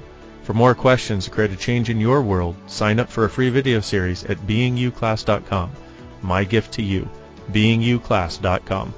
For 0.45 0.55
more 0.55 0.77
questions 0.77 1.25
to 1.25 1.33
create 1.33 1.51
a 1.51 1.57
change 1.57 1.91
in 1.91 1.99
your 1.99 2.23
world, 2.23 2.55
sign 2.69 3.01
up 3.01 3.11
for 3.11 3.25
a 3.25 3.31
free 3.31 3.51
video 3.51 3.81
series 3.81 4.23
at 4.23 4.47
beingyouclass.com. 4.47 5.73
My 6.23 6.45
gift 6.45 6.75
to 6.75 6.83
you, 6.83 7.09
beingyouclass.com. 7.51 8.95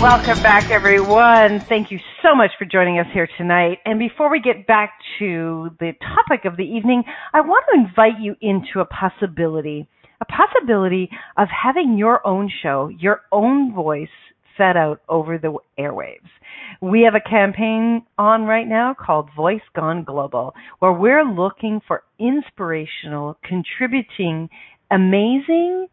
Welcome 0.00 0.42
back, 0.42 0.68
everyone. 0.70 1.64
Thank 1.70 1.90
you 1.90 1.98
so 2.22 2.34
much 2.34 2.50
for 2.58 2.66
joining 2.66 2.98
us 2.98 3.06
here 3.14 3.26
tonight. 3.38 3.78
And 3.86 3.98
before 3.98 4.30
we 4.30 4.40
get 4.40 4.66
back 4.66 4.92
to 5.18 5.70
the 5.80 5.92
topic 6.00 6.44
of 6.44 6.58
the 6.58 6.64
evening, 6.64 7.02
I 7.32 7.40
want 7.40 7.64
to 7.72 7.80
invite 7.80 8.20
you 8.20 8.34
into 8.42 8.80
a 8.80 8.84
possibility, 8.84 9.88
a 10.20 10.24
possibility 10.26 11.08
of 11.38 11.48
having 11.48 11.96
your 11.96 12.24
own 12.26 12.50
show, 12.62 12.88
your 12.88 13.22
own 13.32 13.74
voice 13.74 14.08
fed 14.58 14.76
out 14.76 15.00
over 15.08 15.38
the 15.38 15.56
airwaves. 15.78 16.28
We 16.82 17.02
have 17.02 17.14
a 17.14 17.28
campaign 17.28 18.04
on 18.18 18.42
right 18.42 18.66
now 18.66 18.94
called 18.94 19.30
Voice 19.34 19.62
Gone 19.74 20.04
Global, 20.04 20.54
where 20.78 20.92
we're 20.92 21.24
looking 21.24 21.80
for 21.88 22.02
inspirational, 22.18 23.38
contributing, 23.42 24.50
amazing, 24.90 25.86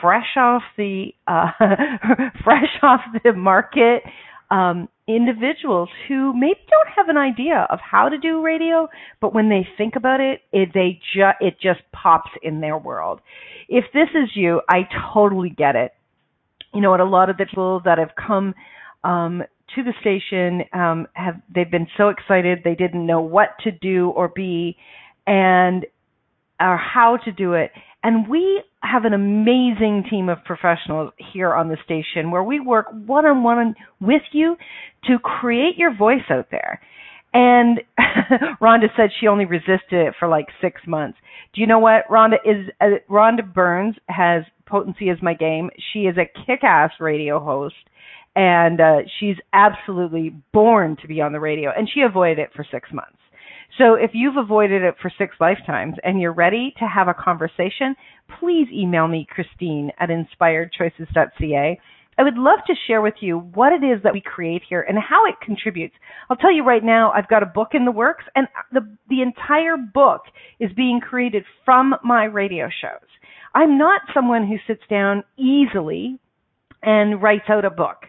fresh 0.00 0.36
off 0.36 0.62
the 0.76 1.14
uh, 1.26 1.50
fresh 2.44 2.78
off 2.82 3.00
the 3.24 3.32
market 3.32 4.02
um, 4.50 4.88
individuals 5.08 5.88
who 6.08 6.32
maybe 6.32 6.60
don't 6.70 6.88
have 6.96 7.08
an 7.08 7.16
idea 7.16 7.66
of 7.70 7.78
how 7.80 8.08
to 8.08 8.18
do 8.18 8.42
radio, 8.42 8.88
but 9.20 9.34
when 9.34 9.48
they 9.48 9.66
think 9.76 9.96
about 9.96 10.20
it, 10.20 10.40
it 10.52 10.70
they 10.74 11.00
ju- 11.14 11.38
it 11.40 11.56
just 11.60 11.80
pops 11.92 12.30
in 12.42 12.60
their 12.60 12.78
world. 12.78 13.20
If 13.68 13.84
this 13.92 14.08
is 14.14 14.30
you, 14.34 14.60
I 14.68 14.88
totally 15.12 15.50
get 15.50 15.76
it. 15.76 15.92
You 16.74 16.80
know 16.80 16.90
what? 16.90 17.00
A 17.00 17.04
lot 17.04 17.30
of 17.30 17.36
the 17.36 17.46
people 17.46 17.80
that 17.84 17.98
have 17.98 18.10
come 18.14 18.54
um, 19.02 19.42
to 19.74 19.82
the 19.82 19.92
station 20.00 20.62
um, 20.72 21.06
have 21.14 21.40
they've 21.52 21.70
been 21.70 21.88
so 21.96 22.08
excited 22.08 22.60
they 22.64 22.74
didn't 22.74 23.06
know 23.06 23.20
what 23.20 23.50
to 23.64 23.72
do 23.72 24.10
or 24.10 24.28
be, 24.28 24.76
and 25.26 25.86
or 26.60 26.76
how 26.76 27.16
to 27.24 27.32
do 27.32 27.54
it. 27.54 27.72
And 28.06 28.28
we 28.28 28.62
have 28.84 29.04
an 29.04 29.14
amazing 29.14 30.04
team 30.08 30.28
of 30.28 30.38
professionals 30.44 31.12
here 31.32 31.52
on 31.52 31.66
the 31.66 31.76
station 31.84 32.30
where 32.30 32.44
we 32.44 32.60
work 32.60 32.86
one 33.04 33.26
on 33.26 33.42
one 33.42 33.74
with 34.00 34.22
you 34.30 34.54
to 35.08 35.18
create 35.18 35.76
your 35.76 35.92
voice 35.92 36.22
out 36.30 36.46
there. 36.52 36.80
And 37.34 37.80
Rhonda 38.62 38.86
said 38.96 39.10
she 39.18 39.26
only 39.26 39.44
resisted 39.44 39.80
it 39.90 40.14
for 40.20 40.28
like 40.28 40.46
six 40.60 40.80
months. 40.86 41.18
Do 41.52 41.60
you 41.60 41.66
know 41.66 41.80
what? 41.80 42.06
Rhonda 42.08 42.36
is 42.44 42.70
uh, 42.80 43.02
Rhonda 43.10 43.52
Burns 43.52 43.96
has 44.08 44.44
potency 44.66 45.10
as 45.10 45.18
my 45.20 45.34
game. 45.34 45.70
She 45.92 46.02
is 46.02 46.16
a 46.16 46.30
kick-ass 46.46 46.92
radio 47.00 47.40
host, 47.40 47.74
and 48.36 48.80
uh, 48.80 48.98
she's 49.18 49.36
absolutely 49.52 50.32
born 50.52 50.96
to 51.02 51.08
be 51.08 51.20
on 51.20 51.32
the 51.32 51.40
radio. 51.40 51.72
And 51.76 51.88
she 51.92 52.02
avoided 52.02 52.38
it 52.38 52.50
for 52.54 52.64
six 52.70 52.88
months. 52.92 53.18
So 53.78 53.94
if 53.94 54.12
you've 54.14 54.36
avoided 54.36 54.82
it 54.82 54.94
for 55.02 55.10
six 55.18 55.36
lifetimes 55.38 55.96
and 56.02 56.20
you're 56.20 56.32
ready 56.32 56.72
to 56.78 56.86
have 56.86 57.08
a 57.08 57.14
conversation, 57.14 57.94
please 58.40 58.68
email 58.72 59.06
me, 59.06 59.26
Christine 59.28 59.90
at 60.00 60.08
inspiredchoices.ca. 60.08 61.80
I 62.18 62.22
would 62.22 62.38
love 62.38 62.60
to 62.66 62.74
share 62.86 63.02
with 63.02 63.14
you 63.20 63.38
what 63.38 63.74
it 63.74 63.84
is 63.84 64.02
that 64.02 64.14
we 64.14 64.22
create 64.22 64.62
here 64.66 64.80
and 64.80 64.96
how 64.98 65.26
it 65.26 65.34
contributes. 65.44 65.94
I'll 66.30 66.36
tell 66.36 66.52
you 66.52 66.64
right 66.64 66.82
now, 66.82 67.12
I've 67.12 67.28
got 67.28 67.42
a 67.42 67.46
book 67.46 67.70
in 67.74 67.84
the 67.84 67.90
works 67.90 68.24
and 68.34 68.48
the, 68.72 68.80
the 69.10 69.20
entire 69.20 69.76
book 69.76 70.22
is 70.58 70.70
being 70.74 71.00
created 71.00 71.44
from 71.66 71.94
my 72.02 72.24
radio 72.24 72.70
shows. 72.80 73.06
I'm 73.54 73.76
not 73.76 74.00
someone 74.14 74.46
who 74.46 74.56
sits 74.66 74.82
down 74.88 75.24
easily 75.36 76.18
and 76.82 77.22
writes 77.22 77.50
out 77.50 77.66
a 77.66 77.70
book 77.70 78.06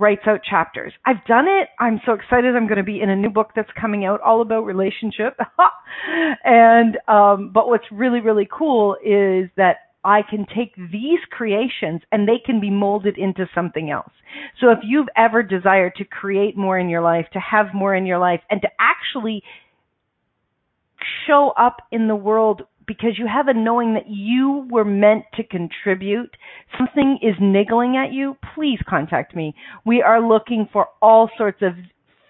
writes 0.00 0.22
out 0.26 0.40
chapters. 0.42 0.92
I've 1.04 1.24
done 1.26 1.46
it. 1.46 1.68
I'm 1.78 2.00
so 2.06 2.12
excited. 2.12 2.56
I'm 2.56 2.66
going 2.66 2.78
to 2.78 2.82
be 2.84 3.00
in 3.00 3.10
a 3.10 3.16
new 3.16 3.30
book 3.30 3.50
that's 3.54 3.70
coming 3.78 4.04
out 4.04 4.20
all 4.22 4.40
about 4.40 4.64
relationship. 4.64 5.38
and 6.44 6.96
um, 7.06 7.50
but 7.52 7.68
what's 7.68 7.84
really 7.92 8.20
really 8.20 8.48
cool 8.50 8.96
is 9.04 9.50
that 9.56 9.76
I 10.02 10.22
can 10.28 10.46
take 10.56 10.74
these 10.76 11.20
creations 11.30 12.00
and 12.10 12.26
they 12.26 12.40
can 12.44 12.58
be 12.58 12.70
molded 12.70 13.18
into 13.18 13.46
something 13.54 13.90
else. 13.90 14.12
So 14.60 14.70
if 14.70 14.78
you've 14.82 15.08
ever 15.16 15.42
desired 15.42 15.94
to 15.96 16.04
create 16.04 16.56
more 16.56 16.78
in 16.78 16.88
your 16.88 17.02
life, 17.02 17.26
to 17.34 17.40
have 17.40 17.66
more 17.74 17.94
in 17.94 18.06
your 18.06 18.18
life, 18.18 18.40
and 18.48 18.62
to 18.62 18.68
actually 18.80 19.42
show 21.26 21.52
up 21.58 21.76
in 21.92 22.08
the 22.08 22.16
world 22.16 22.62
because 22.90 23.16
you 23.16 23.28
have 23.32 23.46
a 23.46 23.54
knowing 23.54 23.94
that 23.94 24.08
you 24.08 24.66
were 24.68 24.84
meant 24.84 25.22
to 25.32 25.44
contribute, 25.44 26.36
something 26.76 27.20
is 27.22 27.36
niggling 27.40 27.96
at 27.96 28.12
you, 28.12 28.36
please 28.52 28.80
contact 28.88 29.36
me. 29.36 29.54
We 29.86 30.02
are 30.02 30.20
looking 30.20 30.68
for 30.72 30.88
all 31.00 31.30
sorts 31.38 31.62
of 31.62 31.74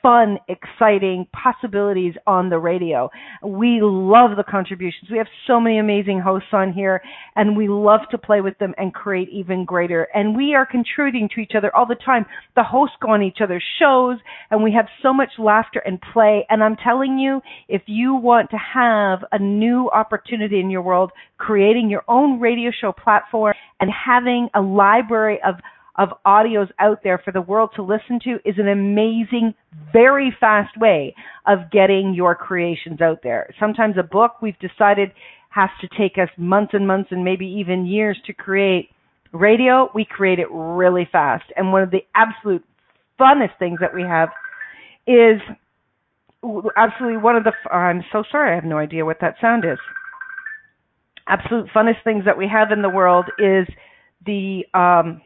fun, 0.03 0.39
exciting 0.49 1.27
possibilities 1.33 2.15
on 2.27 2.51
the 2.51 2.59
radio. 2.59 3.11
We 3.43 3.81
love 3.83 4.37
the 4.37 4.45
contributions. 4.45 5.11
We 5.11 5.19
have 5.19 5.27
so 5.47 5.61
many 5.61 5.79
amazing 5.79 6.21
hosts 6.21 6.49
on 6.53 6.73
here 6.73 7.03
and 7.37 7.57
we 7.57 7.69
love 7.69 8.01
to 8.11 8.19
play 8.19 8.41
with 8.41 8.59
them 8.59 8.75
and 8.79 8.93
create 8.95 9.29
even 9.31 9.65
greater. 9.65 10.09
And 10.15 10.37
we 10.37 10.55
are 10.55 10.67
contributing 10.67 11.29
to 11.35 11.41
each 11.41 11.53
other 11.57 11.75
all 11.75 11.87
the 11.87 11.97
time. 11.97 12.27
The 12.57 12.65
hosts 12.65 12.97
go 13.01 13.11
on 13.11 13.23
each 13.23 13.39
other's 13.43 13.65
shows 13.79 14.19
and 14.51 14.63
we 14.63 14.73
have 14.73 14.87
so 15.03 15.13
much 15.13 15.31
laughter 15.39 15.81
and 15.81 16.01
play. 16.13 16.47
And 16.49 16.63
I'm 16.63 16.77
telling 16.77 17.19
you, 17.19 17.41
if 17.69 17.83
you 17.87 18.15
want 18.15 18.51
to 18.51 18.59
have 18.59 19.21
a 19.33 19.39
new 19.39 19.91
opportunity 19.91 20.61
in 20.61 20.71
your 20.71 20.83
world, 20.83 21.13
creating 21.39 21.91
your 21.91 22.05
own 22.09 22.41
radio 22.41 22.71
show 22.81 22.93
platform 22.93 23.55
and 23.81 23.91
having 23.91 24.49
a 24.55 24.61
library 24.61 25.39
of 25.45 25.57
of 26.01 26.09
audios 26.27 26.69
out 26.79 27.01
there 27.05 27.21
for 27.23 27.31
the 27.31 27.43
world 27.43 27.69
to 27.77 27.83
listen 27.83 28.19
to 28.25 28.39
is 28.47 28.55
an 28.57 28.69
amazing, 28.69 29.53
very 29.93 30.35
fast 30.41 30.75
way 30.79 31.15
of 31.47 31.71
getting 31.71 32.15
your 32.15 32.35
creations 32.35 33.03
out 33.03 33.21
there. 33.23 33.53
Sometimes 33.61 33.97
a 33.99 34.03
book 34.03 34.41
we've 34.41 34.59
decided 34.61 35.13
has 35.51 35.69
to 35.83 35.89
take 35.99 36.17
us 36.17 36.31
months 36.39 36.73
and 36.73 36.87
months 36.87 37.11
and 37.13 37.23
maybe 37.23 37.45
even 37.45 37.85
years 37.85 38.17
to 38.25 38.33
create. 38.33 38.89
Radio, 39.33 39.91
we 39.95 40.07
create 40.07 40.39
it 40.39 40.49
really 40.51 41.07
fast. 41.13 41.45
And 41.55 41.71
one 41.71 41.83
of 41.83 41.91
the 41.91 42.01
absolute 42.15 42.65
funnest 43.21 43.59
things 43.59 43.79
that 43.81 43.95
we 43.95 44.03
have 44.03 44.31
is 45.07 45.41
absolutely 46.77 47.19
one 47.19 47.37
of 47.37 47.45
the, 47.45 47.53
I'm 47.71 48.03
so 48.11 48.25
sorry, 48.33 48.53
I 48.53 48.55
have 48.55 48.65
no 48.65 48.79
idea 48.79 49.05
what 49.05 49.19
that 49.21 49.35
sound 49.39 49.65
is. 49.65 49.79
Absolute 51.29 51.69
funnest 51.75 52.03
things 52.05 52.25
that 52.25 52.39
we 52.39 52.49
have 52.49 52.73
in 52.73 52.81
the 52.81 52.89
world 52.89 53.27
is 53.39 53.69
the, 54.25 54.63
um, 54.73 55.21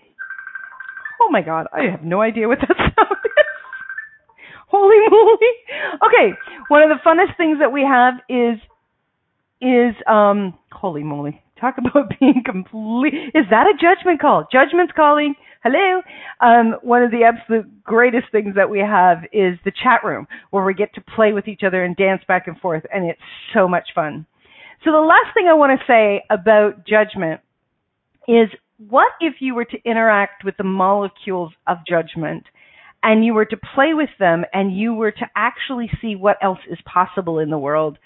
Oh 1.21 1.31
my 1.31 1.43
god, 1.43 1.67
I 1.73 1.91
have 1.91 2.03
no 2.03 2.21
idea 2.21 2.49
what 2.49 2.59
that 2.61 2.77
sound 2.77 3.19
is. 3.25 3.45
Holy 4.69 4.97
moly. 5.09 5.53
Okay, 6.07 6.37
one 6.69 6.83
of 6.83 6.89
the 6.89 7.01
funnest 7.07 7.37
things 7.37 7.59
that 7.61 7.73
we 7.73 7.83
have 7.83 8.15
is 8.29 8.59
is 9.61 9.95
um 10.07 10.55
holy 10.73 11.03
moly. 11.05 11.43
Talk 11.61 11.77
about 11.79 12.11
being 12.21 12.43
complete 12.45 13.15
is 13.35 13.47
that 13.51 13.67
a 13.67 13.75
judgment 13.81 14.21
call? 14.21 14.47
Judgment's 14.51 14.93
calling. 14.95 15.35
Hello. 15.63 16.03
Um 16.41 16.75
one 16.83 17.03
of 17.03 17.11
the 17.11 17.23
absolute 17.25 17.85
greatest 17.85 18.27
things 18.33 18.55
that 18.57 18.69
we 18.69 18.81
have 18.81 19.19
is 19.33 19.59
the 19.65 19.73
chat 19.73 20.03
room 20.05 20.27
where 20.51 20.65
we 20.65 20.75
get 20.75 20.95
to 20.95 21.01
play 21.15 21.33
with 21.33 21.47
each 21.49 21.63
other 21.65 21.85
and 21.85 21.97
dance 21.97 22.23
back 22.27 22.49
and 22.49 22.59
forth 22.59 22.85
and 22.93 23.09
it's 23.09 23.21
so 23.55 23.69
much 23.69 23.89
fun. 23.95 24.27
So 24.85 24.93
the 24.93 24.99
last 24.99 25.33
thing 25.35 25.47
I 25.49 25.55
want 25.55 25.79
to 25.79 25.87
say 25.87 26.25
about 26.31 26.87
judgment 26.87 27.41
is 28.29 28.49
what 28.79 29.13
if 29.21 29.35
you 29.41 29.55
were 29.55 29.65
to 29.65 29.79
interact 29.85 30.45
with 30.45 30.57
the 30.57 30.65
molecules 30.65 31.53
of 31.67 31.79
judgment 31.89 32.45
and 33.03 33.25
you 33.25 33.35
were 33.35 33.45
to 33.45 33.57
play 33.75 33.95
with 33.95 34.11
them 34.19 34.45
and 34.53 34.77
you 34.77 34.95
were 34.95 35.13
to 35.13 35.27
actually 35.37 35.91
see 36.01 36.17
what 36.17 36.37
else 36.43 36.59
is 36.71 36.79
possible 36.85 37.39
in 37.39 37.51
the 37.51 37.59
world 37.59 37.99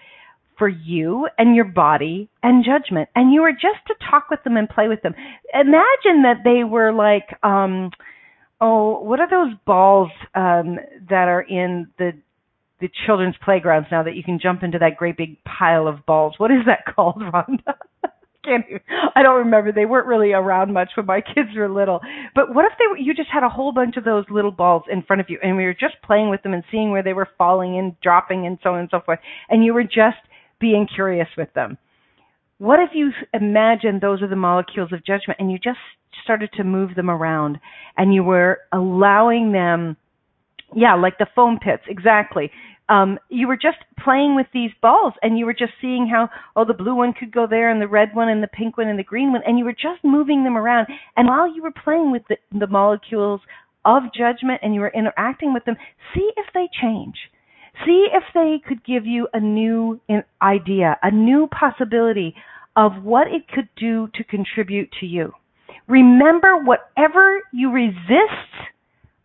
for 0.59 0.69
you 0.69 1.29
and 1.39 1.55
your 1.55 1.64
body 1.64 2.29
and 2.43 2.64
judgment? 2.64 3.09
And 3.14 3.33
you 3.33 3.43
were 3.43 3.53
just 3.53 3.87
to 3.87 3.95
talk 4.11 4.29
with 4.29 4.43
them 4.43 4.57
and 4.57 4.69
play 4.69 4.89
with 4.89 5.01
them. 5.03 5.14
Imagine 5.55 6.23
that 6.23 6.43
they 6.45 6.64
were 6.64 6.93
like 6.93 7.29
um 7.43 7.91
oh 8.61 9.01
what 9.01 9.21
are 9.21 9.31
those 9.31 9.57
balls 9.64 10.11
um 10.35 10.79
that 11.09 11.29
are 11.29 11.43
in 11.43 11.89
the 11.99 12.12
the 12.81 12.91
children's 13.07 13.37
playgrounds 13.45 13.89
now 13.91 14.03
that 14.05 14.14
you 14.14 14.23
can 14.23 14.39
jump 14.41 14.62
into 14.62 14.79
that 14.79 14.97
great 14.97 15.16
big 15.16 15.39
pile 15.45 15.89
of 15.89 16.05
balls? 16.07 16.35
What 16.39 16.51
is 16.51 16.66
that 16.66 16.85
called 16.95 17.16
rhonda 17.16 17.75
can't 18.49 18.65
even, 18.69 18.81
I 19.15 19.23
don't 19.23 19.39
remember. 19.39 19.73
They 19.73 19.85
weren't 19.85 20.07
really 20.07 20.33
around 20.33 20.73
much 20.73 20.91
when 20.97 21.07
my 21.07 21.21
kids 21.35 21.51
were 21.57 21.69
little. 21.69 22.01
But 22.35 22.55
what 22.55 22.65
if 22.65 22.73
they 22.79 22.87
were, 22.89 22.97
you 22.97 23.15
just 23.15 23.31
had 23.33 23.43
a 23.43 23.49
whole 23.49 23.73
bunch 23.73 23.97
of 23.97 24.05
those 24.05 24.25
little 24.31 24.51
balls 24.51 24.85
in 24.91 25.03
front 25.03 25.21
of 25.21 25.27
you 25.29 25.39
and 25.43 25.57
we 25.57 25.65
were 25.65 25.75
just 25.75 25.95
playing 26.05 26.31
with 26.31 26.43
them 26.43 26.55
and 26.55 26.65
seeing 26.71 26.91
where 26.91 27.03
they 27.03 27.13
were 27.13 27.29
falling 27.37 27.79
and 27.79 27.99
dropping 28.01 28.47
and 28.47 28.59
so 28.63 28.71
on 28.71 28.81
and 28.81 28.89
so 28.91 29.01
forth. 29.05 29.19
And 29.49 29.65
you 29.65 29.75
were 29.75 29.85
just 29.85 30.19
being 30.61 30.89
curious 30.93 31.29
with 31.37 31.53
them. 31.55 31.79
What 32.59 32.81
if 32.81 32.91
you 32.93 33.11
imagine 33.33 34.01
those 34.01 34.23
are 34.23 34.29
the 34.29 34.37
molecules 34.37 34.93
of 34.93 35.05
judgment 35.05 35.39
and 35.39 35.51
you 35.51 35.59
just 35.59 35.79
started 36.25 36.51
to 36.55 36.65
move 36.65 36.95
them 36.97 37.09
around 37.09 37.59
and 37.97 38.13
you 38.13 38.25
were 38.25 38.59
allowing 38.73 39.53
them 39.53 39.97
yeah, 40.77 40.95
like 40.97 41.17
the 41.17 41.27
foam 41.35 41.59
pits, 41.59 41.85
exactly 41.89 42.51
um, 42.89 43.18
you 43.28 43.47
were 43.47 43.57
just 43.57 43.78
playing 44.03 44.34
with 44.34 44.47
these 44.53 44.70
balls 44.80 45.12
and 45.22 45.39
you 45.39 45.45
were 45.45 45.55
just 45.55 45.72
seeing 45.80 46.09
how, 46.09 46.28
oh, 46.57 46.64
the 46.64 46.74
blue 46.74 46.95
one 46.95 47.12
could 47.12 47.32
go 47.32 47.47
there 47.47 47.70
and 47.70 47.80
the 47.80 47.89
red 47.89 48.14
one 48.14 48.28
and 48.28 48.43
the 48.43 48.49
pink 48.49 48.78
one 48.78 48.89
and 48.89 48.99
the 48.99 49.05
green 49.05 49.32
one, 49.32 49.43
and 49.47 49.59
you 49.59 49.64
were 49.64 49.72
just 49.72 50.03
moving 50.03 50.45
them 50.45 50.57
around. 50.57 50.86
And 51.16 51.28
while 51.28 51.53
you 51.55 51.62
were 51.62 51.72
playing 51.72 52.11
with 52.11 52.22
the, 52.28 52.36
the 52.59 52.66
molecules 52.66 53.41
of 53.84 54.05
judgment 54.16 54.61
and 54.62 54.74
you 54.74 54.80
were 54.80 54.93
interacting 54.95 55.53
with 55.53 55.64
them, 55.64 55.76
see 56.14 56.30
if 56.36 56.47
they 56.55 56.68
change. 56.80 57.16
See 57.86 58.09
if 58.12 58.24
they 58.34 58.61
could 58.66 58.84
give 58.84 59.07
you 59.07 59.28
a 59.32 59.41
new 59.41 60.01
idea, 60.43 60.99
a 61.03 61.11
new 61.11 61.47
possibility 61.49 62.34
of 62.74 63.05
what 63.05 63.28
it 63.28 63.49
could 63.49 63.68
do 63.76 64.09
to 64.14 64.24
contribute 64.24 64.91
to 65.01 65.07
you. 65.07 65.32
Remember, 65.86 66.59
whatever 66.64 67.41
you 67.53 67.70
resist 67.70 68.70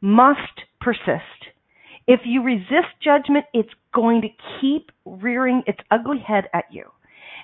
must 0.01 0.64
persist. 0.80 1.53
If 2.08 2.22
you 2.26 2.43
resist 2.43 2.93
judgment, 3.04 3.45
it's 3.54 3.70
going 3.93 4.22
to 4.22 4.28
keep 4.60 4.91
rearing 5.06 5.64
its 5.68 5.80
ugly 5.89 6.20
head 6.26 6.45
at 6.54 6.66
you. 6.72 6.86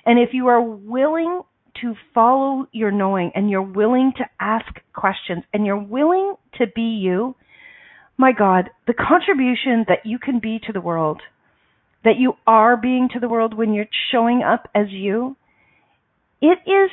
And 0.04 0.18
if 0.18 0.30
you 0.32 0.48
are 0.48 0.60
willing 0.60 1.42
to 1.80 1.94
follow 2.14 2.66
your 2.72 2.90
knowing 2.90 3.32
and 3.34 3.48
you're 3.48 3.62
willing 3.62 4.12
to 4.16 4.24
ask 4.38 4.66
questions 4.94 5.44
and 5.52 5.64
you're 5.64 5.82
willing 5.82 6.34
to 6.58 6.66
be 6.74 6.98
you, 7.02 7.34
my 8.16 8.32
God, 8.32 8.70
the 8.86 8.94
contribution 8.94 9.86
that 9.88 10.04
you 10.04 10.18
can 10.18 10.40
be 10.40 10.60
to 10.66 10.72
the 10.72 10.80
world, 10.80 11.22
that 12.04 12.18
you 12.18 12.34
are 12.46 12.76
being 12.76 13.08
to 13.14 13.20
the 13.20 13.28
world 13.28 13.56
when 13.56 13.72
you're 13.72 13.86
showing 14.12 14.42
up 14.42 14.68
as 14.74 14.86
you, 14.90 15.36
it 16.40 16.58
is 16.66 16.90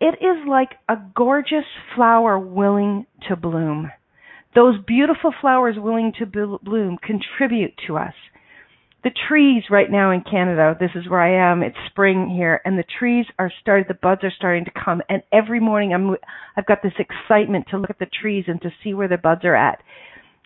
it 0.00 0.16
is 0.20 0.48
like 0.48 0.70
a 0.88 0.96
gorgeous 1.14 1.64
flower 1.94 2.36
willing 2.36 3.06
to 3.28 3.36
bloom. 3.36 3.90
Those 4.54 4.74
beautiful 4.86 5.32
flowers 5.40 5.76
willing 5.78 6.12
to 6.18 6.26
bloom 6.26 6.98
contribute 7.02 7.74
to 7.86 7.96
us. 7.96 8.14
The 9.02 9.10
trees 9.28 9.64
right 9.68 9.90
now 9.90 10.12
in 10.12 10.22
Canada, 10.22 10.76
this 10.78 10.90
is 10.94 11.08
where 11.08 11.20
I 11.20 11.50
am, 11.50 11.62
it's 11.62 11.76
spring 11.86 12.28
here, 12.28 12.60
and 12.64 12.78
the 12.78 12.84
trees 12.98 13.26
are 13.38 13.50
starting, 13.60 13.86
the 13.88 13.94
buds 13.94 14.22
are 14.22 14.30
starting 14.30 14.64
to 14.66 14.70
come, 14.70 15.02
and 15.08 15.22
every 15.32 15.58
morning 15.58 15.92
I'm, 15.92 16.16
I've 16.56 16.66
got 16.66 16.82
this 16.84 16.92
excitement 17.00 17.66
to 17.70 17.78
look 17.78 17.90
at 17.90 17.98
the 17.98 18.06
trees 18.06 18.44
and 18.46 18.62
to 18.62 18.70
see 18.84 18.94
where 18.94 19.08
the 19.08 19.16
buds 19.16 19.44
are 19.44 19.56
at. 19.56 19.82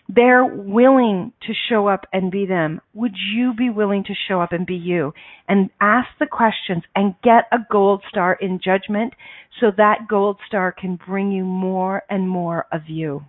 They're 0.09 0.45
willing 0.45 1.33
to 1.45 1.53
show 1.69 1.87
up 1.87 2.05
and 2.13 2.31
be 2.31 2.45
them. 2.45 2.79
Would 2.93 3.15
you 3.35 3.53
be 3.53 3.69
willing 3.69 4.05
to 4.05 4.13
show 4.27 4.41
up 4.41 4.53
and 4.53 4.65
be 4.65 4.75
you? 4.75 5.13
And 5.49 5.69
ask 5.81 6.07
the 6.17 6.25
questions 6.25 6.83
and 6.95 7.13
get 7.23 7.43
a 7.51 7.57
gold 7.69 8.01
star 8.09 8.37
in 8.39 8.61
judgment 8.63 9.13
so 9.59 9.67
that 9.75 10.07
gold 10.09 10.37
star 10.47 10.71
can 10.71 10.97
bring 11.05 11.31
you 11.31 11.43
more 11.43 12.03
and 12.09 12.27
more 12.27 12.65
of 12.71 12.83
you. 12.87 13.25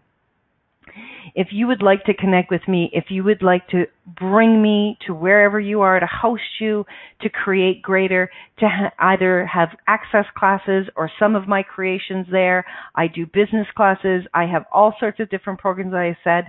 If 1.35 1.49
you 1.51 1.67
would 1.67 1.83
like 1.83 2.05
to 2.05 2.15
connect 2.15 2.51
with 2.51 2.67
me, 2.67 2.91
if 2.93 3.07
you 3.11 3.25
would 3.25 3.43
like 3.43 3.67
to 3.69 3.87
bring 4.19 4.63
me 4.63 4.99
to 5.07 5.15
wherever 5.15 5.61
you 5.61 5.81
are 5.83 5.99
to 6.01 6.07
host 6.07 6.43
you, 6.61 6.85
to 7.21 7.29
create 7.29 7.83
greater, 7.83 8.31
to 8.59 8.69
ha- 8.69 8.91
either 8.99 9.47
have 9.47 9.71
access 9.87 10.27
classes 10.37 10.87
or 10.97 11.11
some 11.19 11.35
of 11.35 11.49
my 11.49 11.63
creations 11.63 12.27
there, 12.31 12.65
I 12.95 13.07
do 13.07 13.27
business 13.27 13.67
classes, 13.77 14.25
I 14.35 14.45
have 14.47 14.65
all 14.73 14.95
sorts 14.99 15.21
of 15.21 15.31
different 15.31 15.61
programs 15.61 15.95
I 15.95 16.17
said. 16.25 16.45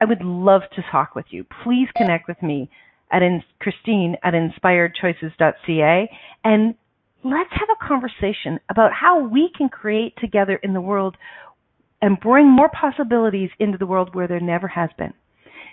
I 0.00 0.04
would 0.06 0.22
love 0.22 0.62
to 0.76 0.82
talk 0.90 1.14
with 1.14 1.26
you. 1.30 1.44
Please 1.64 1.88
connect 1.96 2.26
with 2.26 2.42
me 2.42 2.70
at 3.12 3.22
in, 3.22 3.42
Christine 3.60 4.16
at 4.22 4.34
inspiredchoices.ca 4.34 6.10
and 6.44 6.74
let's 7.24 7.50
have 7.52 7.68
a 7.70 7.86
conversation 7.86 8.60
about 8.70 8.92
how 8.92 9.22
we 9.22 9.50
can 9.56 9.68
create 9.68 10.14
together 10.20 10.56
in 10.62 10.72
the 10.72 10.80
world 10.80 11.16
and 12.02 12.20
bring 12.20 12.48
more 12.48 12.68
possibilities 12.68 13.50
into 13.58 13.78
the 13.78 13.86
world 13.86 14.14
where 14.14 14.28
there 14.28 14.40
never 14.40 14.68
has 14.68 14.90
been. 14.96 15.12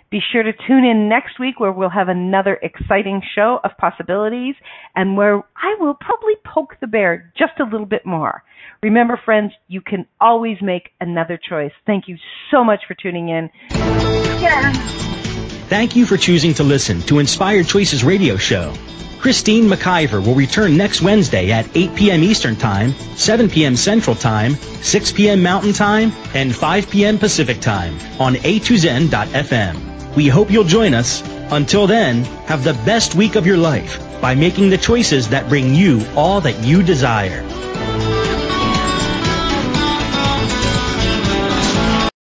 Be 0.09 0.19
sure 0.31 0.43
to 0.43 0.53
tune 0.53 0.85
in 0.85 1.09
next 1.09 1.37
week 1.37 1.59
where 1.59 1.71
we'll 1.71 1.89
have 1.89 2.07
another 2.07 2.57
exciting 2.61 3.21
show 3.35 3.59
of 3.65 3.71
possibilities 3.77 4.55
and 4.95 5.17
where 5.17 5.37
I 5.37 5.75
will 5.79 5.95
probably 5.95 6.35
poke 6.45 6.75
the 6.79 6.87
bear 6.87 7.33
just 7.37 7.59
a 7.59 7.65
little 7.65 7.85
bit 7.85 8.05
more. 8.05 8.41
Remember, 8.81 9.19
friends, 9.23 9.51
you 9.67 9.81
can 9.81 10.05
always 10.21 10.57
make 10.61 10.91
another 11.01 11.37
choice. 11.37 11.73
Thank 11.85 12.07
you 12.07 12.15
so 12.51 12.63
much 12.63 12.81
for 12.87 12.93
tuning 12.93 13.27
in. 13.27 13.49
Yeah. 13.73 15.26
Thank 15.67 15.97
you 15.97 16.05
for 16.05 16.15
choosing 16.15 16.53
to 16.55 16.63
listen 16.63 17.01
to 17.03 17.19
Inspired 17.19 17.67
Choices 17.67 18.01
Radio 18.01 18.37
Show. 18.37 18.73
Christine 19.19 19.65
McIver 19.65 20.25
will 20.25 20.33
return 20.33 20.77
next 20.77 21.01
Wednesday 21.01 21.51
at 21.51 21.67
8 21.75 21.93
p.m. 21.93 22.23
Eastern 22.23 22.55
Time, 22.55 22.93
7 23.17 23.49
p.m. 23.49 23.75
Central 23.75 24.15
Time, 24.15 24.53
6 24.55 25.11
p.m. 25.11 25.43
Mountain 25.43 25.73
Time, 25.73 26.13
and 26.33 26.55
5 26.55 26.89
p.m. 26.89 27.17
Pacific 27.19 27.59
Time 27.59 27.95
on 28.17 28.35
a2zen.fm. 28.35 30.15
We 30.15 30.29
hope 30.29 30.49
you'll 30.49 30.63
join 30.63 30.93
us. 30.93 31.21
Until 31.51 31.85
then, 31.85 32.23
have 32.47 32.63
the 32.63 32.73
best 32.85 33.15
week 33.15 33.35
of 33.35 33.45
your 33.45 33.57
life 33.57 34.01
by 34.21 34.35
making 34.35 34.69
the 34.69 34.77
choices 34.77 35.27
that 35.29 35.49
bring 35.49 35.75
you 35.75 36.01
all 36.15 36.39
that 36.41 36.63
you 36.63 36.81
desire. 36.81 37.43